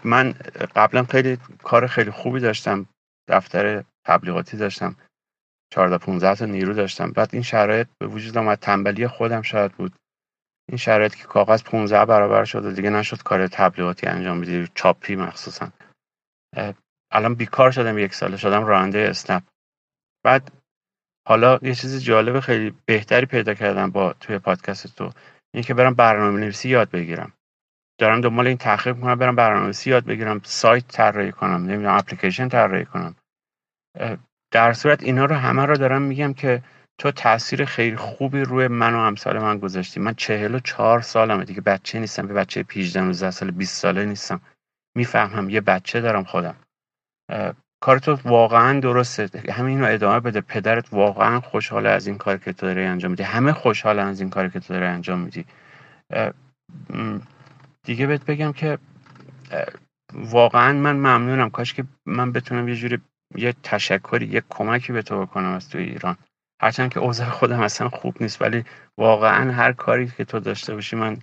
من 0.05 0.33
قبلا 0.77 1.05
خیلی 1.05 1.39
کار 1.63 1.87
خیلی 1.87 2.11
خوبی 2.11 2.41
داشتم. 2.41 2.87
دفتر 3.29 3.85
تبلیغاتی 4.07 4.57
داشتم. 4.57 4.97
14 5.73 5.99
15 5.99 6.35
تا 6.35 6.45
نیرو 6.45 6.75
داشتم. 6.75 7.11
بعد 7.11 7.31
این 7.33 7.43
شرایط 7.43 7.89
به 7.99 8.07
وجود 8.07 8.39
آمد. 8.39 8.59
تنبلی 8.59 9.07
خودم 9.07 9.43
شاید 9.43 9.73
بود. 9.73 9.93
این 10.69 10.79
شرایط 10.79 11.15
که 11.15 11.25
کاغذ 11.25 11.63
15 11.63 12.05
برابر 12.05 12.45
شد 12.45 12.65
و 12.65 12.73
دیگه 12.73 12.91
نشد 12.91 13.23
کار 13.23 13.47
تبلیغاتی 13.47 14.07
انجام 14.07 14.41
بدی. 14.41 14.69
چاپی 14.75 15.17
مخصوصا. 15.17 15.73
الان 17.13 17.35
بیکار 17.35 17.71
شدم 17.71 17.99
یک 17.99 18.15
ساله. 18.15 18.37
شدم 18.37 18.65
راننده 18.65 18.99
اسنپ. 18.99 19.43
بعد 20.25 20.53
حالا 21.29 21.59
یه 21.63 21.75
چیز 21.75 22.05
جالب 22.05 22.41
خیلی 22.41 22.75
بهتری 22.87 23.27
پیدا 23.27 23.55
کردم 23.55 23.91
با 23.91 24.13
توی 24.13 24.39
پادکست 24.39 24.97
تو. 24.97 25.13
این 25.55 25.63
که 25.63 25.75
برم 25.75 25.95
برنامه 25.95 26.41
نویسی 26.41 26.69
یاد 26.69 26.91
بگیرم. 26.91 27.33
دارم 28.01 28.21
دنبال 28.21 28.47
این 28.47 28.57
تحقیق 28.57 28.97
می‌کنم 28.97 29.15
برم 29.15 29.37
برنامه 29.37 29.65
نویسی 29.65 29.91
یاد 29.91 30.05
بگیرم. 30.05 30.41
سایت 30.45 30.89
طراحی 30.89 31.33
کنم. 31.33 31.65
نمی‌دونم 31.65 31.97
اپلیکیشن 31.97 32.49
طراحی 32.49 32.85
کنم. 32.85 33.17
در 34.51 34.73
صورت 34.73 35.03
اینا 35.03 35.25
رو 35.25 35.35
همه 35.37 35.67
رو 35.67 35.77
دارم 35.77 36.03
میگم 36.03 36.33
که 36.33 36.63
تو 36.99 37.11
تاثیر 37.11 37.65
خیلی 37.65 37.97
خوبی 37.97 38.41
روی 38.41 38.69
من 38.69 38.95
و 38.95 38.99
امثال 38.99 39.39
من 39.39 39.59
گذاشتی. 39.59 40.01
من 40.01 40.15
چهل 40.15 40.55
و 40.55 40.59
چهار 40.59 41.01
سالمه 41.01 41.45
دیگه 41.45 41.61
بچه 41.61 41.99
نیستم 41.99 42.27
به 42.27 42.35
بچه 42.35 42.65
18 42.71 43.01
19 43.01 43.31
سال 43.31 43.51
20 43.51 43.77
ساله 43.77 44.05
نیستم. 44.05 44.41
می‌فهمم 44.97 45.51
یه 45.51 45.61
بچه 45.61 46.01
دارم 46.01 46.25
خودم. 46.25 46.57
کار 47.83 47.99
تو 47.99 48.19
واقعا 48.25 48.81
درسته. 48.81 49.53
همین 49.53 49.81
رو 49.81 49.87
ادامه 49.87 50.21
بده. 50.21 50.41
پدرت 50.41 50.93
واقعا 50.93 51.41
خوشحاله 51.41 51.89
از 51.89 52.07
این 52.07 52.19
کار 52.19 52.37
که 52.37 52.53
تو 52.53 52.67
داری 52.67 52.85
انجام 52.85 53.11
میدی. 53.11 53.23
همه 53.23 53.53
خوشحالن 53.53 54.07
از 54.07 54.21
این 54.21 54.31
کاری 54.31 54.51
که 54.51 54.61
تو 54.61 54.75
داری 54.75 54.87
انجام 54.87 55.19
میدی. 55.21 55.45
دیگه 57.83 58.07
بهت 58.07 58.25
بگم 58.25 58.53
که 58.53 58.79
واقعا 60.15 60.73
من 60.73 60.97
ممنونم. 60.97 61.51
کاش 61.51 61.75
که 61.75 61.85
من 62.07 62.33
بتونم 62.33 62.69
یه 62.69 62.75
جوری 62.75 62.99
یه 63.35 63.55
تشکری 63.63 64.27
یه 64.27 64.43
کمکی 64.51 64.93
به 64.93 65.03
تو 65.03 65.27
بکنم 65.27 65.53
از 65.53 65.69
توی 65.69 65.83
ایران. 65.83 66.17
هرچند 66.63 66.93
که 66.93 67.01
اوضاع 67.01 67.29
خودم 67.29 67.61
اصلا 67.61 67.89
خوب 67.89 68.17
نیست 68.21 68.43
ولی 68.43 68.65
واقعا 68.99 69.53
هر 69.53 69.73
کاری 69.73 70.07
که 70.07 70.25
تو 70.25 70.41
داشته 70.41 70.75
باشی 70.75 70.97
من 70.97 71.17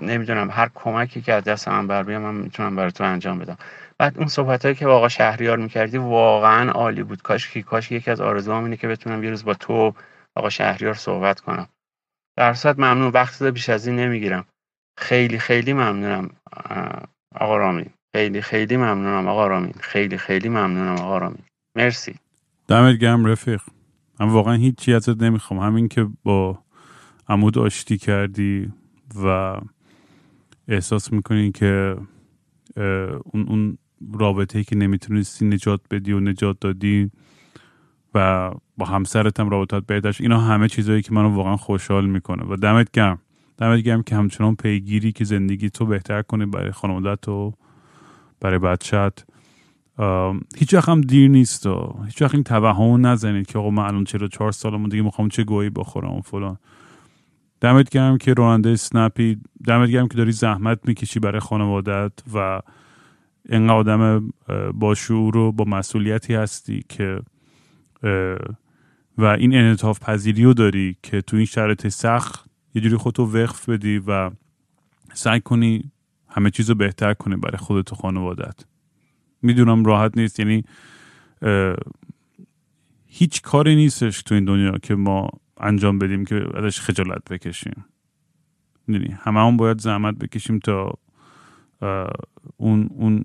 نمی‌دونم 0.00 0.50
هر 0.50 0.70
کمکی 0.74 1.22
که 1.22 1.32
از 1.32 1.44
دست 1.44 1.68
من 1.68 1.86
بر 1.86 2.18
من 2.18 2.34
می‌تونم 2.34 2.76
برای 2.76 2.92
تو 2.92 3.04
انجام 3.04 3.38
بدم. 3.38 3.58
بعد 3.98 4.18
اون 4.18 4.26
صحبت 4.26 4.64
هایی 4.64 4.74
که 4.74 4.86
واقعا 4.86 5.08
شهریار 5.08 5.56
می‌کردی 5.56 5.98
واقعا 5.98 6.70
عالی 6.70 7.02
بود. 7.02 7.22
کاش 7.22 7.50
که 7.50 7.62
کاش 7.62 7.92
یکی 7.92 8.10
از 8.10 8.20
آرزوام 8.20 8.64
اینه 8.64 8.76
که 8.76 8.88
بتونم 8.88 9.24
یه 9.24 9.30
روز 9.30 9.44
با 9.44 9.54
تو 9.54 9.94
آقا 10.36 10.48
شهریار 10.48 10.94
صحبت 10.94 11.40
کنم. 11.40 11.68
در 12.36 12.56
ممنون. 12.78 13.08
وقت 13.12 13.42
بیش 13.42 13.68
از 13.68 13.86
این 13.86 13.96
نمی‌گیرم. 13.96 14.46
خیلی 14.98 15.38
خیلی 15.38 15.72
ممنونم 15.72 16.30
آقا 17.34 17.56
رامین 17.56 17.90
خیلی 18.12 18.40
خیلی 18.40 18.76
ممنونم 18.76 19.28
آقا 19.28 19.46
رامین. 19.46 19.74
خیلی 19.80 20.18
خیلی 20.18 20.48
ممنونم 20.48 21.00
آقا 21.00 21.18
رامین. 21.18 21.42
مرسی. 21.76 22.14
دمت 22.68 22.98
گرم 22.98 23.24
رفیق. 23.24 23.60
من 24.20 24.28
واقعا 24.28 24.54
هیچی 24.54 24.94
ازت 24.94 25.22
نمی‌خوام. 25.22 25.60
همین 25.60 25.88
که 25.88 26.06
با 26.22 26.58
عمود 27.28 27.58
آشتی 27.58 27.98
کردی 27.98 28.72
و 29.24 29.56
احساس 30.68 31.12
می‌کنی 31.12 31.52
که 31.52 31.96
اون, 33.24 33.48
اون 33.48 33.78
رابطه 34.14 34.58
ای 34.58 34.64
که 34.64 34.76
نمی‌تونستی 34.76 35.44
نجات 35.46 35.80
بدی 35.90 36.12
و 36.12 36.20
نجات 36.20 36.60
دادی 36.60 37.10
و 38.14 38.50
با 38.76 38.86
همسرت 38.86 39.40
هم 39.40 39.48
رابطات 39.48 39.86
بهتر 39.86 40.16
اینا 40.20 40.40
همه 40.40 40.68
چیزهایی 40.68 41.02
که 41.02 41.12
منو 41.12 41.34
واقعا 41.34 41.56
خوشحال 41.56 42.06
می‌کنه. 42.06 42.44
و 42.48 42.56
دمت 42.56 42.90
گرم. 42.90 43.18
دمت 43.58 43.80
گرم 43.80 44.02
که 44.02 44.16
همچنان 44.16 44.56
پیگیری 44.56 45.12
که 45.12 45.24
زندگی 45.24 45.70
تو 45.70 45.86
بهتر 45.86 46.22
کنی 46.22 46.46
برای 46.46 46.72
خانوادت 46.72 47.28
و 47.28 47.52
برای 48.40 48.58
بچت 48.58 49.24
هیچ 50.56 50.74
وقت 50.74 50.88
هم 50.88 51.00
دیر 51.00 51.30
نیست 51.30 51.66
و 51.66 51.98
هیچ 52.06 52.22
وقت 52.22 52.34
این 52.34 52.42
توهم 52.42 53.06
نزنید 53.06 53.46
که 53.46 53.58
آقا 53.58 53.70
من 53.70 53.82
الان 53.82 54.04
چرا 54.04 54.28
چهار 54.28 54.52
سالمون 54.52 54.88
دیگه 54.88 55.02
می‌خوام 55.02 55.28
چه 55.28 55.44
گویی 55.44 55.70
بخورم 55.70 56.12
و 56.12 56.20
فلان. 56.20 56.56
دمت 57.60 57.90
گرم 57.90 58.18
که 58.18 58.34
راننده 58.34 58.76
سنپی 58.76 59.38
دمت 59.66 59.90
گرم 59.90 60.08
که 60.08 60.16
داری 60.16 60.32
زحمت 60.32 60.78
می‌کشی 60.84 61.20
برای 61.20 61.40
خانوادت 61.40 62.12
و 62.34 62.60
اینقدر 63.48 63.74
آدم 63.74 64.32
با 64.74 64.94
شعور 64.94 65.36
و 65.36 65.52
با 65.52 65.64
مسئولیتی 65.64 66.34
هستی 66.34 66.84
که 66.88 67.20
و 69.18 69.24
این 69.24 69.54
انعطاف 69.54 70.00
پذیری 70.00 70.44
رو 70.44 70.54
داری 70.54 70.96
که 71.02 71.20
تو 71.20 71.36
این 71.36 71.46
شرایط 71.46 71.88
سخت 71.88 72.50
یه 72.74 72.82
جوری 72.82 72.96
خودتو 72.96 73.24
وقف 73.24 73.68
بدی 73.68 73.98
و 74.06 74.30
سعی 75.12 75.40
کنی 75.40 75.92
همه 76.30 76.50
چیز 76.50 76.68
رو 76.68 76.74
بهتر 76.74 77.14
کنی 77.14 77.36
برای 77.36 77.58
خودت 77.58 77.92
و 77.92 77.96
خانوادت 77.96 78.64
می‌دونم 79.42 79.84
راحت 79.84 80.16
نیست 80.16 80.40
یعنی 80.40 80.64
هیچ 83.06 83.42
کاری 83.42 83.76
نیستش 83.76 84.22
تو 84.22 84.34
این 84.34 84.44
دنیا 84.44 84.78
که 84.78 84.94
ما 84.94 85.28
انجام 85.60 85.98
بدیم 85.98 86.24
که 86.24 86.44
ازش 86.54 86.80
خجالت 86.80 87.24
بکشیم. 87.30 87.84
می‌دونی؟ 88.86 89.16
همه 89.20 89.40
هم 89.40 89.56
باید 89.56 89.80
زحمت 89.80 90.14
بکشیم 90.14 90.58
تا 90.58 90.98
اون 92.56 92.90
اون 92.94 93.24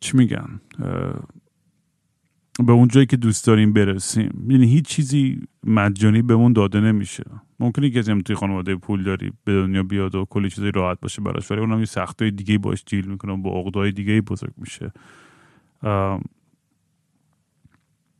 چی 0.00 0.16
میگن 0.16 0.60
به 2.58 2.72
اون 2.72 2.88
جایی 2.88 3.06
که 3.06 3.16
دوست 3.16 3.46
داریم 3.46 3.72
برسیم. 3.72 4.46
یعنی 4.48 4.66
هیچ 4.66 4.84
چیزی 4.84 5.42
مجانی 5.64 6.22
بهمون 6.22 6.52
داده 6.52 6.80
نمیشه. 6.80 7.24
ممکنه 7.60 7.90
کسی 7.90 8.10
هم 8.10 8.20
توی 8.20 8.36
خانواده 8.36 8.76
پول 8.76 9.02
داری 9.02 9.32
به 9.44 9.52
دنیا 9.52 9.82
بیاد 9.82 10.14
و 10.14 10.24
کلی 10.30 10.50
چیزی 10.50 10.70
راحت 10.70 11.00
باشه 11.00 11.22
براش 11.22 11.50
ولی 11.50 11.60
اونم 11.60 11.78
یه 11.78 11.84
سختای 11.84 12.30
دیگه 12.30 12.58
باش 12.58 12.84
دیل 12.86 13.06
می‌کنه 13.06 13.36
با 13.36 13.60
عقدای 13.60 13.92
دیگه 13.92 14.20
بزرگ 14.20 14.52
میشه. 14.56 14.92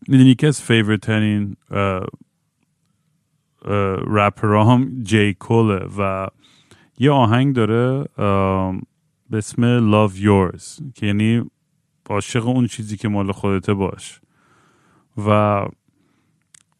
می‌دونی 0.08 0.30
یکی 0.30 0.46
از 0.46 0.62
فیورت 0.62 1.00
ترین 1.00 1.56
رپرام 4.06 5.02
جی 5.02 5.34
کوله 5.34 5.86
و 5.98 6.26
یه 6.98 7.10
آهنگ 7.10 7.54
داره 7.54 8.04
به 9.30 9.38
اسم 9.38 9.90
Love 9.92 10.12
Yours 10.12 10.92
که 10.94 11.06
یعنی 11.06 11.50
عاشق 12.12 12.46
اون 12.46 12.66
چیزی 12.66 12.96
که 12.96 13.08
مال 13.08 13.32
خودته 13.32 13.74
باش. 13.74 14.20
و 15.26 15.60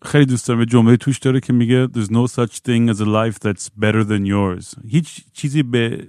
خیلی 0.05 0.27
دوست 0.27 0.49
دارم 0.49 0.65
جمله 0.65 0.97
توش 0.97 1.19
داره 1.19 1.41
که 1.41 1.53
میگه 1.53 1.87
There's 1.87 2.11
no 2.11 2.27
such 2.27 2.55
thing 2.67 2.95
as 2.95 3.01
a 3.01 3.07
life 3.07 3.39
that's 3.45 3.69
better 3.83 4.05
than 4.05 4.27
yours. 4.27 4.89
هیچ 4.89 5.25
چیزی 5.33 5.63
به 5.63 6.09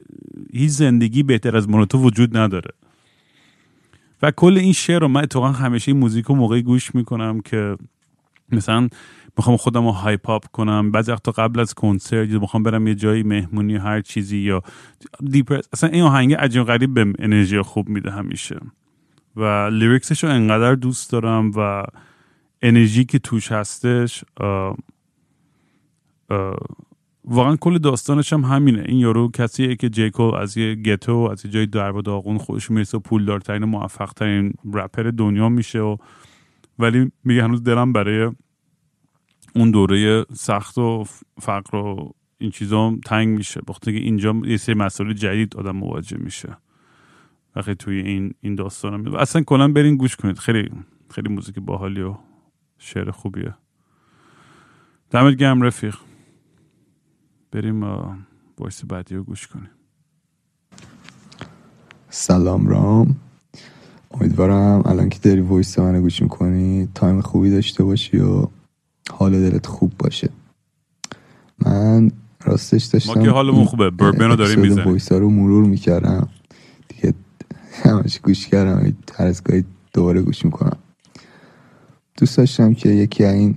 هیچ 0.53 0.71
زندگی 0.71 1.24
بهتر 1.24 1.57
از 1.57 1.69
مال 1.69 1.86
تو 1.86 1.97
وجود 1.97 2.38
نداره. 2.38 2.71
و 4.21 4.32
کل 4.32 4.57
این 4.57 4.74
شعر 4.74 4.99
رو 4.99 5.07
من 5.07 5.24
اتفاقا 5.24 5.51
همیشه 5.51 5.91
این 5.91 5.99
موزیک 5.99 6.26
رو 6.26 6.36
موقعی 6.36 6.61
گوش 6.61 6.95
می‌کنم 6.95 7.41
که 7.41 7.78
مثلا 8.51 8.88
می‌خوام 9.38 9.57
خودم 9.57 9.86
رو 9.86 9.91
hype 9.91 10.30
up 10.30 10.45
کنم. 10.47 10.91
بعضی 10.91 11.11
وقتا 11.11 11.32
قبل 11.32 11.59
از 11.59 11.74
کنسرت 11.74 12.30
یا 12.30 12.39
می‌خوام 12.39 12.63
برم 12.63 12.88
یه 12.88 12.95
جایی 12.95 13.24
مهمونی 13.24 13.76
هر 13.76 14.01
چیزی 14.01 14.38
یا 14.38 14.61
depress 15.32 15.68
اصلا 15.74 15.89
این 15.89 16.03
آهنگ 16.03 16.34
عجیب 16.34 16.63
غریب 16.63 16.93
به 16.93 17.13
انرژی 17.19 17.61
خوب 17.61 17.89
میده 17.89 18.11
همیشه. 18.11 18.59
و 19.36 19.69
lyrics 19.72 20.11
ش 20.11 20.24
رو 20.23 20.29
انقدر 20.29 20.75
دوست 20.75 21.11
دارم 21.11 21.51
و 21.55 21.84
انرژی 22.61 23.05
که 23.05 23.19
توش 23.19 23.51
هستش 23.51 24.23
واقعا 27.25 27.55
کل 27.55 27.77
داستانش 27.77 28.34
هم 28.34 28.41
همینه. 28.41 28.84
این 28.88 28.97
یارو 28.97 29.31
کسیه 29.31 29.75
که 29.75 29.89
جیکول 29.89 30.36
از 30.36 30.57
یه 30.57 30.75
ghetto 30.76 31.30
از 31.31 31.45
یه 31.45 31.51
جای 31.51 31.65
درب 31.65 31.95
و 31.95 32.01
داغون 32.01 32.38
خودش 32.38 32.71
می‌رسه 32.71 32.99
پولدارترین 32.99 33.65
موفق 33.65 34.13
ترین 34.13 34.53
رپر 34.73 35.03
دنیا 35.03 35.49
میشه 35.49 35.79
و 35.79 35.97
ولی 36.79 37.11
میگه 37.23 37.43
هنوز 37.43 37.63
دلم 37.63 37.93
برای 37.93 38.31
اون 39.55 39.71
دوره 39.71 40.25
سخت 40.34 40.77
و 40.77 41.05
فقر 41.41 41.77
و 41.77 42.13
این 42.38 42.51
چیزا 42.51 42.95
تنگ 43.05 43.38
میشه. 43.38 43.61
بخاطر 43.67 43.91
اینجا 43.91 44.36
یه 44.45 44.57
سری 44.57 44.75
مسائل 44.75 45.13
جدید 45.13 45.55
آدم 45.57 45.75
مواجه 45.75 46.17
میشه. 46.17 46.57
وقتی 47.56 47.76
توی 47.76 47.99
این 47.99 48.34
این 48.41 48.56
داستان 48.56 49.08
و 49.08 49.16
اصلا 49.16 49.41
کلا 49.41 49.68
برین 49.68 49.97
گوش 49.97 50.16
کنید. 50.16 50.38
خیلی 50.38 50.72
خیلی 51.10 51.30
موزیک 51.30 51.60
باحالی 51.60 52.01
و 52.01 52.16
شعر 52.78 53.12
خوبیه. 53.12 53.54
دمت 55.10 55.36
گرم 55.36 55.62
رفیق. 55.62 55.95
بریم 57.51 57.84
voice 58.57 58.86
بعدی 58.86 59.16
رو 59.16 59.24
گوش 59.24 59.47
کنیم. 59.47 59.70
سلام 62.10 62.68
رام. 62.68 63.16
امیدوارم 64.12 64.82
الان 64.86 65.10
که 65.10 65.20
داری 65.20 65.41
voice 65.41 65.80
منو 65.80 66.01
گوش 66.01 66.22
می‌کنی 66.22 66.89
time 66.95 67.22
خوبی 67.22 67.49
داشته 67.49 67.84
باشی 67.84 68.18
و 68.18 68.47
حال 69.12 69.32
دلت 69.32 69.66
خوب 69.66 69.91
باشه. 69.99 70.30
من 71.60 72.12
راستش 72.43 72.84
داشتم 72.84 73.20
ما 73.20 73.26
که 73.26 73.32
حالمون 73.32 73.66
خوبه. 73.66 73.89
بربن 73.99 74.28
رو 74.28 74.36
داریم 74.36 74.60
می‌زنیم. 74.60 74.88
voice 74.88 75.11
رو 75.12 75.30
مرور 75.30 75.66
می‌کردم. 75.66 76.30
همش 77.84 78.19
گوش 78.19 78.47
کردم 78.47 78.93
هر 79.15 79.25
از 79.25 79.43
گاهی 79.43 79.63
دوباره 79.93 80.21
گوش 80.21 80.45
می‌کنم. 80.45 80.77
دوست 82.17 82.38
داشتم 82.38 82.73
که 82.73 82.89
یکی 82.89 83.25
این 83.25 83.55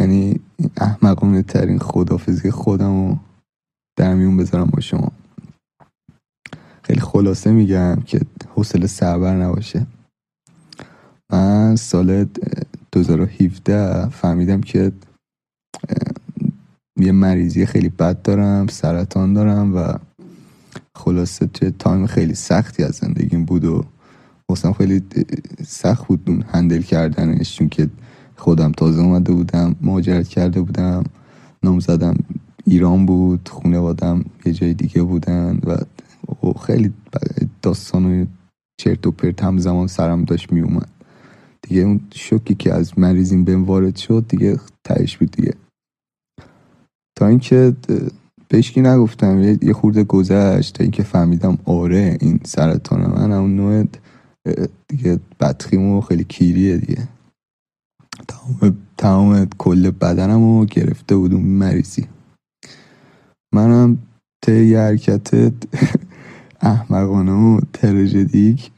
یعنی 0.00 0.40
احمقانه 0.76 1.42
ترین 1.42 1.78
خدافظی 1.78 2.50
خودم 2.50 3.08
رو 3.08 3.18
در 3.96 4.14
میون 4.14 4.36
بذارم 4.36 4.66
با 4.66 4.80
شما. 4.80 5.12
خیلی 6.82 7.00
خلاصه 7.00 7.50
میگم 7.50 7.96
که 8.06 8.20
حوصله 8.54 8.86
سربر 8.86 9.36
نباشه. 9.36 9.86
من 11.30 11.76
سال 11.76 12.26
2017 12.92 14.08
فهمیدم 14.08 14.60
که 14.60 14.92
یه 16.96 17.12
مریضی 17.12 17.66
خیلی 17.66 17.88
بد 17.88 18.22
دارم 18.22 18.66
سرطان 18.66 19.32
دارم 19.32 19.76
و 19.76 19.98
خلاصه 20.96 21.46
توی 21.46 21.70
تایم 21.70 22.06
خیلی 22.06 22.34
سختی 22.34 22.82
از 22.84 22.94
زندگیم 22.94 23.44
بود 23.44 23.64
و 23.64 23.84
واسم 24.48 24.72
خیلی 24.72 25.02
سخت 25.66 26.06
بود 26.06 26.20
اون 26.26 26.44
هندل 26.52 26.82
کردنش 26.82 27.56
چون 27.56 27.68
که 27.68 27.90
خودم 28.36 28.72
تازه 28.72 29.02
اومده 29.02 29.32
بودم 29.32 29.76
مهاجرت 29.80 30.28
کرده 30.28 30.60
بودم 30.60 31.04
زدم 31.78 32.16
ایران 32.64 33.06
بود 33.06 33.48
خونوادم 33.48 34.24
یه 34.46 34.52
جای 34.52 34.74
دیگه 34.74 35.02
بودن 35.02 35.60
و 35.66 35.76
خیلی 36.66 36.92
داستان 37.62 38.04
و 38.04 38.26
چرت 38.80 39.06
و 39.06 39.10
پرت 39.10 39.44
هم 39.44 39.58
زمان 39.58 39.86
سرم 39.86 40.24
داشت 40.24 40.52
می 40.52 40.60
اومد 40.60 40.88
دیگه 41.62 41.80
اون 41.80 42.00
شوکی 42.14 42.54
که 42.54 42.72
از 42.74 42.98
مریضیم 42.98 43.44
بهم 43.44 43.64
وارد 43.64 43.96
شد 43.96 44.24
دیگه 44.28 44.60
تهش 44.84 45.16
بود 45.16 45.30
دیگه. 45.30 45.54
تا 47.16 47.26
اینکه 47.26 47.74
بهشکی 48.54 48.80
نگفتم 48.80 49.58
یه 49.62 49.72
خورده 49.72 50.04
گذشت 50.04 50.74
تا 50.74 50.84
اینکه 50.84 51.02
فهمیدم 51.02 51.58
آره 51.64 52.18
این 52.20 52.40
سرطان 52.44 53.00
من 53.00 53.32
اون 53.32 53.56
نوع 53.56 53.84
دیگه 54.88 55.20
بدخیمو 55.40 56.00
خیلی 56.00 56.24
کیریه 56.24 56.76
دیگه. 56.76 57.08
تمام 58.28 58.76
تمام 58.96 59.46
کل 59.58 59.90
بدنم 59.90 60.58
رو 60.58 60.64
گرفته 60.64 61.16
بود 61.16 61.34
اون 61.34 61.42
مریضی. 61.42 62.06
منم 63.54 63.98
طی 64.46 64.66
یه 64.66 64.78
حرکت 64.78 65.30
احمقانه 66.60 67.32
و 67.32 67.60
تراژدیک 67.72 68.70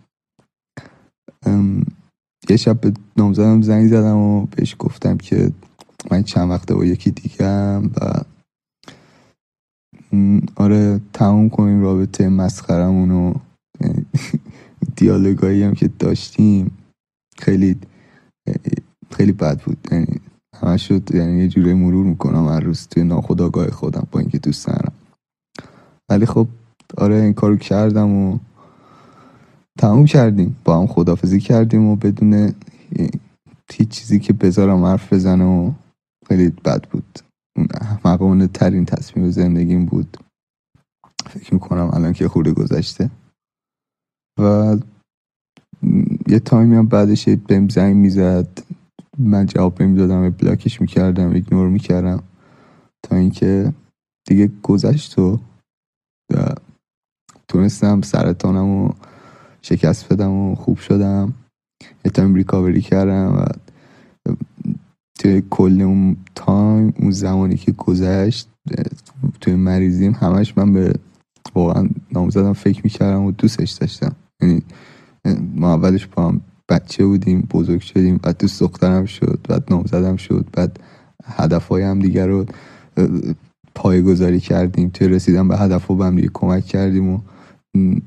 یه 2.48 2.56
شب 2.56 2.80
به 2.80 2.92
نامزدم 3.16 3.62
زنگ 3.62 3.88
زدم 3.88 4.16
و 4.16 4.46
بهش 4.46 4.76
گفتم 4.78 5.16
که 5.16 5.52
من 6.10 6.22
چند 6.22 6.50
وقته 6.50 6.74
با 6.74 6.84
یکی 6.84 7.10
دیگم 7.10 7.86
و 7.86 8.24
آره 10.56 11.00
تموم 11.12 11.48
کنیم 11.50 11.82
رابطه 11.82 12.28
مسخرمون 12.28 13.10
و 13.10 13.34
دیالوگایی 14.96 15.62
هم 15.62 15.74
که 15.74 15.88
داشتیم 15.98 16.70
خیلی 17.38 17.76
خیلی 19.10 19.32
بد 19.32 19.62
بود. 19.62 19.88
یعنی 19.92 20.06
همه 20.62 20.76
شد 20.76 21.14
یعنی 21.14 21.38
یه 21.40 21.48
جوری 21.48 21.74
مرور 21.74 22.06
می‌کنم 22.06 22.48
هر 22.48 22.60
روز 22.60 22.88
توی 22.88 23.04
ناخداگاه 23.04 23.70
خودم 23.70 24.06
با 24.10 24.20
اینکه 24.20 24.38
دوست 24.38 24.66
دارم 24.66 24.92
ولی 26.10 26.26
خب 26.26 26.48
آره 26.98 27.14
این 27.14 27.34
کارو 27.34 27.56
کردم 27.56 28.10
و 28.10 28.38
تموم 29.78 30.04
کردیم. 30.06 30.56
با 30.64 30.78
هم 30.80 30.86
خدافزی 30.86 31.40
کردیم 31.40 31.84
و 31.84 31.96
بدون 31.96 32.54
هیچ 33.72 33.88
چیزی 33.88 34.18
که 34.18 34.32
بذارم 34.32 34.84
حرف 34.84 35.12
بزنه 35.12 35.44
و 35.44 35.72
خیلی 36.28 36.48
بد 36.48 36.88
بود. 36.90 37.18
مقامونه 38.04 38.46
ترین 38.46 38.84
تصمیم 38.84 39.30
زندگیم 39.30 39.86
بود. 39.86 40.16
فکر 41.26 41.54
می‌کنم 41.54 41.90
الان 41.92 42.12
که 42.12 42.28
خورده 42.28 42.52
گذشته. 42.52 43.11
و 44.40 44.76
یه 46.28 46.38
time 46.38 46.69
ی 46.69 46.76
هم 46.76 46.86
بعدش 46.86 47.28
بهم 47.28 47.68
زنگ 47.68 47.96
می‌زد. 47.96 48.48
من 49.18 49.46
جواب 49.46 49.82
نمی‌دادم 49.82 50.30
block 50.30 50.66
ش 50.66 50.80
می‌کردم 50.80 51.30
ignore 51.30 51.68
می‌کردم. 51.68 52.22
تا 53.02 53.16
اینکه 53.16 53.72
دیگه 54.28 54.50
گذشت 54.62 55.18
و 55.18 55.40
تونستم 57.48 58.00
سرطانم 58.00 58.68
و 58.68 58.90
شکست 59.62 60.12
بدم 60.12 60.30
و 60.32 60.54
خوب 60.54 60.78
شدم. 60.78 61.34
یه 62.04 62.11
time 62.11 62.34
recovery 62.34 62.80
کردم 62.80 63.36
و 63.36 63.46
توی 65.18 65.42
کل 65.50 65.82
اون 65.82 66.16
time 66.34 66.94
اون 67.00 67.10
زمانی 67.10 67.56
که 67.56 67.72
گذشت 67.72 68.48
توی 69.40 69.54
مریضیم 69.54 70.12
همش 70.12 70.58
من 70.58 70.72
به 70.72 70.92
واقعا 71.54 71.88
نامزدم 72.12 72.52
فکر 72.52 72.80
می‌کردم 72.84 73.22
و 73.22 73.32
دوستش 73.32 73.70
داشتم. 73.70 74.16
یعنی 74.42 74.62
ما 75.54 75.74
اولش 75.74 76.06
با 76.06 76.28
هم 76.28 76.40
بچه 76.68 77.06
بودیم 77.06 77.48
بزرگ 77.50 77.80
شدیم 77.80 78.16
بعد 78.22 78.38
دوست 78.38 78.60
دخترم 78.60 79.04
شد 79.04 79.38
بعد 79.48 79.64
نامزدم 79.70 80.16
شد 80.16 80.46
بعد 80.52 80.80
هدفهای 81.24 81.82
هم 81.82 81.98
دیگر 81.98 82.26
رو 82.26 82.46
پای 83.74 84.02
گذاری 84.02 84.40
کردیم. 84.40 84.88
توی 84.88 85.08
رسیدن 85.08 85.48
به 85.48 85.56
هدف 85.56 85.90
به 85.90 86.04
هم 86.04 86.16
دیگه 86.16 86.30
کمک 86.34 86.66
کردیم 86.66 87.08
و 87.08 87.20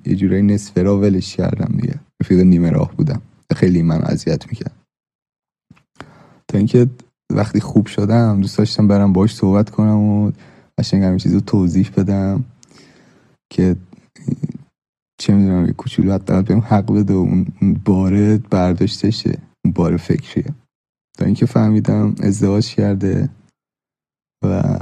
یه 0.05 0.15
جورایی 0.15 0.43
نصف 0.43 0.77
را 0.77 0.99
ولش 0.99 1.35
کردم 1.35 1.77
دیگه. 1.81 1.95
رفیق 2.21 2.39
نیمه 2.39 2.69
راه 2.69 2.91
بودم. 2.97 3.21
خیلی 3.55 3.81
من 3.81 4.01
اذیت 4.01 4.47
می‌کرد 4.47 4.78
تا 6.49 6.57
اینکه 6.57 6.87
وقتی 7.31 7.59
خوب 7.59 7.87
شدم 7.87 8.41
دوست 8.41 8.57
داشتم 8.57 8.87
برم 8.87 9.13
باش 9.13 9.35
صحبت 9.35 9.69
کنم 9.69 9.97
و 9.97 10.31
قشنگ 10.79 11.03
همین 11.03 11.17
چیز 11.17 11.33
رو 11.33 11.39
توضیح 11.39 11.89
بدم 11.97 12.43
که 13.53 13.75
چه 15.21 15.33
می‌دونم 15.33 15.65
یه 15.65 15.73
کوچولو 15.73 16.13
حداقل 16.13 16.41
بهم 16.41 16.59
حق 16.59 16.93
بده 16.93 17.13
و 17.13 17.17
اون 17.61 17.73
باره 17.85 18.37
برداشتشه 18.37 19.37
اون 19.65 19.73
بار 19.73 19.97
فکریه. 19.97 20.45
تا 21.17 21.25
اینکه 21.25 21.45
فهمیدم 21.45 22.15
ازدواج 22.23 22.75
کرده 22.75 23.29
و 24.45 24.79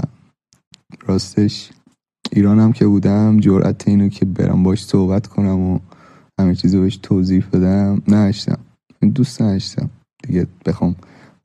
راستش 1.08 1.72
ایران 2.32 2.60
هم 2.60 2.74
که 2.74 2.88
بودم 2.88 3.40
جرأت 3.40 3.88
اینو 3.88 4.10
که 4.10 4.26
برم 4.26 4.64
باش 4.64 4.86
صحبت 4.86 5.28
کنم 5.28 5.60
و 5.60 5.80
همه 6.40 6.56
چیز 6.56 6.76
رو 6.76 6.82
بهش 6.82 6.98
توضیح 6.98 7.46
بدم 7.54 8.02
نشتم. 8.08 8.60
دوست 9.16 9.42
نشتم 9.42 9.90
دیگه 10.24 10.48
بخوام 10.66 10.96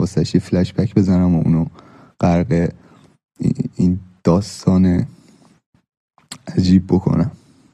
واسه 0.03 0.39
فلش 0.39 0.73
بک 0.73 0.95
بزنم 0.95 1.35
و 1.37 1.43
اونو 1.45 1.67
غرق 2.21 2.73
این 3.77 4.01
داستان 4.25 5.07
عجیب 6.57 6.87
بکنم. 6.87 7.31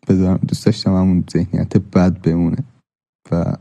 بذارم 0.08 0.40
دوست 0.48 0.66
داشتم 0.66 0.94
همون 0.94 1.24
ذهنیت 1.32 1.76
بد 1.76 2.20
بمونه. 2.20 2.64
و 3.30 3.56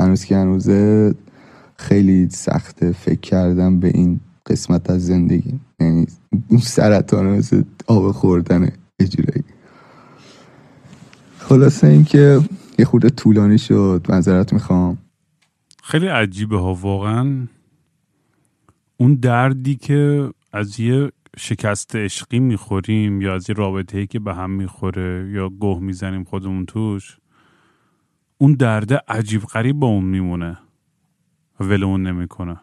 هنوز 0.00 0.24
که 0.24 0.36
هنوزه 0.36 1.14
خیلی 1.76 2.30
سخته 2.30 2.92
فکر 2.92 3.20
کردم 3.20 3.80
به 3.80 3.88
این 3.88 4.20
قسمت 4.46 4.90
از 4.90 5.06
زندگی. 5.06 5.60
یعنی 5.80 6.06
اون 6.48 6.60
سرطان 6.60 7.26
مثل 7.26 7.62
آب 7.86 8.12
خوردنه 8.12 8.72
اجرایی. 8.98 9.44
خلاصه 11.38 11.86
اینکه 11.86 12.40
یه 12.78 12.84
خورده 12.84 13.10
طولانی 13.10 13.58
شد. 13.58 14.06
منظرت 14.08 14.52
می‌خوام. 14.52 14.98
خیلی 15.82 16.06
عجیبه 16.06 16.58
ها 16.58 16.74
واقعا. 16.74 17.46
اون 18.96 19.14
دردی 19.14 19.76
که 19.76 20.30
از 20.52 20.80
یه 20.80 21.12
شکست 21.38 21.96
عشقی 21.96 22.38
می‌خوریم 22.38 23.20
یا 23.20 23.34
از 23.34 23.50
یه 23.50 23.56
رابطه 23.56 24.06
که 24.06 24.18
به 24.18 24.34
هم 24.34 24.50
می‌خوره 24.50 25.30
یا 25.30 25.48
گوه 25.48 25.80
می‌زنیم 25.80 26.24
خودمون 26.24 26.66
توش 26.66 27.18
اون 28.38 28.52
درده 28.52 29.00
عجیب 29.08 29.42
غریب 29.42 29.76
با 29.76 29.86
اون 29.86 30.04
میمونه 30.04 30.58
و 31.60 31.64
ولمون 31.64 32.02
نمی‌کنه. 32.02 32.60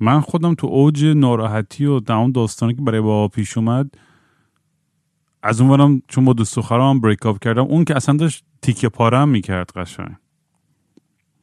من 0.00 0.20
خودم 0.20 0.54
تو 0.54 0.66
اوج 0.66 1.04
ناراحتی 1.04 1.86
و 1.86 2.00
اون 2.08 2.32
داستانی 2.32 2.74
که 2.74 2.82
برای 2.82 3.00
بابا 3.00 3.28
پیش 3.28 3.58
اومد 3.58 3.90
از 5.42 5.60
اون 5.60 6.02
چون 6.08 6.24
با 6.24 6.32
دوست 6.32 6.58
بریک 7.02 7.26
اپ 7.26 7.38
کردم 7.38 7.64
اون 7.64 7.84
که 7.84 7.96
اصلا 7.96 8.16
داشت 8.16 8.44
تیکه 8.62 8.88
پاره 8.88 9.18
هم 9.18 9.28
می‌کرد 9.28 9.70
قشنگ. 9.76 10.16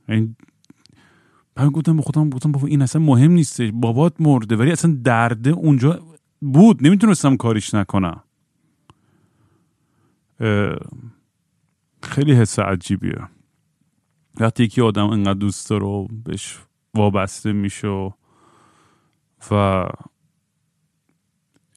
این 0.10 0.36
گفتم 1.58 2.02
خودم 2.02 2.30
گفتم 2.30 2.52
بابا 2.52 2.68
این 2.68 2.82
اصلا 2.82 3.02
مهم 3.02 3.32
نیست. 3.32 3.62
بابات 3.62 4.14
مرده 4.20 4.56
ولی 4.56 4.72
اصلا 4.72 4.98
درده 5.04 5.50
اونجا 5.50 6.00
بود. 6.42 6.88
نمی‌تونستم 6.88 7.38
کاریش 7.38 7.74
نکنم. 7.74 8.24
خیلی 12.04 12.34
حس 12.34 12.60
عجیبیه. 12.60 13.28
وقتی 14.40 14.68
که 14.68 14.84
آدم 14.84 15.10
انقدر 15.10 15.34
دوست 15.34 15.70
داره 15.70 16.08
بهش 16.26 16.60
وابسته 16.94 17.54
میشه 17.54 18.12
و 19.52 19.86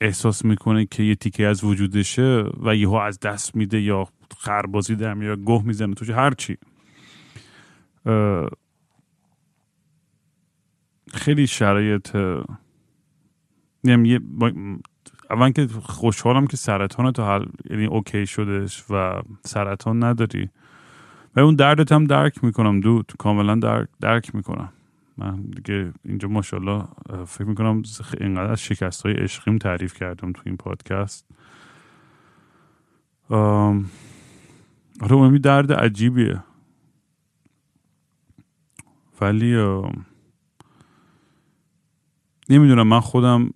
احساس 0.01 0.45
می‌کنه 0.45 0.87
که 0.87 1.03
یه 1.03 1.14
تیکه 1.14 1.47
از 1.47 1.64
وجودشه 1.64 2.45
و 2.62 2.76
یهو 2.76 2.95
از 2.95 3.20
دست 3.20 3.57
میده 3.57 3.81
یا 3.81 4.09
خربازی 4.39 4.97
در 4.97 5.22
یا 5.22 5.37
گوه 5.37 5.64
می‌زنه 5.64 5.95
توش 5.95 6.11
هرچی. 6.11 6.57
خیلی 11.14 11.46
شرایط 11.46 12.16
یعنی 13.84 14.18
اول 15.30 15.50
که 15.50 15.66
خوشحالم 15.66 16.46
که 16.46 16.56
سرطان 16.56 17.12
تو 17.12 17.24
حل 17.24 17.46
یعنی 17.70 17.86
اوکی 17.86 18.26
شدش 18.26 18.84
و 18.90 19.22
سرطان 19.44 20.04
نداری. 20.04 20.50
و 21.36 21.40
اون 21.40 21.54
دردت 21.54 21.92
هم 21.92 22.04
درک 22.04 22.44
می‌کنم 22.44 22.80
دود. 22.80 23.12
کاملا 23.18 23.54
درک, 23.54 23.88
درک 24.00 24.34
می‌کنم. 24.34 24.72
من 25.16 25.36
دیگه 25.42 25.92
اینجا 26.04 26.28
ماشاءالله 26.28 26.84
فکر 27.26 27.44
می‌کنم 27.44 27.82
اینقدر 28.20 28.52
از 28.52 28.62
شکست 28.62 29.06
های 29.06 29.14
عشقیم 29.14 29.59
تعریف 29.59 29.94
کردم 29.94 30.32
تو 30.32 30.42
این 30.46 30.56
پادکست. 30.56 31.26
آره 35.00 35.12
اون 35.12 35.36
درد 35.36 35.72
عجیبیه. 35.72 36.42
ولی 39.21 39.57
نمی‌دونم 42.49 42.87
من 42.87 43.01
خودم 43.01 43.51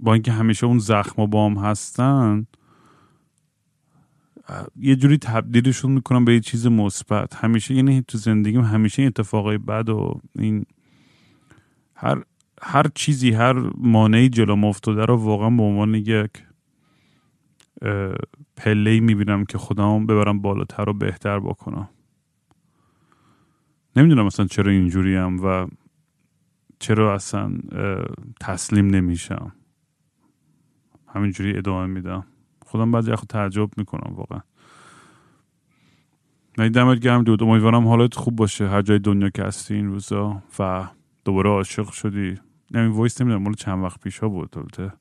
با 0.00 0.12
اینکه 0.12 0.32
همیشه 0.32 0.66
اون 0.66 0.78
زخم 0.78 1.22
و 1.22 1.26
بام 1.26 1.58
هستن 1.58 2.46
یه 4.76 4.96
جوری 4.96 5.18
تبدیلشون 5.18 5.92
می‌کنم 5.92 6.24
به 6.24 6.34
یه 6.34 6.40
چیز 6.40 6.66
مثبت. 6.66 7.34
همیشه 7.34 7.74
یعنی 7.74 8.02
تو 8.08 8.18
زندگیم 8.18 8.60
همیشه 8.60 9.02
این 9.02 9.08
اتفاقای 9.08 9.58
بد 9.58 9.88
و 9.88 10.20
این 10.38 10.64
هر 11.94 12.22
هر 12.62 12.86
چیزی 12.94 13.30
هر 13.30 13.52
مانعی 13.76 14.28
جلو 14.28 14.64
افتاده 14.64 15.04
رو 15.04 15.16
واقعا 15.16 15.50
به 15.50 15.62
عنوان 15.62 15.94
یک 15.94 16.30
پله 18.56 19.00
می‌بینم 19.00 19.44
که 19.44 19.58
خودم 19.58 20.06
ببرم 20.06 20.40
بالاتر 20.40 20.88
و 20.88 20.92
بهتر 20.92 21.40
بکنم. 21.40 21.88
نمی‌دونم 23.98 24.26
اصلا 24.26 24.46
چرا 24.46 24.72
اینجوری 24.72 25.16
هم 25.16 25.44
و 25.44 25.66
چرا 26.78 27.14
اصلا 27.14 27.58
تسلیم 28.40 28.86
نمیشم. 28.86 29.52
همینجوری 31.06 31.58
ادامه 31.58 31.86
میدم. 31.86 32.26
خودم 32.66 32.90
بعضی 32.90 33.14
خود 33.14 33.28
تعجب 33.28 33.70
می‌کنم 33.76 34.14
واقعا. 34.14 34.40
نه 36.58 36.68
دمت 36.68 36.98
گرم 36.98 37.24
dude. 37.24 37.42
امیدوارم 37.42 37.88
حالت 37.88 38.14
خوب 38.14 38.36
باشه. 38.36 38.68
هر 38.68 38.82
جای 38.82 38.98
دنیا 38.98 39.30
که 39.30 39.42
هستی 39.42 39.74
این 39.74 39.86
روزا 39.86 40.42
و 40.58 40.88
دوباره 41.24 41.50
عاشق 41.50 41.90
شدی. 41.90 42.34
نمی 42.70 42.88
voice 42.88 43.20
نمی‌دونم 43.20 43.42
مال 43.42 43.54
چند 43.54 43.84
وقت 43.84 44.00
پیش 44.00 44.18
ها 44.18 44.28
بود 44.28 44.54
البته. 44.56 44.92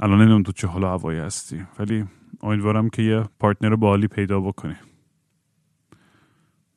الان 0.00 0.18
نمی‌دونم 0.18 0.42
تو 0.42 0.52
چه 0.52 0.66
حال 0.66 0.84
هوایی 0.84 1.18
هستی. 1.18 1.66
ولی 1.78 2.04
امیدوارم 2.42 2.88
که 2.88 3.02
یه 3.02 3.24
partner 3.38 3.76
باحالی 3.76 4.08
پیدا 4.08 4.40
بکنی. 4.40 4.76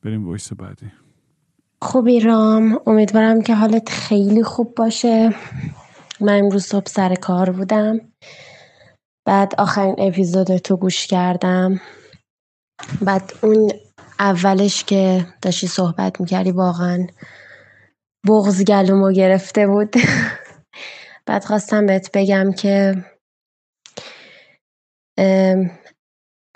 بریم 0.02 0.26
voice 0.26 0.52
بعدی. 0.52 1.01
خوبی 1.82 2.20
رام. 2.20 2.80
امیدوارم 2.86 3.42
که 3.42 3.54
حالت 3.54 3.88
خیلی 3.88 4.42
خوب 4.42 4.74
باشه. 4.74 5.34
من 6.20 6.38
امروز 6.38 6.64
صبح 6.64 6.86
سر 6.86 7.14
کار 7.14 7.50
بودم. 7.50 8.00
بعد 9.26 9.54
آخرین 9.58 9.94
اپیزود 9.98 10.56
تو 10.56 10.76
گوش 10.76 11.06
کردم. 11.06 11.80
بعد 13.02 13.32
اون 13.42 13.70
اولش 14.18 14.84
که 14.84 15.26
داشتی 15.42 15.66
صحبت 15.66 16.20
می‌کردی 16.20 16.50
واقعا 16.50 17.06
بغز 18.28 18.64
گلومو 18.64 19.12
گرفته 19.12 19.66
بود. 19.66 19.94
بعد 21.26 21.44
خواستم 21.44 21.86
بهت 21.86 22.10
بگم 22.14 22.52
که 22.52 23.04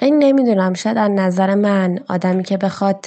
این 0.03 0.19
نمی‌دونم 0.19 0.75
شاید 0.75 0.99
از 0.99 1.11
نظر 1.11 1.55
من 1.55 1.99
آدمی 2.09 2.43
که 2.45 2.57
بخواد 2.57 3.07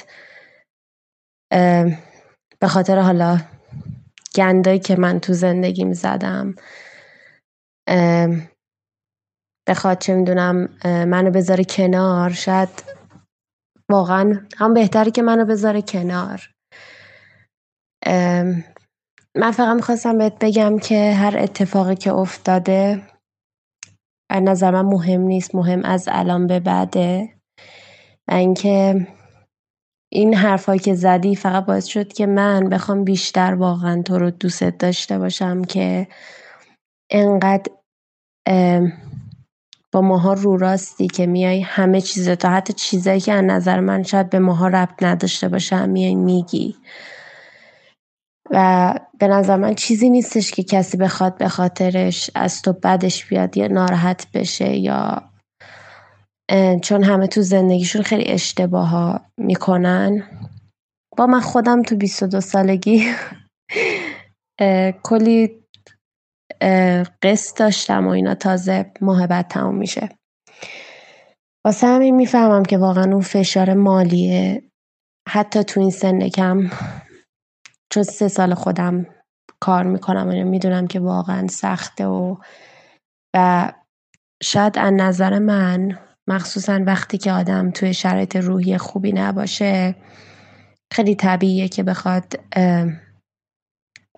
به 2.60 2.68
خاطر 2.68 2.98
حالا 2.98 3.40
گندایی 4.34 4.78
که 4.78 4.96
من 4.96 5.20
تو 5.20 5.32
زندگیم 5.32 5.92
زدم 5.92 6.54
بخواد 9.68 9.98
چه 9.98 10.14
می‌دونم 10.14 10.68
منو 10.84 11.30
بذاره 11.30 11.64
کنار 11.64 12.30
شاید 12.30 12.68
واقعا 13.90 14.46
هم 14.56 14.74
بهتره 14.74 15.10
که 15.10 15.22
منو 15.22 15.44
بذاره 15.44 15.82
کنار. 15.82 16.50
من 19.36 19.50
فقط 19.56 19.76
می‌خواستم 19.76 20.18
بهت 20.18 20.44
بگم 20.44 20.78
که 20.78 21.12
هر 21.12 21.38
اتفاقی 21.38 21.94
که 21.96 22.12
افتاده 22.12 23.02
از 24.30 24.42
نظر 24.42 24.70
من 24.70 24.82
مهم 24.82 25.20
نیست 25.20 25.54
مهم 25.54 25.84
از 25.84 26.08
الان 26.12 26.46
به 26.46 26.60
بعده. 26.60 27.34
و 28.28 28.34
اینکه 28.34 29.06
این 30.12 30.34
حرفایی 30.34 30.78
که 30.80 30.94
زدی 30.94 31.36
فقط 31.36 31.64
باعث 31.66 31.86
شد 31.86 32.12
که 32.12 32.26
من 32.26 32.68
بخوام 32.68 33.04
بیشتر 33.04 33.54
واقعا 33.54 34.02
تو 34.02 34.18
رو 34.18 34.30
دوست 34.30 34.64
داشته 34.64 35.18
باشم 35.18 35.64
که 35.64 36.08
انقدر 37.10 37.72
با 39.92 40.00
ماها 40.00 40.32
رو 40.32 40.56
راستی 40.56 41.06
که 41.06 41.26
میای 41.26 41.60
همه 41.60 42.00
چیز 42.00 42.28
تا 42.28 42.50
حتی 42.50 42.72
چیزایی 42.72 43.20
که 43.20 43.32
از 43.32 43.44
نظر 43.44 43.80
من 43.80 44.02
شاید 44.02 44.30
به 44.30 44.38
ماها 44.38 44.68
ربط 44.68 45.02
نداشته 45.02 45.48
باشه 45.48 45.86
میای 45.86 46.14
میگی. 46.14 46.76
و 48.50 48.94
به 49.18 49.28
نظر 49.28 49.56
من 49.56 49.74
چیزی 49.74 50.10
نیستش 50.10 50.50
که 50.50 50.62
کسی 50.62 50.96
بخواد 50.96 51.38
به 51.38 51.48
خاطرش 51.48 52.30
از 52.34 52.62
تو 52.62 52.72
بدش 52.72 53.26
بیاد 53.26 53.56
یا 53.56 53.66
ناراحت 53.66 54.26
بشه 54.34 54.76
یا 54.76 55.29
چون 56.82 57.04
همه 57.04 57.26
تو 57.26 57.42
زندگیشون 57.42 58.02
خیلی 58.02 58.32
اشتباه 58.32 58.88
ها 58.88 59.20
می‌کنن. 59.38 60.22
با 61.16 61.26
من 61.26 61.40
خودم 61.40 61.82
تو 61.82 61.96
22 61.96 62.40
سالگی. 62.40 63.06
کلی 65.04 65.60
قسط 67.22 67.58
داشتم 67.58 68.06
و 68.06 68.10
اینا 68.10 68.34
تازه 68.34 68.92
بعد 69.28 69.48
تموم 69.48 69.76
میشه. 69.76 70.08
واسه 71.66 71.86
همین 71.86 72.16
می‌فهمم 72.16 72.62
که 72.62 72.78
واقعا 72.78 73.12
اون 73.12 73.20
فشار 73.20 73.74
مالیه 73.74 74.62
حتی 75.28 75.64
تو 75.64 75.80
این 75.80 75.90
سن 75.90 76.28
کم 76.28 76.70
چون 77.92 78.02
سه 78.02 78.28
سال 78.28 78.54
خودم 78.54 79.06
کار 79.60 79.82
می‌کنم 79.84 80.28
و 80.28 80.44
می‌دونم 80.44 80.86
که 80.86 81.00
واقعا 81.00 81.46
سخته 81.46 82.06
و 82.06 82.36
و 83.36 83.72
شاید 84.42 84.78
از 84.78 84.92
نظر 84.92 85.38
من 85.38 85.98
مخصوصا 86.30 86.80
وقتی 86.86 87.18
که 87.18 87.32
آدم 87.32 87.70
توی 87.70 87.94
شرایط 87.94 88.36
روحی 88.36 88.78
خوبی 88.78 89.12
نباشه 89.12 89.94
خیلی 90.92 91.14
طبیعیه 91.14 91.68
که 91.68 91.82
بخواد 91.82 92.40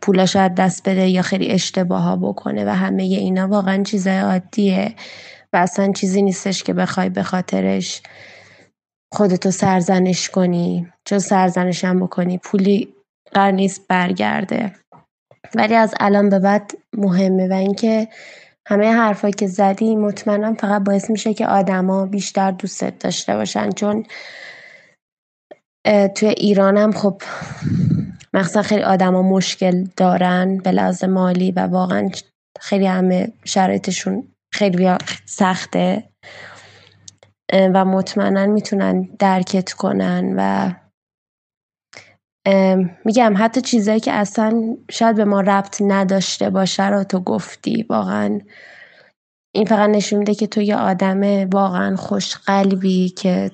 پولا 0.03 0.27
شاید 0.27 0.55
دست 0.55 0.89
بده 0.89 1.09
یا 1.09 1.23
خیلی 1.23 1.51
اشتباه 1.51 2.03
ها 2.03 2.17
بکنه 2.17 2.65
و 2.65 2.69
همه 2.69 3.03
اینا 3.03 3.49
واقعا 3.49 3.83
چیزای 3.83 4.19
عادیه 4.19 4.95
و 5.53 5.57
اصلا 5.57 5.93
چیزی 5.93 6.23
نیستش 6.23 6.63
که 6.63 6.73
بخوای 6.73 7.09
به 7.09 7.23
خاطرش 7.23 8.03
خودتو 9.13 9.51
سرزنش 9.51 10.31
کنی. 10.31 10.93
چون 11.05 11.19
سرزنش 11.19 11.85
هم 11.85 12.01
بکنی 12.01 12.39
پولی 12.39 12.95
قرار 13.33 13.51
نیست 13.51 13.89
برگرده. 13.89 14.73
ولی 15.55 15.75
از 15.75 15.95
الان 16.01 16.29
به 16.29 16.39
بعد 16.39 16.73
مهمه 16.93 17.49
و 17.49 17.53
اینکه 17.53 18.09
همه 18.67 18.93
حرفایی 18.93 19.33
که 19.33 19.47
زدی 19.47 19.97
مطمئنم 19.97 20.55
فقط 20.55 20.83
باعث 20.83 21.11
میشه 21.11 21.35
که 21.35 21.47
آدما 21.47 22.07
بیشتر 22.07 22.51
دوستت 22.51 22.99
داشته 22.99 23.37
باشن. 23.37 23.71
چون 23.71 24.07
توی 26.15 26.29
ایرانم 26.29 26.93
خب 26.93 27.23
مخصوصا 28.35 28.63
خیلی 28.63 28.83
آدما 28.83 29.23
مشکل 29.23 29.85
دارن 29.97 30.59
به 30.59 30.73
لحاظ 30.73 31.05
مالی 31.05 31.53
و 31.53 31.61
واقعا 31.61 32.11
خیلی 32.61 32.87
همه 32.87 33.33
شرایطشون 33.45 34.29
خیلی 34.53 34.91
سخته 35.25 36.05
و 37.53 37.85
مطمئنا 37.85 38.47
می‌تونن 38.47 39.03
درکت 39.19 39.73
کنن 39.73 40.35
و 40.37 40.73
میگم 43.05 43.35
حتی 43.37 43.61
چیزایی 43.61 44.01
که 44.01 44.13
اصلا 44.13 44.77
شاید 44.91 45.17
به 45.17 45.25
ما 45.25 45.41
ربط 45.41 45.83
نداشته 45.83 46.51
باشه 46.51 46.89
رو 46.89 47.05
تو 47.05 47.21
گفتی. 47.21 47.87
واقعا 47.91 48.41
این 49.55 49.65
فقط 49.67 49.91
نشون 49.91 50.19
میده 50.19 50.35
که 50.35 50.47
تو 50.47 50.61
یه 50.61 50.77
آدم 50.77 51.49
واقعا 51.51 51.97
خوش 51.97 52.37
قلبی 52.37 53.09
که 53.09 53.51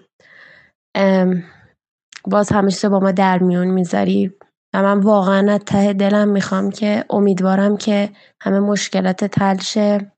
باز 2.25 2.53
همیشه 2.53 2.89
با 2.89 3.01
ما 3.01 3.13
در 3.13 3.39
میون 3.39 3.67
می‌ذاری. 3.69 4.33
و 4.75 4.83
من 4.83 5.01
واقعا 5.01 5.53
از 5.53 5.61
ته 5.67 5.93
دلم 5.93 6.29
می‌خوام 6.29 6.71
که 6.71 7.05
امیدوارم 7.11 7.77
که 7.77 8.11
همه 8.43 8.61
مشکلات 8.61 9.25
تلشه 9.25 10.13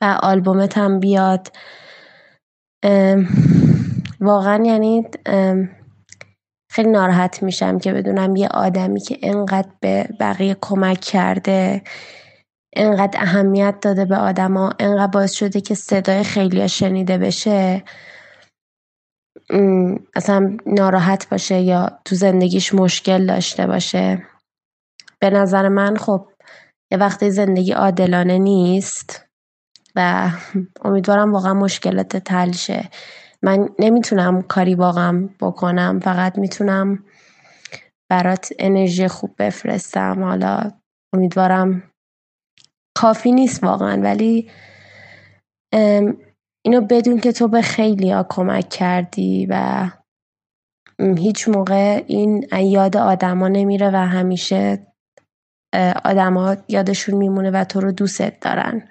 و 0.00 0.18
آلبومت 0.22 0.78
هم 0.78 1.00
بیاد. 1.00 1.48
واقعا 4.20 4.64
یعنی 4.64 5.04
خیلی 6.78 6.90
ناراحت 6.90 7.42
میشم 7.42 7.78
که 7.78 7.92
بدونم 7.92 8.36
یه 8.36 8.48
آدمی 8.48 9.00
که 9.00 9.18
انقدر 9.22 9.68
به 9.80 10.08
بقیه 10.20 10.56
کمک 10.60 11.00
کرده 11.00 11.82
انقدر 12.76 13.20
اهمیت 13.22 13.74
داده 13.82 14.04
به 14.04 14.16
آدما 14.16 14.72
انقدر 14.78 15.06
باعث 15.06 15.32
شده 15.32 15.60
که 15.60 15.74
صدای 15.74 16.24
خیلی 16.24 16.68
شنیده 16.68 17.18
بشه 17.18 17.84
اصلا 20.16 20.56
ناراحت 20.66 21.28
باشه 21.28 21.60
یا 21.60 22.00
تو 22.04 22.14
زندگیش 22.14 22.74
مشکل 22.74 23.26
داشته 23.26 23.66
باشه. 23.66 24.22
به 25.20 25.30
نظر 25.30 25.68
من 25.68 25.96
خب 25.96 26.28
یه 26.92 26.98
وقتی 26.98 27.30
زندگی 27.30 27.72
عادلانه 27.72 28.38
نیست 28.38 29.26
و 29.96 30.30
امیدوارم 30.84 31.32
واقعا 31.32 31.54
مشکلات 31.54 32.16
تلشه 32.16 32.88
من 33.44 33.68
نمی‌تونم 33.78 34.42
کاری 34.42 34.74
واقعا 34.74 35.28
بکنم 35.40 36.00
فقط 36.00 36.38
می‌تونم 36.38 37.04
برات 38.10 38.52
انرژی 38.58 39.08
خوب 39.08 39.34
بفرستم. 39.38 40.24
حالا 40.24 40.70
امیدوارم 41.14 41.82
کافی 42.98 43.32
نیست 43.32 43.64
واقعا 43.64 44.02
ولی 44.02 44.50
اینو 46.64 46.80
بدون 46.90 47.20
که 47.20 47.32
تو 47.32 47.48
به 47.48 47.62
خیلی 47.62 48.10
ها 48.10 48.26
کمک 48.28 48.68
کردی 48.68 49.46
و 49.50 49.84
هیچ 51.00 51.48
موقع 51.48 52.04
این 52.06 52.46
یاد 52.52 52.96
آدما 52.96 53.48
نمیره 53.48 53.90
و 53.90 53.96
همیشه 53.96 54.86
آدما 56.04 56.56
یادشون 56.68 57.14
میمونه 57.14 57.50
و 57.50 57.64
تو 57.64 57.80
رو 57.80 57.92
دوست 57.92 58.40
دارن. 58.40 58.88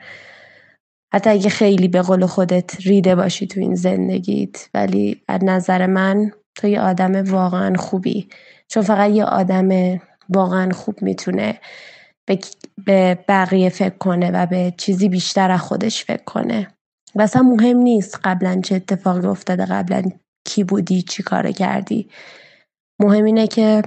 حتی 1.14 1.30
اگه 1.30 1.49
خیلی 1.49 1.88
به 1.88 2.01
قول 2.01 2.26
خودت 2.26 2.76
ریده 2.82 3.16
باشی 3.16 3.47
تو 3.47 3.60
این 3.60 3.76
زندگیت 3.76 4.70
ولی 4.74 5.22
از 5.28 5.43
نظر 5.43 5.86
من 5.86 6.32
تو 6.55 6.68
یه 6.68 6.82
آدم 6.82 7.32
واقعا 7.32 7.76
خوبی. 7.78 8.30
چون 8.68 8.84
فقط 8.84 9.12
یه 9.12 9.24
آدم 9.24 9.99
واقعا 10.30 10.72
خوب 10.72 11.01
می‌تونه 11.01 11.60
به 12.86 13.20
بقیه 13.28 13.70
فکر 13.70 13.97
کنه 13.97 14.32
و 14.32 14.45
به 14.45 14.74
چیزی 14.78 15.10
بیشتر 15.10 15.51
از 15.51 15.62
خودش 15.62 16.05
فکر 16.05 16.24
کنه. 16.24 16.68
و 17.16 17.22
اصلا 17.22 17.41
مهم 17.41 17.78
نیست 17.78 18.20
قبلا 18.24 18.62
چه 18.62 18.76
اتفاقی 18.76 19.28
افتاده 19.28 19.66
قبلا 19.66 20.03
کی 20.45 20.64
بودی 20.64 21.01
چی 21.01 21.24
کار 21.24 21.51
کردی. 21.51 22.10
مهم 22.99 23.26
اینه 23.26 23.47
که 23.47 23.82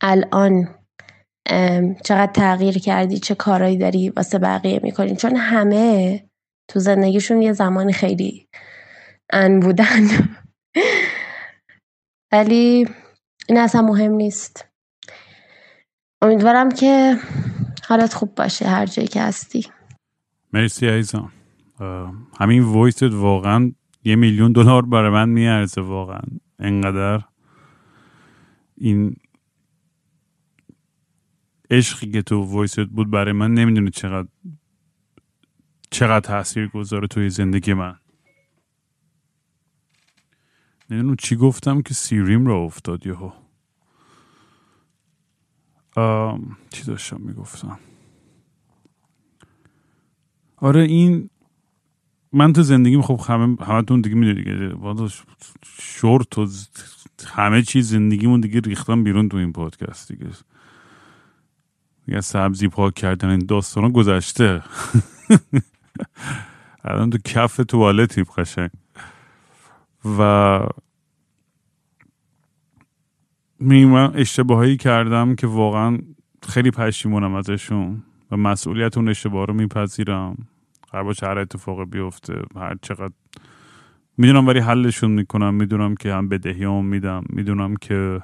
الان 0.00 0.68
چقدر 2.04 2.32
تغییر 2.32 2.78
کردی 2.78 3.18
چه 3.18 3.34
کارایی 3.34 3.78
داری 3.78 4.08
واسه 4.08 4.38
بقیه 4.38 4.80
می‌کنی. 4.82 5.16
چون 5.16 5.36
همه 5.36 6.24
تو 6.68 6.80
زندگیشون 6.80 7.42
یه 7.42 7.52
زمان 7.52 7.92
خیلی 7.92 8.48
ان 9.30 9.60
بودن. 9.60 9.86
ولی 12.32 12.88
این 13.48 13.58
اصلا 13.58 13.82
مهم 13.82 14.12
نیست. 14.12 14.68
امیدوارم 16.22 16.68
که 16.68 17.16
حالت 17.88 18.14
خوب 18.14 18.34
باشه 18.34 18.66
هر 18.66 18.86
جایی 18.86 19.08
که 19.08 19.22
هستی. 19.22 19.66
مرسی 20.52 20.88
عزیزم. 20.88 21.32
همین 22.40 22.62
وایست 22.62 23.02
واقعا 23.02 23.72
یه 24.04 24.16
میلیون 24.16 24.52
دلار 24.52 24.82
برای 24.82 25.10
من 25.10 25.28
میارزه 25.28 25.80
واقعا. 25.80 26.22
انقدر 26.58 27.24
این 28.76 29.16
عشقی 31.72 32.10
که 32.10 32.22
تو 32.22 32.42
وایست 32.42 32.84
بود 32.84 33.10
برای 33.10 33.32
من 33.32 33.54
نمی‌دونه 33.54 33.90
چقدر 33.90 34.28
چقدر 35.90 36.20
تاثیر 36.20 36.68
گذاره 36.68 37.06
توی 37.06 37.30
زندگی 37.30 37.74
من. 37.74 37.96
نمی‌دونم 40.90 41.16
چی 41.16 41.36
گفتم 41.36 41.82
که 41.82 41.94
سیریم 41.94 42.46
را 42.46 42.58
افتاد 42.58 43.06
یهو. 43.06 43.30
چی 46.70 46.84
داشتم 46.84 47.20
می‌گفتم؟ 47.20 47.78
آره 50.56 50.82
این 50.82 51.30
من 52.32 52.52
تو 52.52 52.62
زندگیم 52.62 53.02
خب 53.02 53.20
همه 53.26 53.56
همتون 53.64 54.00
دیگه 54.00 54.16
می‌دونی 54.16 54.44
دیگه. 54.44 54.74
شورت 55.64 56.38
و 56.38 56.48
همه 57.26 57.62
چیز 57.62 57.88
زندگیمون 57.88 58.40
دیگه 58.40 58.60
ریختم 58.60 59.04
بیرون 59.04 59.28
تو 59.28 59.36
این 59.36 59.52
پادکست 59.52 60.12
دیگه. 60.12 60.26
یه 62.08 62.20
سبزی 62.20 62.68
پاک 62.68 62.94
کردن 62.94 63.28
این 63.28 63.46
داستان 63.46 63.92
گذشته. 63.92 64.62
الان 66.84 67.10
تو 67.10 67.18
کف 67.24 67.56
توالتی 67.56 68.24
قشنگ. 68.24 68.70
و 70.18 70.60
من 73.60 74.12
اشتباهی 74.14 74.76
کردم 74.76 75.34
که 75.34 75.46
واقعا 75.46 75.98
خیلی 76.48 76.70
پشیمونم 76.70 77.34
ازشون 77.34 78.02
و 78.30 78.36
مسئولیت 78.36 78.96
اون 78.96 79.08
اشتباه 79.08 79.46
رو 79.46 79.54
میپذیرم. 79.54 80.36
هر 80.92 81.02
باشه 81.02 81.26
هر 81.26 81.38
اتفاق 81.38 81.84
بیفته 81.84 82.42
هر 82.56 82.76
چقدر 82.82 83.12
می‌دونم 84.18 84.46
ولی 84.46 84.58
حلشون 84.58 85.10
می‌کنم 85.10 85.54
می‌دونم 85.54 85.94
که 85.94 86.12
هم 86.12 86.28
بدهی 86.28 86.64
هم 86.64 86.84
میدم 86.84 87.24
می‌دونم 87.28 87.76
که 87.76 88.20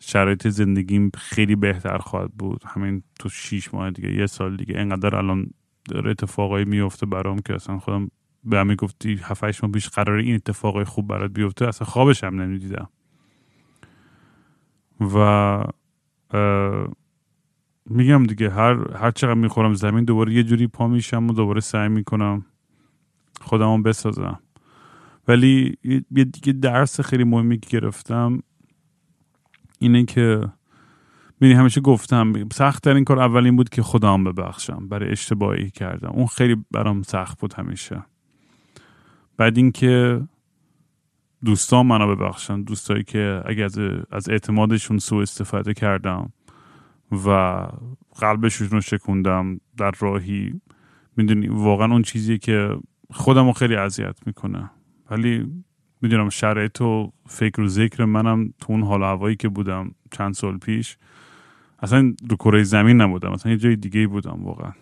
شرایط 0.00 0.48
زندگیم 0.48 1.10
خیلی 1.14 1.56
بهتر 1.56 1.98
خواهد 1.98 2.32
بود. 2.32 2.62
همین 2.66 3.02
تو 3.18 3.28
شیش 3.28 3.74
ماه 3.74 3.90
دیگه 3.90 4.14
یه 4.14 4.26
سال 4.26 4.56
دیگه. 4.56 4.78
انقدر 4.78 5.16
الان 5.16 5.50
داره 5.88 6.10
اتفاقایی 6.10 6.64
میفته 6.64 7.06
برام 7.06 7.38
که 7.38 7.54
اصلا 7.54 7.78
خودم 7.78 8.10
به 8.44 8.58
همین 8.58 8.76
گفتی 8.76 9.20
هفت 9.22 9.64
ماه 9.64 9.72
پیش 9.72 9.88
قرار 9.88 10.18
این 10.18 10.34
اتفاقای 10.34 10.84
خوب 10.84 11.06
برات 11.06 11.30
بیفته 11.30 11.68
اصلا 11.68 11.86
خوابش 11.86 12.24
هم 12.24 12.40
نمی‌دیدم. 12.40 12.88
و 15.00 15.64
میگم 17.86 18.24
دیگه 18.24 18.50
هر 18.50 18.96
هر 18.96 19.10
چقدر 19.10 19.34
می‌خورم 19.34 19.74
زمین 19.74 20.04
دوباره 20.04 20.34
یه 20.34 20.42
جوری 20.42 20.66
پا 20.66 20.88
میشم 20.88 21.30
و 21.30 21.32
دوباره 21.32 21.60
سعی 21.60 21.88
می‌کنم 21.88 22.44
خودمو 23.40 23.82
بسازم. 23.82 24.40
ولی 25.28 25.76
یه 26.10 26.52
درس 26.52 27.00
خیلی 27.00 27.24
مهمی 27.24 27.58
که 27.58 27.80
گرفتم 27.80 28.42
اینه 29.80 30.04
که 30.04 30.48
می‌دونی 31.40 31.60
همیشه 31.60 31.80
گفتم 31.80 32.48
سخت 32.52 32.86
این 32.86 33.04
کار 33.04 33.18
اولین 33.18 33.56
بود 33.56 33.68
که 33.68 33.82
خودم 33.82 34.24
ببخشم 34.24 34.88
برای 34.88 35.10
اشتباهی 35.10 35.70
کردم. 35.70 36.10
اون 36.10 36.26
خیلی 36.26 36.56
برام 36.70 37.02
سخت 37.02 37.40
بود 37.40 37.54
همیشه. 37.54 38.04
بعد 39.36 39.56
اینکه 39.56 40.20
دوستان 41.44 41.86
منو 41.86 42.16
ببخشن 42.16 42.62
دوستایی 42.62 43.04
که 43.04 43.42
از, 43.64 43.78
از 44.10 44.28
اعتمادشون 44.28 44.98
سوء 44.98 45.22
استفاده 45.22 45.74
کردم 45.74 46.32
و 47.26 47.66
قلبشون 48.20 48.68
رو 48.70 48.80
شکوندم 48.80 49.60
در 49.76 49.92
راهی 49.98 50.60
می‌دونی 51.16 51.48
واقعا 51.48 51.92
اون 51.92 52.02
چیزی 52.02 52.38
که 52.38 52.76
خودم 53.10 53.46
رو 53.46 53.52
خیلی 53.52 53.76
اذیت 53.76 54.26
می‌کنه. 54.26 54.70
ولی 55.10 55.46
می‌دونم 56.02 56.28
شرایط 56.28 56.80
و 56.80 57.12
فکر 57.26 57.60
و 57.60 57.68
ذکر 57.68 58.04
منم 58.04 58.54
تو 58.60 58.72
اون 58.72 58.82
حال 58.82 59.02
هوایی 59.02 59.36
که 59.36 59.48
بودم 59.48 59.94
چند 60.10 60.34
سال 60.34 60.58
پیش 60.58 60.96
اصلا 61.82 62.14
رو 62.30 62.36
کره 62.36 62.62
زمین 62.62 63.00
نبودم 63.00 63.32
اصلا 63.32 63.52
یه 63.52 63.58
جای 63.58 63.76
دیگه 63.76 64.06
بودم 64.06 64.44
واقعا. 64.44 64.72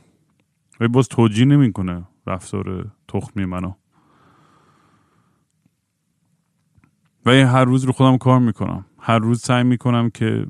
و 0.81 0.89
باز 0.89 1.09
توجیه 1.09 1.45
نمی‌کنه 1.45 2.05
رفتار 2.27 2.91
تخمی 3.09 3.45
منو. 3.45 3.73
و 7.27 7.31
هر 7.31 7.65
روز 7.65 7.85
رو 7.85 7.93
خودم 7.93 8.19
کار 8.19 8.39
می‌کنم. 8.39 8.85
هر 8.99 9.19
روز 9.19 9.41
سعی 9.41 9.65
می‌کنم 9.65 10.11
که 10.11 10.47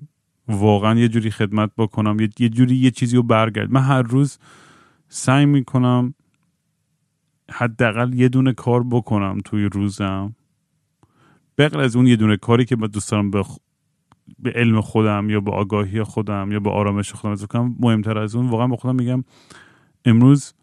واقعا 0.48 0.98
یه 0.98 1.08
جوری 1.08 1.30
خدمت 1.30 1.70
بکنم 1.78 2.16
یه 2.20 2.48
جوری 2.48 2.76
یه 2.76 2.90
چیزی 2.90 3.16
رو 3.16 3.22
برگرد 3.22 3.70
من 3.70 3.80
هر 3.80 4.02
روز 4.02 4.38
سعی 5.08 5.46
می‌کنم 5.46 6.14
حداقل 7.50 8.14
یه 8.14 8.28
دونه 8.28 8.52
کار 8.52 8.84
بکنم 8.90 9.38
توی 9.44 9.64
روزم. 9.64 10.34
بغیر 11.58 11.80
از 11.80 11.96
اون 11.96 12.06
یه 12.06 12.16
دونه 12.16 12.36
کاری 12.36 12.64
که 12.64 12.76
دوست 12.76 13.10
دارم 13.10 13.30
به, 13.30 13.44
به 14.38 14.50
علم 14.50 14.80
خودم 14.80 15.30
یا 15.30 15.40
به 15.40 15.50
آگاهی 15.50 16.02
خودم 16.02 16.52
یا 16.52 16.60
به 16.60 16.70
آرامش 16.70 17.12
خودم 17.12 17.32
از 17.32 17.46
کنم 17.46 17.76
مهمتر 17.80 18.18
از 18.18 18.34
اون 18.34 18.50
واقعا 18.50 18.66
به 18.66 18.76
خودم 18.76 18.94
میگم 18.94 19.24
امروز 20.04 20.54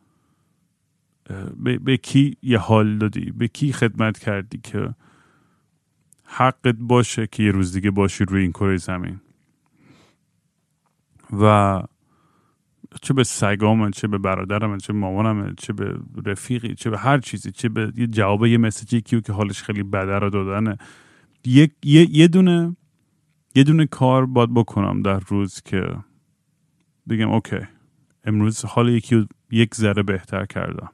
به, 1.63 1.77
به 1.77 1.97
کی 1.97 2.37
یه 2.41 2.57
حال 2.57 2.97
دادی؟ 2.97 3.31
به 3.31 3.47
کی 3.47 3.73
خدمت 3.73 4.19
کردی 4.19 4.57
که 4.57 4.95
حقت 6.23 6.75
باشه 6.79 7.27
که 7.27 7.43
یه 7.43 7.51
روز 7.51 7.73
دیگه 7.73 7.91
باشی 7.91 8.25
روی 8.25 8.41
این 8.41 8.51
کره 8.51 8.77
زمین؟ 8.77 9.21
و 11.41 11.81
چه 13.01 13.13
به 13.13 13.23
سگام 13.23 13.91
چه 13.91 14.07
به 14.07 14.17
برادرم 14.17 14.77
چه 14.77 14.93
به 14.93 14.99
مامانم 14.99 15.55
چه 15.57 15.73
به 15.73 15.97
رفیقی 16.25 16.75
چه 16.75 16.89
به 16.89 16.97
هر 16.97 17.19
چیزی 17.19 17.51
چه 17.51 17.69
به 17.69 17.91
جواب 17.91 18.45
یه 18.45 18.57
مسیجی 18.57 19.01
کیو 19.01 19.21
که 19.21 19.33
حالش 19.33 19.63
خیلی 19.63 19.83
بده 19.83 20.19
رو 20.19 20.29
دادنه. 20.29 20.77
یه, 21.45 21.71
یه،, 21.83 22.17
یه 22.17 22.27
دونه 22.27 22.75
یه 23.55 23.63
دونه 23.63 23.85
کار 23.85 24.25
باید 24.25 24.53
بکنم 24.53 25.01
در 25.01 25.19
روز 25.19 25.61
که 25.61 25.95
بگم 27.09 27.29
اوکی 27.29 27.59
امروز 28.23 28.65
حال 28.65 28.89
یکی 28.89 29.27
یک 29.51 29.75
ذره 29.75 30.03
بهتر 30.03 30.45
کردم. 30.45 30.89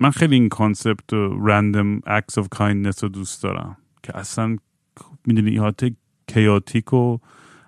من 0.00 0.10
خیلی 0.10 0.34
این 0.34 0.48
کانسپت 0.48 1.12
رندم 1.42 2.00
اکس 2.06 2.38
of 2.38 2.46
kindness 2.54 3.02
رو 3.02 3.08
دوست 3.08 3.42
دارم 3.42 3.76
که 4.02 4.18
اصلا 4.18 4.56
می‌دونی 5.26 5.50
ایهات 5.50 5.92
کیاتیک 6.26 6.92
و 6.92 7.18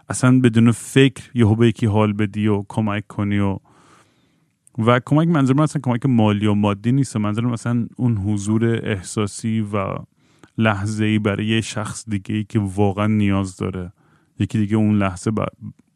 اصلا 0.09 0.40
بدون 0.40 0.72
فکر 0.72 1.30
یهو 1.34 1.55
به 1.55 1.68
یکی 1.68 1.86
حال 1.86 2.12
بدی 2.12 2.46
و 2.46 2.62
کمک 2.68 3.07
کنی 3.07 3.38
و 3.38 3.59
و 4.78 5.00
کمک 5.07 5.28
منظور 5.28 5.57
من 5.57 5.62
اصلا 5.62 5.82
کمک 5.84 6.07
مالی 6.07 6.46
و 6.46 6.55
مادی 6.55 6.92
نیست. 6.92 7.16
منظور 7.16 7.46
مثلا 7.46 7.86
اون 7.96 8.16
حضور 8.16 8.80
احساسی 8.84 9.61
و 9.61 9.96
لحظه 10.59 11.05
ای 11.05 11.18
برای 11.18 11.46
یه 11.46 11.61
شخص 11.61 12.05
دیگه 12.09 12.34
ای 12.34 12.44
که 12.44 12.59
واقعا 12.59 13.07
نیاز 13.07 13.57
داره. 13.57 13.92
یکی 14.38 14.59
دیگه 14.59 14.76
اون 14.76 14.98
لحظه 14.98 15.30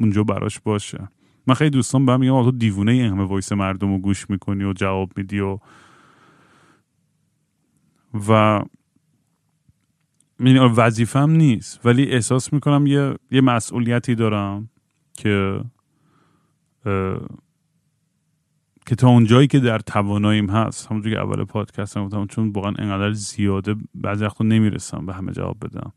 اونجا 0.00 0.24
براش 0.24 0.61
باشه. 0.61 1.09
من 1.46 1.54
خیلی 1.54 1.70
دوستان 1.70 2.07
به 2.07 2.16
میگم 2.16 2.42
تو 2.42 2.50
دیوونه 2.50 2.92
این 2.92 3.04
همه 3.04 3.24
وایس 3.24 3.52
مردم 3.52 3.92
رو 3.92 3.98
گوش 3.98 4.30
می‌کنی 4.30 4.64
و 4.64 4.72
جواب 4.72 5.12
میدی 5.16 5.40
و 5.40 5.59
و 8.28 8.62
وظیفم 10.76 11.30
نیست. 11.30 11.80
ولی 11.87 12.05
احساس 12.05 12.53
می‌کنم 12.53 12.87
یه, 12.87 13.14
یه 13.30 13.41
مسئولیتی 13.41 14.14
دارم 14.14 14.70
که 15.14 15.61
که 18.87 18.95
تا 18.99 19.09
اونجایی 19.09 19.47
که 19.47 19.61
در 19.61 19.78
تواناییم 19.78 20.51
هست. 20.51 20.87
همونجوری 20.91 21.14
که 21.14 21.20
اول 21.20 21.45
پادکست 21.45 21.97
هم 21.97 22.05
گفتم 22.05 22.26
چون 22.26 22.49
واقعا 22.49 22.72
انقدر 22.78 23.12
زیاده 23.12 23.76
بعضی 23.95 24.24
وقتا 24.24 24.45
نمی‌رسم 24.45 25.07
به 25.07 25.14
همه 25.14 25.32
جواب 25.32 25.57
بدم. 25.62 25.93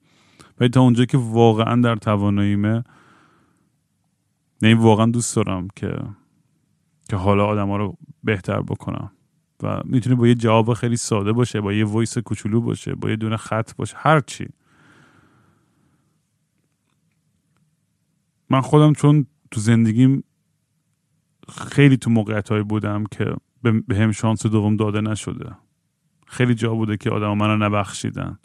ولی 0.60 0.70
تا 0.70 0.82
اونجایی 0.82 1.06
که 1.06 1.18
واقعا 1.18 1.82
در 1.82 1.96
تواناییمه 1.96 2.84
یعنی 4.62 4.76
واقعا 4.76 5.06
دوست 5.06 5.36
دارم 5.36 5.68
که 5.76 6.00
که 7.10 7.16
حالا 7.16 7.46
آدم 7.46 7.68
ها 7.68 7.78
رو 7.78 7.98
بهتر 8.24 8.62
بکنم. 8.62 9.12
و 9.64 9.82
می‌تونه 9.86 10.16
با 10.16 10.28
یه 10.28 10.36
جواب 10.36 10.74
خیلی 10.74 10.98
ساده 10.98 11.32
باشه 11.32 11.62
با 11.62 11.74
یه 11.74 11.86
وایس 11.86 12.18
کوچولو 12.18 12.62
باشه 12.62 12.96
با 12.96 13.10
یه 13.10 13.16
دونه 13.16 13.38
خط 13.38 13.76
باشه 13.76 13.98
هر 14.00 14.20
چی. 14.20 14.48
من 18.50 18.62
خودم 18.62 18.94
چون 18.94 19.26
تو 19.52 19.60
زندگیم 19.60 20.24
خیلی 21.58 21.98
تو 21.98 22.10
موقعیت 22.10 22.54
بودم 22.54 23.04
که 23.12 23.36
به 23.88 23.96
هم 23.96 24.12
شانس 24.12 24.46
دوم 24.46 24.76
داده 24.76 25.02
نشده. 25.02 25.56
خیلی 26.28 26.56
جا 26.56 26.76
بوده 26.76 26.98
که 26.98 27.10
آدم 27.10 27.38
منو 27.38 27.66
نبخشیدن. 27.66 28.40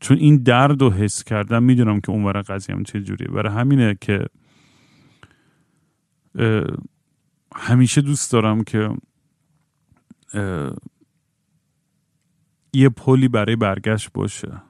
چون 0.00 0.16
این 0.16 0.36
درد 0.36 0.82
رو 0.82 0.90
حس 0.90 1.24
کردم 1.24 1.62
می‌دونم 1.62 2.00
که 2.00 2.10
اونور 2.10 2.42
قضیه 2.42 2.76
هم 2.76 2.82
چه 2.84 3.00
جوریه. 3.00 3.28
برای 3.28 3.52
همینه 3.52 3.98
که 4.00 4.26
همیشه 7.54 8.00
دوست 8.00 8.32
دارم 8.32 8.64
که 8.64 8.90
یه 12.72 12.88
پلی 12.88 13.28
برای 13.28 13.56
برگشت 13.56 14.12
باشه 14.12 14.62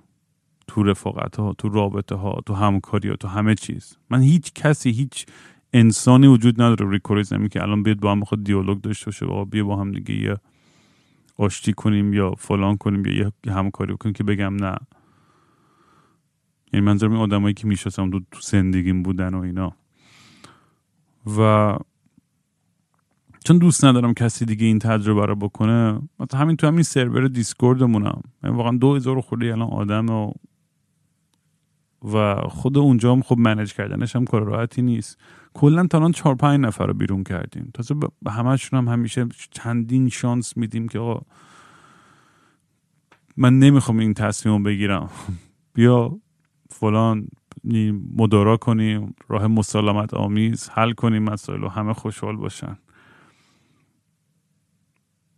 تو 0.67 0.83
رفاقت 0.83 1.37
ها 1.37 1.53
تو 1.53 1.69
رابطه 1.69 2.15
ها 2.15 2.41
تو 2.47 2.55
همکاری 2.55 3.09
ها 3.09 3.17
تو 3.17 3.29
همه 3.29 3.55
چیز. 3.55 3.97
من 4.11 4.21
هیچ 4.21 4.53
کسی 4.53 4.91
هیچ 4.91 5.27
انسانی 5.73 6.27
وجود 6.27 6.63
نداره 6.63 6.87
روی 6.87 6.99
کره 6.99 7.23
زمین 7.23 7.49
که 7.49 7.63
الان 7.63 7.83
بیاد 7.83 8.01
با 8.01 8.13
هم 8.13 8.21
بخواد 8.21 8.45
دیالوگ 8.45 8.81
داشته 8.81 9.05
باشه 9.05 9.27
و 9.27 9.45
بیا 9.45 9.65
با 9.65 9.77
هم 9.77 9.93
دیگه 9.93 10.15
یه 10.15 10.37
آشتی 11.37 11.73
کنیم 11.73 12.13
یا 12.13 12.31
فلان 12.31 12.77
کنیم 12.77 13.07
یا 13.07 13.33
یه 13.45 13.53
همکاری 13.53 13.97
کنیم 13.97 14.13
که 14.13 14.25
بگم 14.25 14.57
نه. 14.57 14.77
یعنی 16.73 16.87
منظورم 16.87 17.13
این 17.13 17.21
آدمایی 17.21 17.55
که 17.55 17.67
می‌شناسم 17.67 18.11
تو 18.11 18.41
زندگیم 18.41 19.03
بودن 19.03 19.35
و 19.35 19.41
اینا. 19.41 19.73
و 21.39 21.77
چون 23.49 23.59
دوست 23.59 23.85
ندارم 23.85 24.15
کسی 24.15 24.45
دیگه 24.45 24.67
این 24.67 24.79
تجربه 24.79 25.27
رو 25.27 25.37
بکنه 25.37 26.01
مثلا 26.21 26.41
همین 26.41 26.57
تو 26.57 26.67
همین 26.67 26.83
سرور 26.83 27.29
دیسکوردمونم. 27.29 28.23
من 28.43 28.51
واقعا 28.51 28.77
دو 28.77 28.95
هزار 28.95 29.21
خورده 29.21 29.47
الان 29.47 29.69
آدم 29.69 30.09
و 30.11 30.33
و 32.13 32.35
خود 32.49 32.79
اونجا 32.79 33.13
هم 33.13 33.23
خب 33.23 33.39
منج 33.39 33.75
کردنش 33.75 34.17
هم 34.17 34.25
کار 34.25 34.43
راحتی 34.43 34.83
نیست. 34.83 35.19
کلا 35.55 35.87
تا 35.87 35.99
الان 35.99 36.13
چهار 36.13 36.35
پنج 36.35 36.61
نفر 36.61 36.87
رو 36.87 36.95
بیرون 36.95 37.25
کردیم. 37.25 37.71
تازه 37.75 37.95
به 38.23 38.31
همشون 38.31 38.79
هم 38.79 38.89
همیشه 38.89 39.27
چندین 39.51 40.09
شانس 40.09 40.57
میدیم 40.57 40.89
که 40.89 40.99
آقا 40.99 41.23
من 43.37 43.59
نمی‌خوام 43.59 43.99
این 43.99 44.15
تصمیم 44.15 44.63
بگیرم. 44.63 45.11
بیا 45.75 46.19
فلان 46.71 47.29
مدارا 48.17 48.57
کنیم 48.57 49.15
راه 49.29 49.47
مسالمت 49.47 50.15
آمیز 50.15 50.69
حل 50.73 50.93
کنیم 50.93 51.23
مسائل 51.23 51.65
و 51.65 51.69
همه 51.69 51.93
خوشحال 51.93 52.37
باشن. 52.37 52.79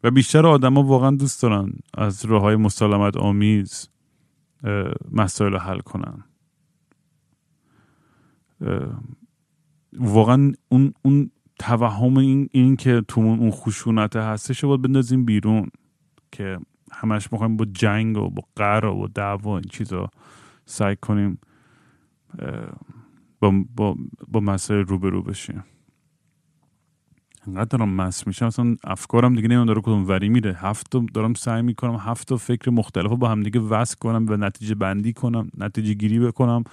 و 0.05 0.11
بیشتر 0.11 0.47
آدما 0.47 0.83
واقعا 0.83 1.11
دوست 1.11 1.43
دارن 1.43 1.73
از 1.95 2.25
راه 2.25 2.43
های 2.43 2.57
مسالمت 2.57 3.17
آمیز 3.17 3.89
مسائل 5.13 5.57
حل 5.57 5.79
کنن. 5.79 6.25
واقعا 9.99 10.53
اون 10.69 10.93
اون 11.03 11.31
توهم 11.59 12.17
این, 12.17 12.49
این 12.53 12.77
که 12.77 13.03
تو 13.09 13.21
اون 13.21 13.51
خشونت 13.51 14.17
هستش 14.17 14.65
باید 14.65 14.83
بندازیم 14.83 15.25
بیرون 15.25 15.71
که 16.33 16.59
همش 16.93 17.33
می‌خوایم 17.33 17.57
با 17.57 17.65
جنگ 17.65 18.17
و 18.17 18.31
با 18.31 18.43
قر 18.57 18.85
و 18.85 18.95
با 18.95 19.07
دعوا 19.07 19.59
این 19.59 19.69
چیزا 19.71 20.11
سعی 20.65 20.97
کنیم 20.97 21.39
با, 23.41 23.53
با, 23.77 23.97
با 24.29 24.41
مسائل 24.41 24.85
روبرو 24.85 25.23
بشیم. 25.23 25.65
انقدر 27.51 27.79
دارم 27.79 27.95
مس 27.95 28.27
میشم. 28.27 28.47
اصلا 28.47 28.77
افکارم 28.85 29.35
دیگه 29.35 29.49
نمی‌دونم 29.49 29.67
داره 29.67 29.81
کدوم 29.81 30.09
وری 30.09 30.29
میره 30.29 30.55
هفت 30.55 30.97
دارم 31.15 31.35
سعی 31.35 31.63
می‌کنم 31.63 31.97
هفت 31.97 32.37
فکر 32.37 32.71
مختلف 32.71 33.13
با 33.13 33.29
هم 33.29 33.43
دیگه 33.43 33.61
وصل 33.61 33.97
کنم 34.01 34.27
و 34.29 34.37
نتیجه 34.37 34.75
بندی 34.75 35.13
کنم 35.13 35.51
نتیجه 35.59 35.95
گیری 35.95 36.19
بکنم 36.19 36.65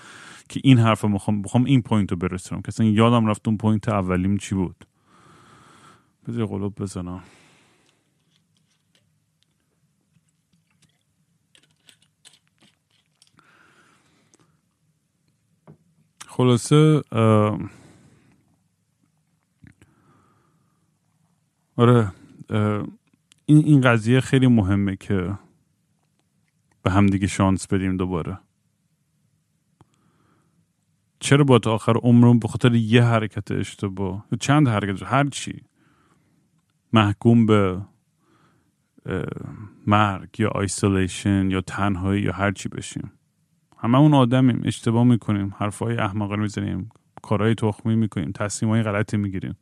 که 0.49 0.61
این 0.63 0.77
حرف 0.79 1.01
رو 1.01 1.09
می‌خوام 1.09 1.65
این 1.65 1.81
point 1.81 2.11
رو 2.11 2.17
برسونم. 2.17 2.61
که 2.61 2.67
اصلا 2.67 2.85
یادم 2.85 3.25
رفت 3.25 3.47
اون 3.47 3.57
point 3.57 3.89
اولیم 3.89 4.37
چی 4.37 4.55
بود. 4.55 4.85
بذار 6.27 6.45
قلپ 6.45 6.75
بزنم. 6.75 7.23
خلاصه 16.27 17.01
آره 21.77 22.11
این 23.45 23.65
این 23.65 23.81
قضیه 23.81 24.19
خیلی 24.19 24.47
مهمه 24.47 24.95
که 24.95 25.37
به 26.83 26.91
هم 26.91 27.05
دیگه 27.05 27.27
شانس 27.27 27.67
بدیم 27.67 27.97
دوباره. 27.97 28.39
چرا 31.19 31.43
با 31.43 31.59
تا 31.59 31.73
آخر 31.73 31.97
عمرم 31.97 32.39
به 32.39 32.47
خاطر 32.47 32.75
یه 32.75 33.03
حرکت 33.03 33.51
اشتباه؟ 33.51 34.25
چند 34.39 34.67
حرکت؟ 34.67 35.03
هر 35.03 35.29
چی. 35.29 35.61
محکوم 36.93 37.45
به 37.45 37.81
مرگ 39.87 40.39
یا 40.39 40.49
آیسولیشن 40.49 41.51
یا 41.51 41.61
تنهایی 41.61 42.21
یا 42.21 42.31
هر 42.31 42.51
چی 42.51 42.69
بشیم. 42.69 43.11
همه 43.77 43.97
اون 43.97 44.13
آدمیم 44.13 44.61
اشتباه 44.65 45.03
می‌کنیم 45.03 45.55
حرفای 45.57 45.97
احمقانه 45.97 46.41
می‌زنیم 46.41 46.89
کارهای 47.21 47.55
تخمی 47.55 47.95
می‌کنیم 47.95 48.31
تصمیم 48.31 48.81
غلطی 48.83 49.17
می‌گیریم. 49.17 49.55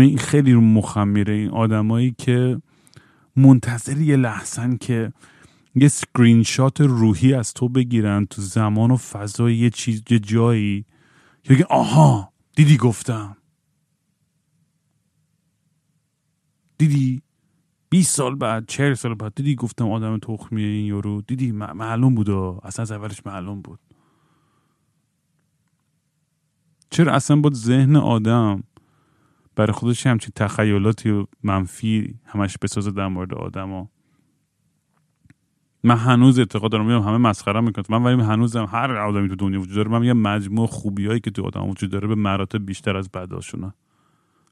این 0.00 0.18
خیلی 0.18 0.52
رو 0.52 0.60
مخم 0.60 1.08
میره. 1.08 1.34
این 1.34 1.50
آدمایی 1.50 2.14
که 2.18 2.62
منتظر 3.36 3.98
یه 3.98 4.16
لحظن 4.16 4.76
که 4.76 5.12
یه 5.74 5.88
سکرین 5.88 6.42
شات 6.42 6.80
روحی 6.80 7.34
از 7.34 7.54
تو 7.54 7.68
بگیرن 7.68 8.26
تو 8.26 8.42
زمان 8.42 8.90
و 8.90 8.96
فضای 8.96 9.56
یه 9.56 9.70
چیز 9.70 10.02
یه 10.10 10.18
جایی 10.18 10.84
که 11.42 11.54
بگن 11.54 11.64
آها 11.70 12.32
دیدی 12.56 12.76
گفتم. 12.76 13.36
دیدی؟ 16.78 17.22
20 17.90 18.16
سال 18.16 18.34
بعد 18.34 18.64
40 18.66 18.94
سال 18.94 19.14
بعد 19.14 19.34
دیدی 19.34 19.54
گفتم 19.54 19.90
آدم 19.90 20.18
تخمیه 20.18 20.66
این 20.66 20.86
یورو 20.86 21.22
دیدی؟ 21.22 21.52
معلوم 21.52 22.14
بود 22.14 22.30
اصلا 22.30 22.82
از 22.82 22.92
اولش 22.92 23.26
معلوم 23.26 23.62
بود. 23.62 23.80
چرا 26.90 27.12
اصلا 27.12 27.36
بود 27.36 27.54
ذهن 27.54 27.96
آدم 27.96 28.64
برای 29.56 29.72
خودش 29.72 30.06
همچین 30.06 30.32
تخیلاتی 30.36 31.10
و 31.10 31.26
منفی 31.42 32.14
همش 32.24 32.58
بسازه 32.62 32.90
در 32.90 33.08
مورد 33.08 33.34
آدما. 33.34 33.88
من 35.84 35.96
هنوز 35.96 36.38
اعتقاد 36.38 36.70
دارم 36.70 36.90
همه 36.90 37.16
مسخره 37.16 37.60
می‌کنم 37.60 37.84
من 37.88 38.02
ولی 38.02 38.22
هنوزم 38.22 38.64
هر 38.64 38.96
آدمی 38.96 39.28
تو 39.28 39.36
دنیا 39.36 39.60
وجود 39.60 39.74
داره 39.76 39.90
من 39.90 40.04
یه 40.04 40.12
مجموع 40.12 40.66
خوبیایی 40.66 41.20
که 41.20 41.30
تو 41.30 41.44
آدم 41.44 41.68
وجود 41.68 41.90
داره 41.90 42.08
به 42.08 42.14
مراتب 42.14 42.66
بیشتر 42.66 42.96
از 42.96 43.10
بداشونه 43.10 43.74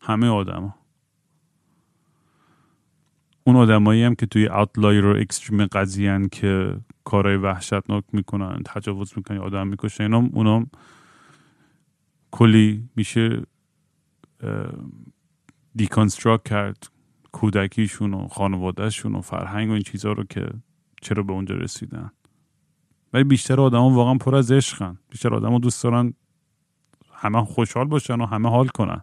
همه 0.00 0.28
آدما. 0.28 0.74
اون 3.44 3.56
آدمایی 3.56 4.02
هم 4.02 4.14
که 4.14 4.26
توی 4.26 4.46
اوتلایر 4.46 5.06
و 5.06 5.16
اکستریم 5.16 5.66
قضیه 5.66 6.28
که 6.32 6.76
کارهای 7.04 7.36
وحشتناک 7.36 8.04
می‌کنن 8.12 8.62
تجاوز 8.64 9.12
می‌کنن 9.16 9.38
آدم 9.38 9.68
می‌کشن 9.68 10.02
اینا 10.02 10.28
اونا 10.32 10.66
کلی 12.30 12.88
میشه 12.96 13.42
deconstruct 15.76 16.44
کرد 16.44 16.90
کودکیشون 17.32 18.14
و 18.14 18.28
خانوادهشون 18.28 19.14
و 19.14 19.20
فرهنگ 19.20 19.70
و 19.70 19.72
این 19.72 19.82
چیزها 19.82 20.12
رو 20.12 20.24
که 20.24 20.50
چرا 21.02 21.22
به 21.22 21.32
اونجا 21.32 21.54
رسیدن. 21.54 22.10
ولی 23.12 23.24
بیشتر 23.24 23.60
آدم 23.60 23.78
واقعا 23.78 24.14
پر 24.14 24.36
از 24.36 24.52
عشقن. 24.52 24.98
بیشتر 25.10 25.34
آدم 25.34 25.58
دوست 25.58 25.84
دارن 25.84 26.14
همه 27.14 27.44
خوشحال 27.44 27.84
باشن 27.84 28.20
و 28.20 28.26
همه 28.26 28.48
حال 28.48 28.68
کنن. 28.68 29.00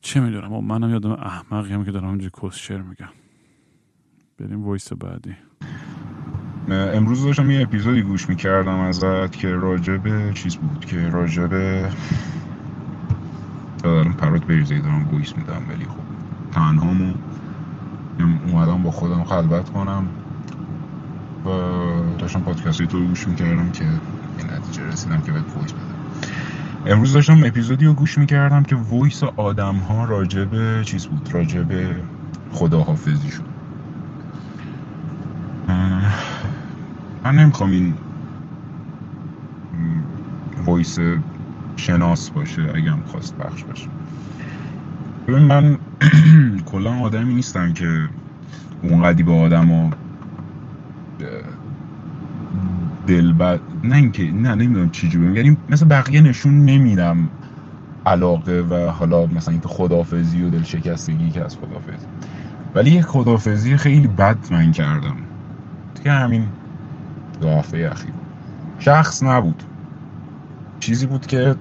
چه 0.00 0.20
می‌دونم 0.20 0.52
و 0.52 0.60
منم 0.60 0.90
یادم 0.90 1.10
احمقی 1.10 1.72
هم 1.72 1.84
که 1.84 1.90
دارم 1.90 2.08
اینجا 2.08 2.28
کسشر 2.42 2.82
میگم. 2.82 3.08
بریم 4.38 4.64
voice 4.64 4.92
بعدی. 4.92 5.36
امروز 6.68 7.24
داشتم 7.24 7.50
یه 7.50 7.62
اپیزودی 7.62 8.02
گوش 8.02 8.28
می‌کردم 8.28 8.78
ازت 8.78 9.32
که 9.32 9.48
راجب 9.48 10.32
چیز 10.32 10.56
بود؟ 10.56 10.84
که 10.84 11.08
راجب 11.08 11.50
بریزه 14.48 14.78
دارم 14.78 15.08
voice 15.12 15.36
میدم 15.36 15.62
ولی 15.68 15.84
خب 15.84 16.02
تنهامو 16.52 17.14
اومدم 18.46 18.82
با 18.82 18.90
خودم 18.90 19.24
خلوت 19.24 19.70
کنم 19.70 20.08
و 21.44 21.48
داشتم 22.18 22.40
پادکست 22.40 22.86
تو 22.86 23.06
گوش 23.06 23.28
می‌کردم 23.28 23.70
به 23.72 23.84
این 24.38 24.50
نتیجه 24.50 24.86
رسیدم 24.86 25.20
که 25.20 25.32
باید 25.32 25.44
voice 25.56 25.72
بدم. 25.72 25.96
امروز 26.86 27.12
داشتم 27.12 27.44
اپیزودی 27.44 27.86
رو 27.86 27.94
گوش 27.94 28.18
می‌کردم 28.18 28.62
که 28.62 28.76
voice 28.76 29.22
آدم 29.24 29.76
ها 29.76 30.04
راجب 30.04 30.82
چیز 30.82 31.06
بود؟ 31.06 31.28
راجب 31.32 31.66
خداحافظی 32.52 33.30
شد. 33.30 33.44
من 37.24 37.36
نمی‌خوام 37.36 37.70
این 37.70 37.94
وایس 40.66 40.98
شناس 41.76 42.30
باشه 42.30 42.72
اگه 42.74 42.92
هم 42.92 43.02
خواست 43.06 43.38
بخش 43.38 43.64
باشه. 43.64 43.95
ببین 45.28 45.38
من 45.42 45.78
کلا 46.72 46.94
آدمی 46.94 47.34
نیستم 47.34 47.72
که 47.72 48.08
اونقدی 48.82 49.22
به 49.22 49.32
آدم 49.32 49.66
ها 49.66 49.90
دل 53.06 53.32
بد 53.32 53.60
نه 53.84 53.96
اینکه 53.96 54.22
نه 54.32 54.54
نمی‌دونم 54.54 54.90
چی 54.90 55.08
جو 55.08 55.34
یعنی 55.36 55.56
مثل 55.68 55.86
بقیه 55.88 56.20
نشون 56.20 56.64
نمیدم 56.64 57.28
علاقه 58.06 58.60
و 58.70 58.90
حالا 58.90 59.26
مثلا 59.26 59.52
اینکه 59.52 59.68
خدافزی 59.68 60.42
و 60.42 60.50
دل 60.50 60.62
شکستگی 60.62 61.30
که 61.30 61.44
از 61.44 61.56
خدافزی 61.56 62.06
ولی 62.74 62.90
یک 62.90 63.04
خدافزی 63.04 63.76
خیلی 63.76 64.06
بد 64.08 64.38
من 64.50 64.72
کردم. 64.72 65.16
دیگه 65.94 66.12
همین 66.12 66.46
دو 67.40 67.48
هفته 67.48 67.88
اخیر. 67.92 68.12
شخص 68.78 69.22
نبود. 69.22 69.62
چیزی 70.80 71.06
بود 71.06 71.26
که 71.26 71.56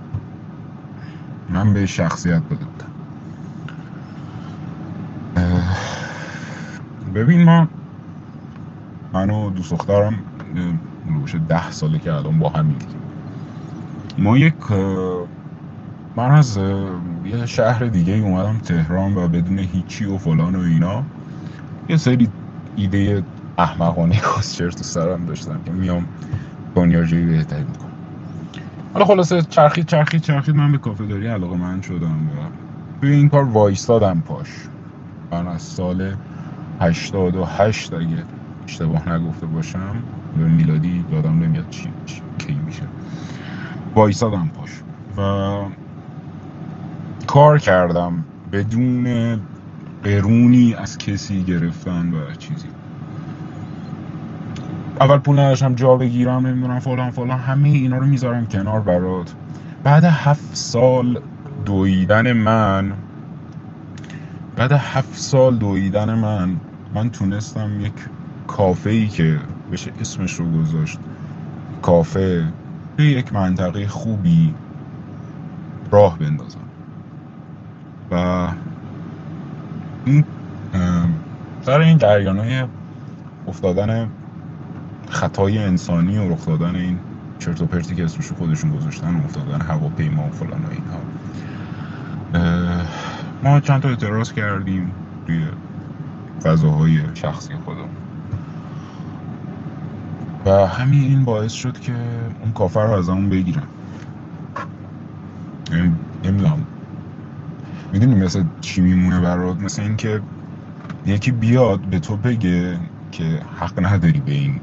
من 1.50 1.74
به 1.74 1.86
شخصیت 1.86 2.42
بده 2.42 2.66
بودم 2.66 2.95
ببین 7.16 7.44
ما 7.44 7.68
من 9.14 9.30
و 9.30 9.50
دوست 9.50 9.72
دخترم 9.72 10.20
روش 11.08 11.36
ده 11.50 11.72
ساله 11.72 12.00
که 12.00 12.14
الان 12.14 12.40
با 12.40 12.50
هم 12.50 12.66
میدیم 12.66 12.90
ما 14.18 14.38
یک 14.38 14.72
من 16.16 16.32
از 16.32 16.58
یه 17.26 17.46
شهر 17.46 17.86
دیگه 17.86 18.14
اومدم 18.14 18.60
تهران 18.60 19.18
و 19.18 19.28
بدون 19.28 19.60
هیچی 19.60 20.06
و 20.06 20.18
فلان 20.18 20.56
و 20.56 20.60
اینا. 20.60 21.04
یه 21.90 21.98
سری 21.98 22.30
ایده 22.76 23.24
احمقانه 23.58 24.16
کسچر 24.38 24.70
تو 24.72 24.84
سرم 24.84 25.26
داشتم 25.26 25.62
که 25.66 25.72
میام 25.72 26.06
بنیارجویی 26.76 27.26
بهتری 27.26 27.64
می‌کنم. 27.64 27.92
حالا 28.94 29.06
خلاصه 29.06 29.42
چرخید 29.42 29.86
چرخید 29.86 30.22
چرخید 30.22 30.56
من 30.56 30.72
به 30.72 30.78
کافه 30.78 31.06
داری 31.06 31.28
علاقه 31.28 31.58
من 31.58 31.82
شدم 31.82 32.30
و 32.30 32.50
توی 33.02 33.12
این 33.12 33.30
کار 33.30 33.44
وایستادم 33.44 34.22
پاش. 34.22 34.50
من 35.32 35.48
از 35.48 35.62
سال 35.62 36.16
88 36.82 37.94
اگه 37.94 38.24
اشتباه 38.68 39.10
نگفته 39.10 39.46
باشم 39.46 40.04
به 40.38 40.44
میلادی 40.44 41.06
یادم 41.12 41.40
نمیاد 41.44 41.70
چی, 41.70 41.90
کی 42.38 42.54
میشه. 42.66 42.84
وایستادم 43.96 44.52
پاش. 44.56 44.70
و 45.18 45.70
کار 47.28 47.60
کردم 47.60 48.26
بدون 48.52 49.40
قرونی 50.04 50.74
از 50.74 50.98
کسی 50.98 51.44
گرفتن 51.44 52.14
و 52.14 52.36
چیزی. 52.40 52.68
اول 55.02 55.18
پول 55.18 55.40
نداشتم 55.40 55.76
جا 55.76 55.96
بگیرم 55.96 56.48
نمی‌دونم 56.48 56.80
فلان 56.80 57.12
فلان 57.12 57.40
همه 57.40 57.70
اینا 57.70 57.98
رو 57.98 58.06
می‌ذارم 58.06 58.46
کنار 58.46 58.82
برات. 58.82 59.34
بعد 59.84 60.04
هفت 60.04 60.56
سال 60.56 61.22
دویدن 61.66 62.34
من 62.34 62.94
بعد 64.56 64.72
هفت 64.72 65.18
سال 65.18 65.58
دویدن 65.58 66.14
من 66.14 66.56
من 66.94 67.10
تونستم 67.10 67.82
یک 67.82 67.94
کافه 68.48 68.90
ای 68.90 69.08
که 69.08 69.40
بشه 69.72 69.92
اسمش 70.02 70.34
رو 70.34 70.52
گذاشت. 70.52 71.00
کافه 71.82 72.46
به 72.96 73.04
یک 73.04 73.34
منطقه 73.34 73.88
خوبی 73.88 74.54
راه 75.92 76.20
بندازم. 76.20 76.60
و 78.12 78.48
این 80.06 80.26
سر 81.62 81.80
این 81.80 81.98
جریان 81.98 82.40
های 82.40 82.64
افتادن 83.48 84.10
خطای 85.10 85.58
انسانی 85.58 86.18
و 86.18 86.34
رخ 86.34 86.46
دادن 86.46 86.76
این 86.76 87.00
چرت 87.40 87.62
و 87.62 87.66
پرتی 87.66 87.96
که 87.96 88.04
اسمش 88.04 88.32
خودشون 88.32 88.72
گذاشتن 88.72 89.16
و 89.16 89.24
افتادن 89.26 89.62
هواپیما 89.62 90.28
و 90.28 90.30
فلان 90.30 90.62
و 90.66 90.70
اینها. 90.72 91.00
ما 93.44 93.60
چند 93.60 93.82
تا 93.82 93.90
اعتراض 93.90 94.34
کردیم 94.34 94.92
توی 95.28 95.46
فضاهای 96.44 97.00
شخصی 97.14 97.54
خودم 97.66 97.90
و 100.46 100.68
همین 100.68 101.04
این 101.04 101.26
باعث 101.26 101.52
شد 101.52 101.80
که 101.80 101.94
اون 102.42 102.52
کافر 102.52 102.86
رو 102.86 102.92
از 102.92 103.10
همون 103.10 103.30
بگیرم 103.30 103.68
نمی‌دونم. 106.24 106.66
می‌دونی 107.94 108.16
مثل 108.16 108.44
چی 108.62 108.82
میمونه 108.82 109.20
برات؟ 109.20 109.62
مثل 109.62 109.82
اینکه 109.82 110.22
یکی 111.06 111.32
بیاد 111.32 111.80
به 111.80 112.00
تو 112.00 112.18
بگه 112.18 112.80
که 113.12 113.42
حق 113.60 113.86
نداری 113.86 114.20
به 114.20 114.32
این 114.32 114.60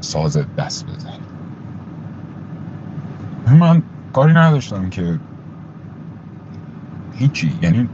سازت 0.00 0.56
دست 0.56 0.86
بزنی. 0.86 1.18
من 3.58 3.82
کاری 4.12 4.32
نداشتم 4.32 4.90
که 4.90 5.18
هیچی. 7.14 7.58
یعنی 7.62 7.88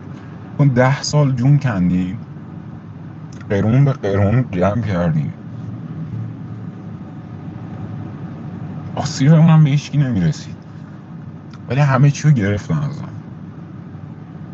کن 0.60 0.68
ده 0.68 1.02
سال 1.02 1.32
جون 1.32 1.58
کندیم 1.58 2.18
قرون 3.50 3.84
به 3.84 3.92
قرون 3.92 4.44
جمع 4.50 4.82
کردیم 4.82 5.32
آسیبمون 8.94 9.50
هم 9.50 9.64
به 9.64 9.70
هیچکی 9.70 9.98
نمی‌رسید. 9.98 10.56
ولی 11.68 11.80
همه 11.80 12.10
چی 12.10 12.28
رو 12.28 12.34
گرفتن 12.34 12.78
ازم. 12.78 13.08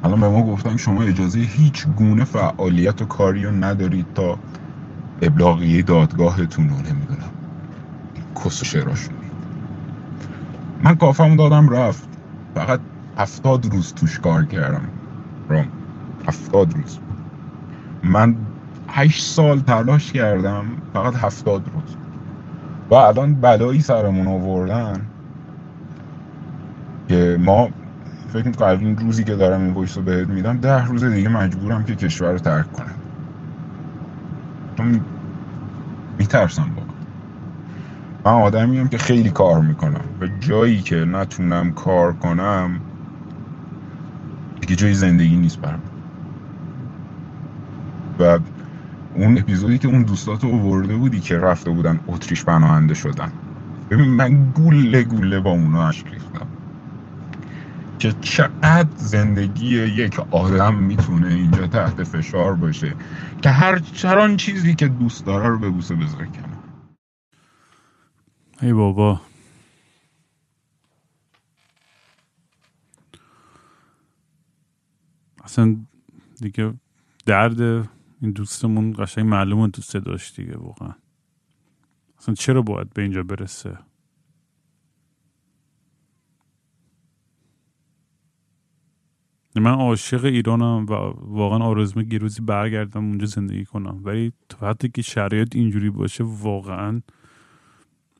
الان 0.04 0.20
به 0.20 0.28
ما 0.28 0.42
گفتن 0.42 0.76
شما 0.76 1.02
اجازه 1.02 1.38
هیچ 1.38 1.86
گونه 1.86 2.24
فعالیت 2.24 3.02
و 3.02 3.06
کاری 3.06 3.44
رو 3.44 3.64
ندارید 3.64 4.06
تا 4.14 4.38
ابلاغیه 5.22 5.82
دادگاهتون 5.82 6.68
رو 6.68 6.76
نمی‌دونم 6.76 7.30
کس 8.44 8.62
و 8.62 8.64
شعراشون 8.64 9.14
من 10.82 10.94
کافم 10.94 11.36
دادم 11.36 11.68
رفت. 11.68 12.08
فقط 12.54 12.80
هفتاد 13.18 13.66
روز 13.72 13.94
توش 13.94 14.20
کار 14.20 14.44
کردم. 14.44 14.88
رام. 15.48 15.75
هفتاد 16.28 16.74
روز. 16.74 16.98
من 18.02 18.36
هشت 18.88 19.24
سال 19.24 19.60
تلاش 19.60 20.12
کردم 20.12 20.82
فقط 20.92 21.14
هفتاد 21.14 21.70
روز. 21.74 21.96
و 22.90 22.94
الان 22.94 23.34
بلایی 23.34 23.80
سرمون 23.80 24.26
آوردن 24.26 25.10
که 27.08 27.38
ما 27.40 27.70
فکر 28.28 28.46
می‌کنم 28.48 28.78
این 28.80 28.96
روزی 28.96 29.24
که 29.24 29.36
دارم 29.36 29.60
این 29.60 29.72
voice 29.72 29.96
رو 29.96 30.02
بهت 30.02 30.28
میدم 30.28 30.58
ده 30.58 30.86
روز 30.86 31.04
دیگه 31.04 31.28
مجبورم 31.28 31.84
که 31.84 31.96
کشور 31.96 32.32
رو 32.32 32.38
ترک 32.38 32.72
کنم. 32.72 32.94
چون 34.78 35.00
میترسم 36.18 36.74
با 36.76 36.82
من 38.24 38.42
آدمیم 38.42 38.88
که 38.88 38.98
خیلی 38.98 39.30
کار 39.30 39.60
می‌کنم 39.60 40.04
و 40.20 40.26
جایی 40.40 40.82
که 40.82 40.96
نتونم 40.96 41.72
کار 41.72 42.12
کنم 42.12 42.80
دیگه 44.60 44.76
جای 44.76 44.94
زندگی 44.94 45.36
نیست 45.36 45.60
برم 45.60 45.82
و 48.20 48.38
اون 49.14 49.38
اپیزودی 49.38 49.78
که 49.78 49.88
اون 49.88 50.02
دوستات 50.02 50.44
رو 50.44 50.50
اوورده 50.50 50.96
بودی 50.96 51.20
که 51.20 51.38
رفته 51.38 51.70
بودن 51.70 52.00
اتریش 52.06 52.44
پناهنده 52.44 52.94
شدن. 52.94 53.32
ببین 53.90 54.08
من 54.08 54.50
گوله 54.52 55.02
گوله 55.02 55.40
با 55.40 55.50
اونا 55.50 55.88
عشق 55.88 56.06
ریختم. 56.06 56.46
که 57.98 58.12
چقدر 58.20 58.96
زندگی 58.96 59.84
یک 59.84 60.20
آدم 60.30 60.74
می‌تونه 60.74 61.34
اینجا 61.34 61.66
تحت 61.66 62.04
فشار 62.04 62.54
باشه 62.54 62.94
که 63.42 63.50
هر 63.50 63.78
چران 63.78 64.36
چیزی 64.36 64.74
که 64.74 64.88
دوست 64.88 65.26
داره 65.26 65.48
رو 65.48 65.58
ببوسه 65.58 65.94
بذاره 65.94 66.26
کنه 66.26 66.58
ای 68.62 68.72
بابا. 68.72 69.20
اصلا 75.44 75.76
دیگه 76.40 76.74
درد 77.26 77.88
این 78.20 78.30
دوستمون 78.30 78.94
قشنگ 78.98 79.26
معلومه 79.26 79.70
تو 79.70 79.82
صداش 79.82 80.34
دیگه 80.34 80.58
واقعا. 80.58 80.94
اصلا 82.18 82.34
چرا 82.34 82.62
باید 82.62 82.90
به 82.90 83.02
اینجا 83.02 83.22
برسه؟ 83.22 83.78
من 89.60 89.74
عاشق 89.74 90.24
ایرانم 90.24 90.86
و 90.86 90.92
واقعا 91.16 91.58
آرزومه 91.58 92.12
یه 92.12 92.18
روزی 92.18 92.42
برگردم 92.42 93.04
اونجا 93.04 93.26
زندگی 93.26 93.64
کنم. 93.64 94.00
ولی 94.04 94.32
تا 94.48 94.68
حتی 94.68 94.88
که 94.88 95.02
شرایط 95.02 95.56
اینجوری 95.56 95.90
باشه 95.90 96.24
واقعا 96.24 97.02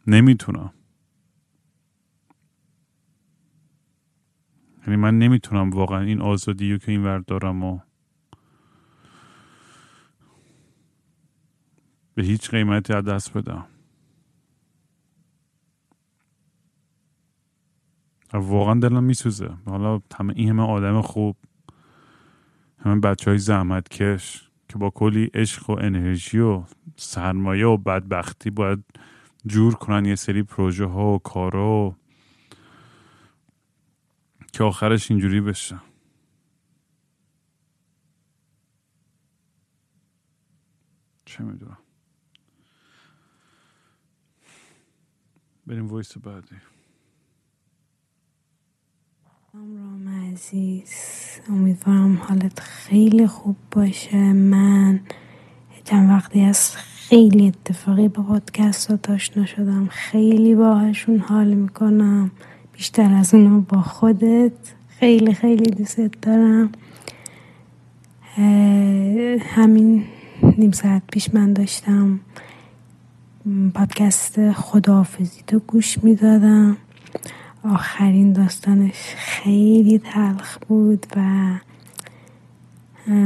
نمی‌تونم. 0.07 0.73
یعنی 4.87 4.97
من 4.97 5.19
نمی‌تونم 5.19 5.71
واقعا 5.71 6.01
این 6.01 6.21
آزادی 6.21 6.73
رو 6.73 6.79
که 6.79 6.93
این 6.93 7.05
ور 7.05 7.19
دارم 7.19 7.65
و 7.65 7.81
به 12.17 12.23
هیچ 12.23 12.51
قیمتی 12.51 12.93
از 12.93 13.05
دست 13.05 13.33
بدم. 13.33 13.67
واقعا 18.33 18.75
دلم 18.81 19.05
میسوزه. 19.05 19.51
حالا 19.67 20.01
همه 20.15 20.33
این 20.37 20.49
همه 20.49 20.63
آدم 20.63 21.01
خوب 21.01 21.37
همه 22.79 23.01
بچه 23.01 23.31
های 23.31 23.39
زحمت 23.39 23.89
کش 23.89 24.51
که 24.69 24.79
با 24.79 24.91
کلی 24.91 25.31
عشق 25.35 25.71
و 25.71 25.73
انرژی 25.73 26.39
و 26.39 26.63
سرمایه 26.97 27.67
و 27.67 27.77
بدبختی 27.77 28.51
باید 28.51 28.85
جور 29.47 29.75
کنن 29.75 30.05
یه 30.05 30.15
سری 30.15 30.43
پروژه 30.43 30.85
ها 30.85 31.15
و 31.15 31.19
کارا 31.19 31.97
که 34.53 34.65
آخرش 34.65 35.11
اینجوری 35.11 35.41
بشه. 35.41 35.81
چه 41.25 41.45
می‌دونم. 41.45 41.86
بریم 45.67 45.89
وایس 45.89 46.19
بعدی. 46.19 46.57
رام 49.55 50.09
عزیز. 50.33 50.93
امیدوارم 51.49 52.17
حالت 52.17 52.61
خیلی 52.61 53.27
خوب 53.27 53.57
باشه. 53.73 54.33
من 54.33 55.01
چند 55.85 56.11
وقتی 56.11 56.41
از 56.41 56.77
خیلی 56.77 57.49
اتفاقی 57.49 58.09
با 58.09 58.23
پادکست 58.23 58.91
ها 58.91 59.15
آشنا 59.15 59.47
شدم. 59.47 59.87
خیلی 59.87 60.55
باهاشون 60.55 61.19
حال 61.19 61.55
می‌کنم. 61.55 62.31
بیشتر 62.73 63.15
از 63.15 63.35
اونو 63.35 63.61
با 63.61 63.83
خودت. 63.83 64.75
خیلی 64.89 65.35
خیلی 65.35 65.71
دوست 65.71 66.01
دارم. 66.01 66.73
همین 69.41 70.05
نیم 70.59 70.73
ساعت 70.73 71.03
پیش 71.13 71.35
من 71.35 71.53
داشتم. 71.53 72.21
پادکست 73.75 74.53
خداحافظی 74.53 75.43
تو 75.47 75.59
گوش 75.59 76.05
می‌دادم. 76.05 76.77
آخرین 77.65 78.33
داستانش 78.33 79.15
خیلی 79.17 79.99
تلخ 79.99 80.59
بود 80.69 81.07
و 81.17 81.21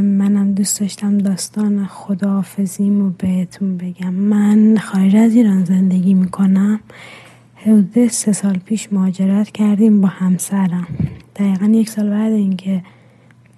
منم 0.01 0.53
دوست 0.53 0.81
داشتم 0.81 1.19
داستان 1.19 1.87
خداحافظیم 1.87 3.07
و 3.07 3.11
بهتون 3.19 3.77
بگم. 3.77 4.15
من 4.15 4.77
خارج 4.77 5.17
از 5.17 5.35
ایران 5.35 5.65
زندگی 5.65 6.15
می‌کنم. 6.15 6.81
حدود 7.57 8.07
سه 8.07 8.33
سال 8.33 8.59
پیش 8.59 8.93
مهاجرت 8.93 9.51
کردیم 9.51 10.01
با 10.01 10.09
همسرم. 10.09 10.87
دقیقا 11.37 11.67
یک 11.67 11.89
سال 11.89 12.11
بعد 12.11 12.33
اینکه 12.33 12.83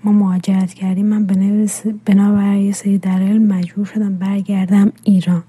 ما 0.05 0.13
مهاجرت 0.13 0.75
کردیم 0.75 1.07
من 1.07 1.27
بنابر 2.05 2.57
یه 2.57 2.73
سری 2.73 2.99
دلایل 2.99 3.47
مجبور 3.47 3.85
شدم 3.85 4.15
برگردم 4.15 4.93
ایران. 5.03 5.43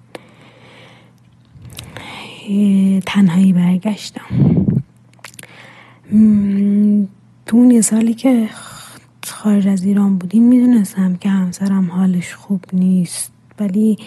تنهایی 3.05 3.53
برگشتم. 3.53 4.21
تو 7.45 7.57
اون 7.57 7.81
سالی 7.81 8.13
که 8.13 8.49
خارج 9.25 9.67
از 9.67 9.83
ایران 9.83 10.17
بودیم 10.17 10.43
می‌دونستم 10.43 11.15
که 11.15 11.29
همسرم 11.29 11.91
حالش 11.91 12.33
خوب 12.33 12.63
نیست 12.73 13.31
ولی 13.59 13.97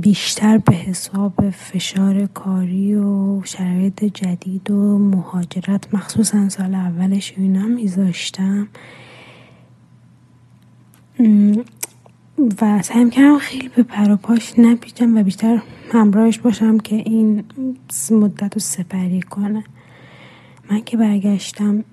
بیشتر 0.00 0.58
به 0.58 0.74
حساب 0.74 1.50
فشار 1.50 2.26
کاری 2.26 2.94
و 2.94 3.40
شرایط 3.44 4.04
جدید 4.04 4.70
و 4.70 4.98
مهاجرت 4.98 5.94
مخصوصا 5.94 6.48
سال 6.48 6.74
اولش 6.74 7.34
اینا 7.36 7.66
میذاشتم. 7.66 8.68
و 12.62 12.82
سعی 12.82 13.10
کردم 13.10 13.38
خیلی 13.38 13.68
به 13.68 13.82
پراپاش 13.82 14.58
نپیچم 14.58 15.16
و 15.16 15.22
بیشتر 15.22 15.62
همراهش 15.92 16.38
باشم 16.38 16.78
که 16.78 16.96
این 16.96 17.44
مدت 18.10 18.54
رو 18.54 18.60
سپری 18.60 19.20
کنه. 19.20 19.64
من 20.70 20.80
که 20.80 20.96
برگشتم 20.96 21.84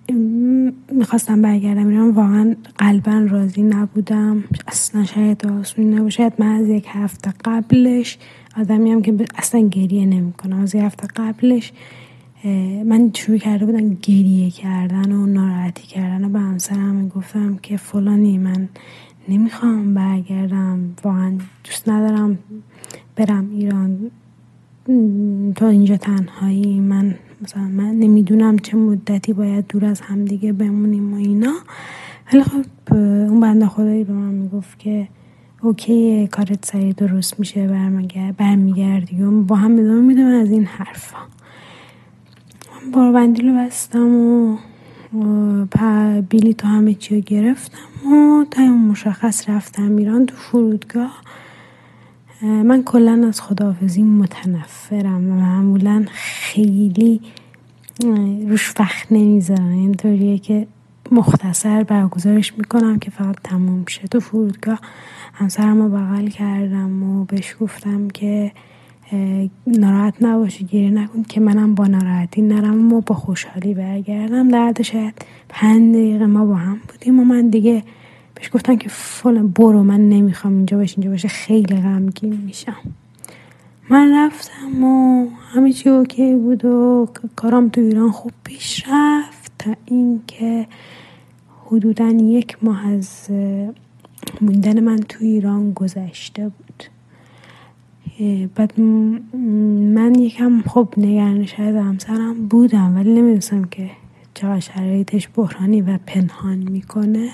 می‌خواستم 0.92 1.42
برگردم 1.42 1.88
ایران 1.88 2.10
واقعا 2.10 2.56
قلبا 2.78 3.12
راضی 3.12 3.62
نبودم. 3.62 4.44
اصلا 4.68 5.06
شاید 5.06 5.48
آسونی 5.48 5.96
نبود. 5.96 6.10
شاید 6.10 6.34
من 6.38 6.56
از 6.56 6.68
یک 6.68 6.86
هفته 6.88 7.34
قبلش 7.46 8.18
آدمی 8.58 8.92
هم 8.92 9.02
که 9.02 9.16
اصلا 9.36 9.68
گریه 9.68 10.06
نمی‌کنم 10.06 10.60
از 10.60 10.76
یک 10.76 10.82
هفته 10.82 11.08
قبلش 11.16 11.72
من 12.86 13.12
شروع 13.14 13.38
کرده 13.38 13.66
بودم 13.66 13.94
گریه 13.94 14.50
کردن 14.50 15.12
و 15.12 15.26
ناراحتی 15.26 15.88
کردن 15.88 16.26
و 16.26 16.30
به 16.30 16.40
همسرم 16.40 17.08
گفتم 17.08 17.58
که 17.62 17.78
فلانی 17.78 18.38
من 18.38 18.70
نمی‌خوام 19.30 19.94
برگردم. 19.94 20.96
واقعا 21.04 21.38
دوست 21.64 21.90
ندارم 21.90 22.38
برم 23.16 23.50
ایران. 23.52 24.12
تو 25.56 25.66
اینجا 25.66 25.98
تنهایی. 25.98 26.80
من 26.80 27.16
مثلا 27.42 27.64
من 27.64 27.92
نمی‌دونم 27.92 28.60
چه 28.60 28.78
مدتی 28.78 29.34
باید 29.34 29.68
دور 29.68 29.86
از 29.86 30.02
همدیگه 30.02 30.54
بمونیم 30.54 31.14
و 31.14 31.18
اینا. 31.18 31.54
ولی 32.34 32.44
خب 32.44 32.66
اون 32.94 33.40
بنده 33.40 33.68
خدایی 33.68 34.04
به 34.04 34.14
من 34.14 34.34
می‌گفت 34.34 34.80
که 34.80 35.08
اوکی 35.62 36.28
کارت 36.28 36.66
سریع 36.66 36.94
درست 36.94 37.40
میشه 37.40 37.68
برمیگردی 38.38 39.24
و 39.24 39.42
با 39.42 39.56
هم 39.56 39.72
ادامه 39.72 40.02
میدم 40.02 40.26
از 40.26 40.52
این 40.52 40.66
حرفا. 40.66 41.18
باربندی 42.94 43.42
رو 43.42 43.54
بستم 43.54 44.16
و 44.16 44.58
بیلی 46.30 46.56
و 46.64 46.68
همه 46.68 46.94
چی 46.94 47.16
رو 47.16 47.22
گرفتم 47.22 48.12
و 48.14 48.46
تا 48.52 48.62
مشخص 48.64 49.50
رفتم 49.50 49.96
ایران 49.96 50.26
تو 50.26 50.36
فرودگاه. 50.36 51.22
من 52.42 52.84
کلا 52.84 53.26
از 53.28 53.42
خداحافظی 53.42 54.04
متنفرم 54.04 55.32
و 55.32 55.36
معمولا 55.36 56.06
خیلی 56.12 57.22
روش 58.48 58.74
وقت 58.80 59.12
نمی‌ذارم. 59.12 59.70
اینطوریه 59.70 60.38
که 60.38 60.68
مختصر 61.12 61.84
برگزارش 61.84 62.54
می‌کنم 62.58 63.00
که 63.00 63.12
فقط 63.12 63.36
تموم 63.44 63.86
شه. 63.88 64.08
تو 64.08 64.20
فرودگاه 64.20 64.80
همسرم 65.34 65.82
رو 65.82 65.90
بغل 65.90 66.28
کردم 66.28 67.04
و 67.04 67.26
بهش 67.26 67.56
گفتم 67.60 68.08
که 68.08 68.52
ناراحت 69.68 70.14
نباشی 70.22 70.64
گیره 70.64 70.90
نکن 70.90 71.24
که 71.24 71.40
منم 71.40 71.76
با 71.76 71.88
ناراحتی 71.88 72.42
نرم 72.42 72.94
و 72.94 73.02
با 73.02 73.16
خوشحالی 73.16 73.74
برگردم. 73.74 74.50
درد 74.50 74.82
شاید 74.82 75.14
پنج 75.50 75.96
دقیقه 75.96 76.26
ما 76.26 76.46
با 76.46 76.56
هم 76.56 76.80
بودیم 76.88 77.20
و 77.20 77.24
من 77.24 77.50
دیگه 77.50 77.84
بهش 78.36 78.50
گفتم 78.54 78.76
که 78.76 78.90
فلان 78.90 79.48
برو 79.48 79.84
من 79.84 80.10
نمی‌خوام 80.10 80.56
اینجا 80.56 80.78
باشه 80.78 80.96
اینجا 80.98 81.10
باشه 81.12 81.28
خیلی 81.28 81.76
غمگین 81.76 82.42
میشم. 82.46 82.76
من 83.90 84.26
رفتم 84.26 84.84
و 84.84 85.28
همه 85.54 85.74
چی 85.74 85.90
اوکی 85.90 86.36
بود 86.36 86.66
و 86.66 87.08
کارم 87.36 87.70
تو 87.70 87.82
ایران 87.82 88.12
خوب 88.12 88.32
پیش 88.44 88.84
رفت 88.90 89.52
تا 89.60 89.74
اینکه 89.86 90.68
حدودا 91.66 92.08
یک 92.08 92.58
ماه 92.62 92.88
از 92.88 93.28
موندن 94.42 94.80
من 94.80 94.98
تو 94.98 95.18
ایران 95.22 95.74
گذشته 95.74 96.44
بود. 96.44 96.97
بعد 98.56 98.80
من 98.80 100.16
یکم 100.20 100.62
خب 100.62 100.90
نگران 100.98 101.46
شاید 101.46 101.76
همسرم 101.76 102.48
بودم 102.48 102.96
ولی 102.96 103.14
نمی‌دونستم 103.14 103.64
که 103.64 103.90
چقدر 104.34 104.60
شرایطش 104.60 105.30
بحرانی 105.36 105.82
و 105.82 106.00
پنهان 106.06 106.58
می‌کنه. 106.58 107.30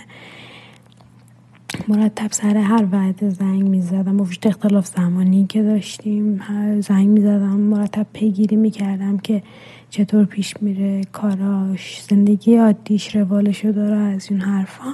مرتب 1.88 2.32
سر 2.32 2.58
هر 2.58 2.86
وعده 2.92 3.30
زنگ 3.30 3.64
می‌زدم. 3.64 4.18
با 4.18 4.24
وجود 4.24 4.48
اختلاف 4.48 4.88
زمانی 4.88 5.46
که 5.50 5.64
داشتیم 5.64 6.42
زنگ 6.80 7.08
می‌زدم 7.08 7.60
مرتب 7.60 8.06
پیگیری 8.14 8.56
می‌کردم 8.56 9.18
که 9.18 9.44
چطور 9.90 10.26
پیش 10.26 10.54
میره 10.62 11.02
کاراش. 11.12 12.02
زندگی 12.10 12.56
عادیش 12.56 13.16
روالشو 13.16 13.72
داره 13.72 13.98
از 13.98 14.28
اون 14.32 14.40
حرفا. 14.40 14.94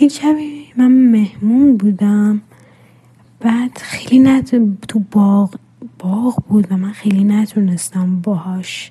یک 0.00 0.12
شبی 0.12 0.64
من 0.76 0.92
مهمون 0.92 1.76
بودم. 1.76 2.42
بعد 3.40 3.78
خیلی 3.78 4.18
نت... 4.18 4.54
تو 4.88 4.98
باغ 5.10 5.54
باغ 5.98 6.42
بود 6.48 6.72
و 6.72 6.76
من 6.76 6.92
خیلی 6.92 7.24
نتونستم 7.24 8.20
باهاش 8.20 8.90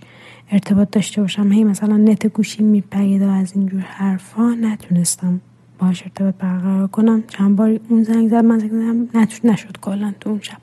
ارتباط 0.51 0.89
داشته 0.91 1.21
باشم. 1.21 1.51
هی 1.51 1.63
مثلا 1.63 1.97
نت 1.97 2.27
گوشی 2.27 2.63
میپرید 2.63 3.21
و 3.21 3.30
از 3.30 3.53
اینجور 3.55 3.81
حرفا 3.81 4.57
نتونستم 4.61 5.41
باهاش 5.80 6.03
ارتباط 6.03 6.35
برقرار 6.35 6.88
کنم. 6.88 7.23
چند 7.27 7.55
بار 7.55 7.80
اون 7.89 8.03
زنگ 8.03 8.30
زد 8.30 8.45
من 8.45 8.59
زنگ 8.59 8.71
زدم 8.71 9.51
نشد 9.51 9.77
کلا 9.81 10.13
تو 10.19 10.30
اون 10.30 10.39
شب. 10.41 10.57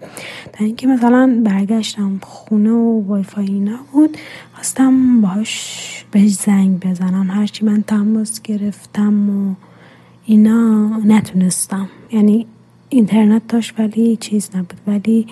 تا 0.52 0.64
اینکه 0.64 0.86
مثلا 0.86 1.42
برگشتم 1.44 2.18
خونه 2.22 2.70
و 2.70 3.06
وای 3.06 3.22
فای 3.22 3.46
اینا 3.46 3.78
بود 3.92 4.16
خواستم 4.52 5.20
باهاش 5.20 6.04
بهش 6.10 6.32
زنگ 6.32 6.80
بزنم. 6.80 7.30
هرچی 7.30 7.64
من 7.64 7.82
تماس 7.82 8.42
گرفتم 8.42 9.30
و 9.30 9.54
اینا 10.24 10.88
نتونستم. 10.96 11.88
یعنی 12.12 12.46
اینترنت 12.97 13.48
داشت 13.48 13.81
ولی 13.81 14.16
چیز 14.16 14.51
نبود. 14.56 14.81
ولی 14.86 15.27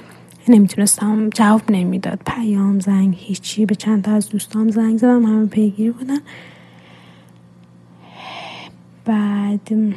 نمی‌تونستم 0.48 1.30
جواب 1.30 1.62
نمی‌داد. 1.70 2.18
پیام 2.26 2.80
زنگ 2.80 3.14
هیچی 3.18 3.66
به 3.66 3.74
چند 3.74 4.02
تا 4.04 4.12
از 4.12 4.28
دوستام 4.28 4.70
زنگ 4.70 4.98
زدم 4.98 5.24
همه 5.24 5.46
پیگیر 5.46 5.92
بودن. 5.92 6.18
بعد 9.04 9.94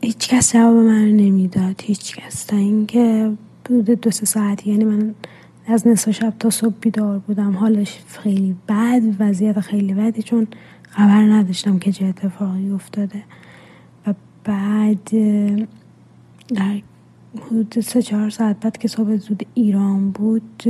هیچ 0.00 0.28
کس 0.28 0.52
جواب 0.52 0.74
من 0.74 1.08
نمی‌داد. 1.08 1.80
هیچ 1.84 2.16
کس 2.16 2.44
تا 2.44 2.56
اینکه 2.56 3.32
بود 3.64 3.84
دو 3.84 4.10
سه 4.10 4.26
ساعتی 4.26 4.70
یعنی 4.70 4.84
من 4.84 5.14
از 5.66 5.86
نصف 5.86 6.10
شب 6.10 6.34
تا 6.38 6.50
صبح 6.50 6.74
بیدار 6.80 7.18
بودم. 7.18 7.52
حالش 7.52 7.98
خیلی 8.08 8.56
بد 8.68 9.02
وضعیت 9.18 9.60
خیلی 9.60 9.94
بدی 9.94 10.22
چون 10.22 10.46
خبر 10.88 11.22
نداشتم 11.22 11.78
که 11.78 11.92
چه 11.92 12.04
اتفاقی 12.06 12.70
افتاده. 12.70 13.22
و 14.06 14.14
بعد 14.44 15.10
در 16.48 16.80
حدود 17.40 17.80
سه 17.80 18.02
چهار 18.02 18.30
ساعت 18.30 18.60
بعد 18.60 18.78
که 18.78 18.88
صبح 18.88 19.16
زود 19.16 19.46
ایران 19.54 20.10
بود 20.10 20.62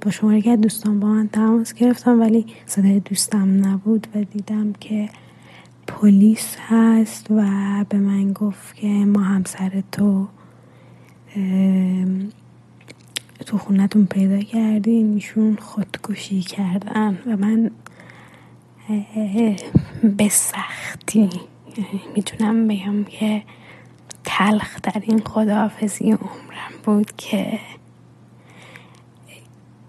با 0.00 0.10
شماره 0.10 0.40
که 0.40 0.56
دوستان 0.56 1.00
با 1.00 1.08
من 1.08 1.28
تماس 1.28 1.74
گرفتم 1.74 2.20
ولی 2.20 2.46
صدای 2.66 3.00
دوستم 3.00 3.66
نبود 3.66 4.06
و 4.14 4.24
دیدم 4.24 4.72
که 4.72 5.08
پلیس 5.86 6.56
هست 6.68 7.26
و 7.30 7.44
به 7.88 7.98
من 7.98 8.32
گفت 8.32 8.74
که 8.74 8.86
ما 8.86 9.20
همسر 9.20 9.82
تو 9.92 10.26
تو 13.46 13.58
خونتون 13.58 14.06
پیدا 14.06 14.38
کردیم 14.38 15.14
ایشون 15.14 15.56
خودکشی 15.56 16.40
کردن 16.40 17.18
و 17.26 17.36
من 17.36 17.70
به 20.02 20.28
سختی 20.28 21.30
می‌تونم 22.16 22.68
بگم 22.68 23.04
که 23.04 23.42
تلخ 24.24 24.80
در 24.82 25.02
این 25.02 25.22
خداحافظی 25.24 26.10
عمرم 26.12 26.72
بود 26.84 27.16
که 27.16 27.60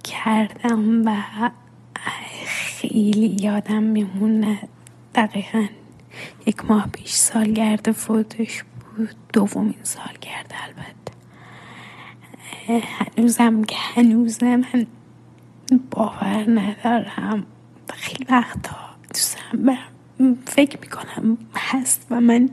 کردم 0.03 1.05
و 1.05 1.15
خیلی 2.45 3.37
یادم 3.41 3.83
میمونه. 3.83 4.59
دقیقا 5.15 5.67
یک 6.45 6.65
ماه 6.65 6.87
پیش 6.87 7.11
سالگرد 7.11 7.91
فوتش 7.91 8.63
بود. 8.63 9.15
دومین 9.33 9.83
سالگرد 9.83 10.53
البته. 10.63 10.97
هنوزم 13.17 13.63
که 13.63 13.75
هنوزم 13.77 14.55
من 14.55 14.87
باور 15.91 16.45
ندارم. 16.49 17.45
خیلی 17.93 18.25
وقتا 18.29 18.75
دوستم 19.13 19.63
برم 19.63 19.96
فکر 20.45 20.79
می‌کنم 20.81 21.37
هست 21.55 22.07
و 22.11 22.21
من 22.21 22.49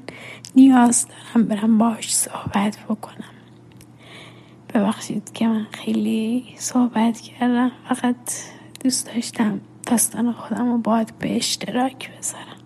نیاز 0.57 1.07
دارم 1.09 1.49
برم 1.49 1.79
باش 1.79 2.17
صحبت 2.17 2.79
بکنم. 2.89 3.35
ببخشید 4.75 5.33
که 5.33 5.49
من 5.49 5.67
خیلی 5.73 6.45
صحبت 6.59 7.21
کردم 7.21 7.73
فقط 7.89 8.17
دوست 8.85 9.07
داشتم 9.15 9.61
داستان 9.87 10.33
خودم 10.33 10.73
رو 10.73 10.79
باید 10.79 11.19
به 11.19 11.37
اشتراک 11.37 12.11
بذارم. 12.19 12.59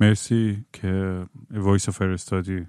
مرسی 0.00 0.66
که 0.72 1.26
وایس 1.50 1.88
فرستادی 1.88 2.66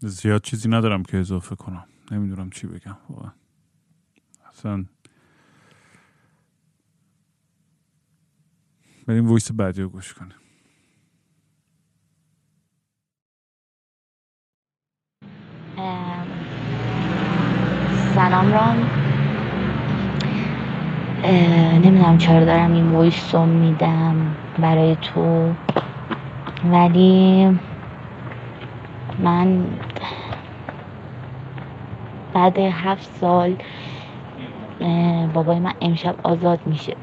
زیاد 0.00 0.42
چیزی 0.42 0.68
ندارم 0.68 1.02
که 1.02 1.18
اضافه 1.18 1.56
کنم. 1.56 1.86
نمی‌دونم 2.12 2.50
چی 2.50 2.66
بگم 2.66 2.98
واقعا. 3.10 3.32
اصلا 4.52 4.84
بریم 9.06 9.28
وایس 9.28 9.52
بعدی 9.52 9.82
رو 9.82 9.90
گوش 9.90 10.14
کنیم. 10.14 10.39
سلام 18.14 18.52
رام. 18.52 18.88
نمی‌دونم 21.84 22.18
چرا 22.18 22.44
دارم 22.44 22.72
این 22.72 22.96
ویس 22.96 23.34
رو 23.34 23.46
میدم 23.46 24.34
برای 24.58 24.96
تو. 24.96 25.52
ولی 26.64 27.48
من 29.18 29.64
بعد 32.34 32.58
هفت 32.58 33.10
سال 33.20 33.56
بابای 35.34 35.58
من 35.58 35.72
امشب 35.80 36.14
آزاد 36.22 36.60
میشه. 36.66 36.96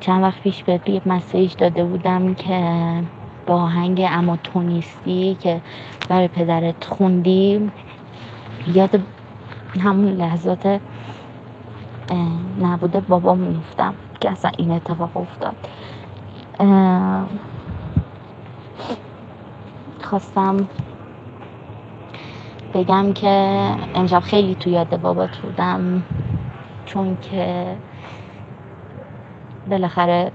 چند 0.00 0.22
وقت 0.22 0.40
پیش 0.42 0.62
به 0.62 0.80
یه 0.86 1.02
مسیج 1.06 1.54
داده 1.56 1.84
بودم 1.84 2.34
که 2.34 2.82
با 3.46 3.54
آهنگ 3.54 4.06
اما 4.10 4.36
تو 4.36 4.62
نیستی 4.62 5.36
که 5.40 5.60
برای 6.08 6.28
پدرت 6.28 6.84
خوندی 6.84 7.70
یاد 8.74 9.00
همون 9.78 10.08
لحظات 10.08 10.80
نبوده 12.60 13.00
بابا 13.00 13.34
میفتم 13.34 13.94
که 14.20 14.30
اصلا 14.30 14.50
این 14.56 14.70
اتفاق 14.70 15.16
افتاد. 15.16 15.56
خواستم 20.02 20.68
بگم 22.74 23.12
که 23.12 23.28
امشب 23.94 24.20
خیلی 24.20 24.54
تو 24.54 24.70
یاد 24.70 25.00
بابات 25.00 25.38
بودم 25.38 26.02
چون 26.86 27.16
که 27.22 27.76
بالاخره 29.70 30.32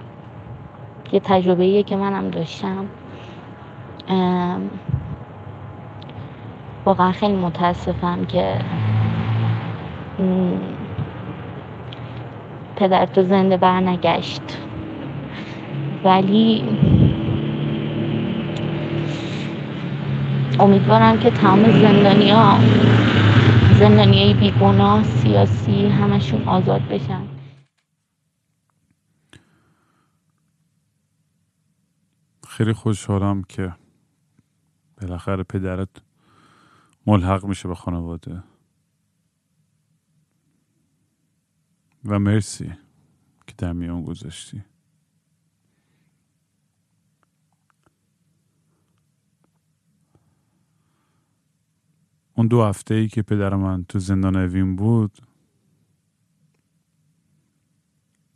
یه 1.12 1.20
تجربه 1.20 1.84
که 1.84 1.96
منم 1.96 2.30
داشتم. 2.30 2.86
واقعا 6.86 7.12
خیلی 7.12 7.36
متاسفم 7.36 8.26
که 8.26 8.60
پدر 12.76 13.06
تو 13.06 13.24
زنده 13.24 13.58
برنگشت. 13.58 14.42
ولی 16.04 16.64
امیدوارم 20.60 21.20
که 21.20 21.32
تمام 21.32 21.72
زندانیا 21.72 22.60
زندانیای 23.80 24.34
بیگناه 24.34 25.04
سیاسی 25.04 25.88
همشون 25.88 26.48
آزاد 26.48 26.82
بشن. 26.82 27.28
خیلی 32.48 32.74
خوشحالم 32.74 33.44
که 33.44 33.74
بالاخره 35.02 35.44
پدرت 35.44 35.90
ملحق 37.08 37.46
میشه 37.46 37.68
به 37.68 37.76
خانواده. 37.76 38.44
و 42.06 42.20
مرسی 42.20 42.74
که 43.48 43.54
در 43.58 43.74
میان 43.74 44.04
گذاشتی. 44.04 44.64
اون 52.36 52.48
دو 52.48 52.64
هفته 52.64 52.94
ای 52.94 53.08
که 53.08 53.22
پدر 53.22 53.56
من 53.56 53.86
تو 53.86 54.00
زندان 54.00 54.36
اوین 54.36 54.76
بود 54.76 55.18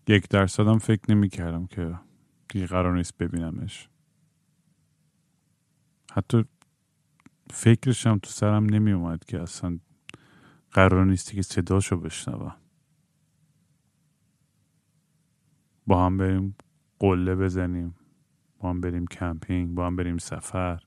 یک 0.08 0.30
درصدم 0.30 0.78
فکر 0.78 1.02
نمی 1.10 1.30
کردم 1.30 1.68
که 1.68 2.00
دیگه 2.50 2.66
قرار 2.66 2.98
نیست 2.98 3.18
ببینمش. 3.18 3.90
حتی 6.12 6.46
فکرشم 7.52 8.18
تو 8.18 8.30
سرم 8.30 8.66
نمی 8.66 8.91
اومد 8.91 9.26
که 9.26 9.41
اصلا 9.41 9.80
قرار 10.72 11.06
نیستی 11.06 11.36
که 11.36 11.41
صداشو 11.41 11.98
بشنوم. 11.98 12.56
با 15.90 16.06
هم 16.06 16.18
بریم 16.18 16.56
قله 16.99 17.36
بزنیم 17.36 17.95
با 18.60 18.70
هم 18.70 18.82
بریم 18.82 19.07
کمپینگ 19.07 19.76
با 19.76 19.86
هم 19.86 19.95
بریم 19.95 20.18
سفر. 20.18 20.84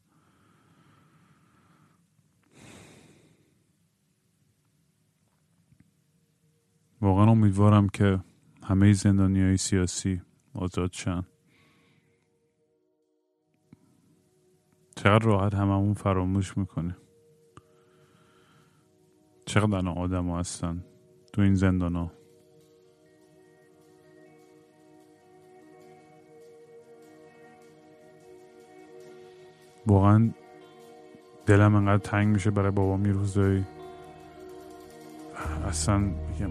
واقعا 7.00 7.30
امیدوارم 7.30 7.88
که 7.88 8.20
همه 8.62 8.92
زندانی 8.92 9.42
های 9.42 9.56
سیاسی 9.56 10.22
آزاد 10.54 10.92
شن. 10.92 11.26
چقدر 14.96 15.26
راحت 15.26 15.54
هممون 15.54 15.94
فراموش 15.94 16.58
می‌کنه 16.58 16.96
چقدر 19.46 19.88
آدم 19.88 20.30
هستن 20.30 20.84
تو 21.32 21.42
این 21.42 21.54
زندان 21.54 21.96
ها 21.96 22.21
واقعا 29.86 30.30
دلم 31.46 31.74
انقدر 31.74 31.98
تنگ 31.98 32.28
میشه 32.28 32.50
برای 32.50 32.70
بابام 32.70 33.06
یه 33.06 33.12
روزایی 33.12 33.64
اصلا 35.68 35.98
میگم 35.98 36.50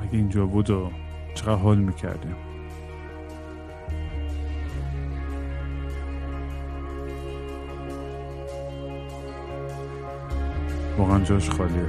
مگه 0.00 0.12
اینجا 0.12 0.46
بود 0.46 0.70
و 0.70 0.90
چقدر 1.34 1.54
حال 1.54 1.78
می‌کردیم؟ 1.78 2.36
واقعا 10.98 11.24
جاش 11.24 11.50
خالیه. 11.50 11.86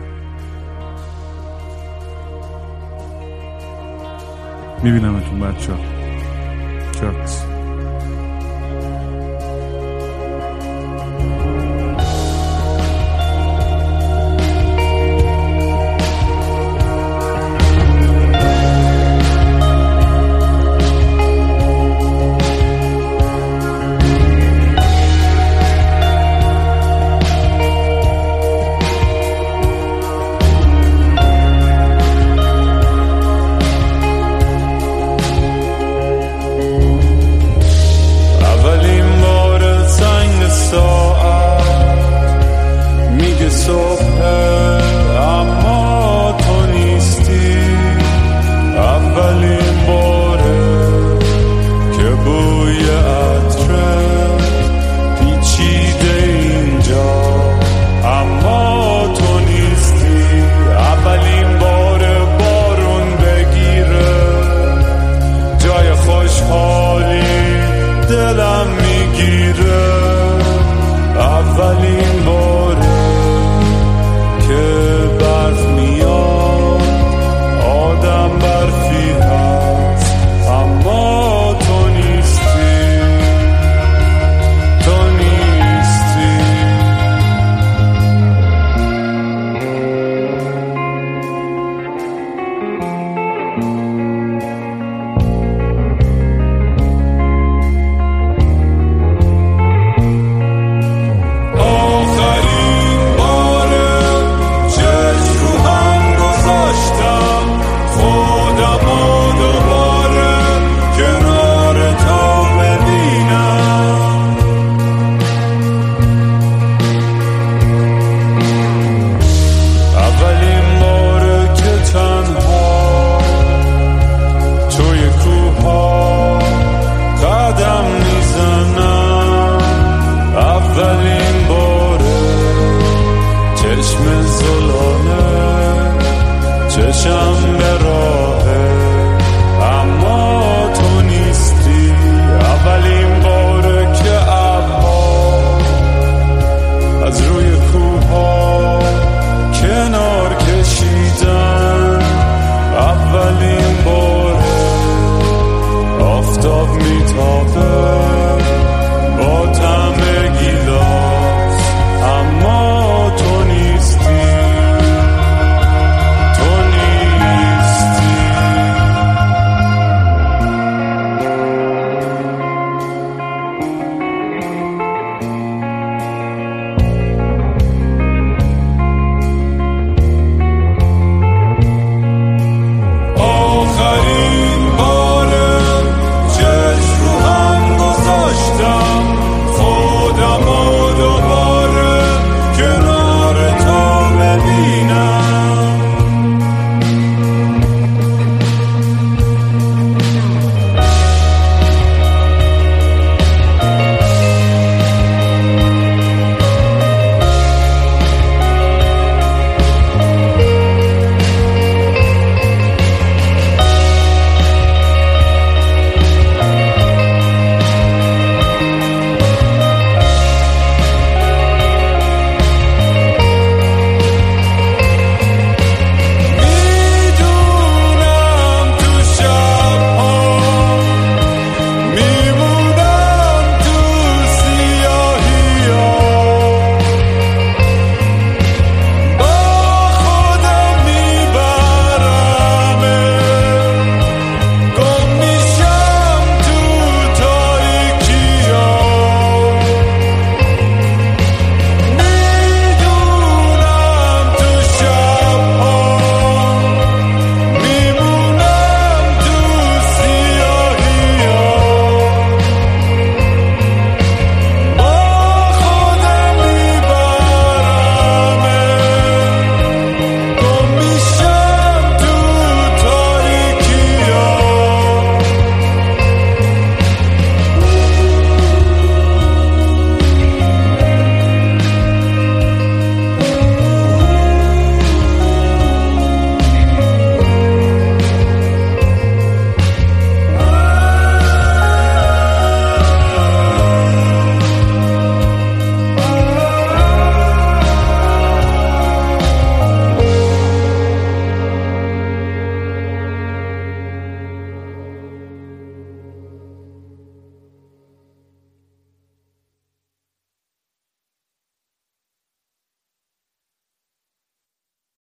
می‌بینم 4.84 5.16
اتون 5.16 5.40
بچه 5.40 5.74
ها 5.74 7.51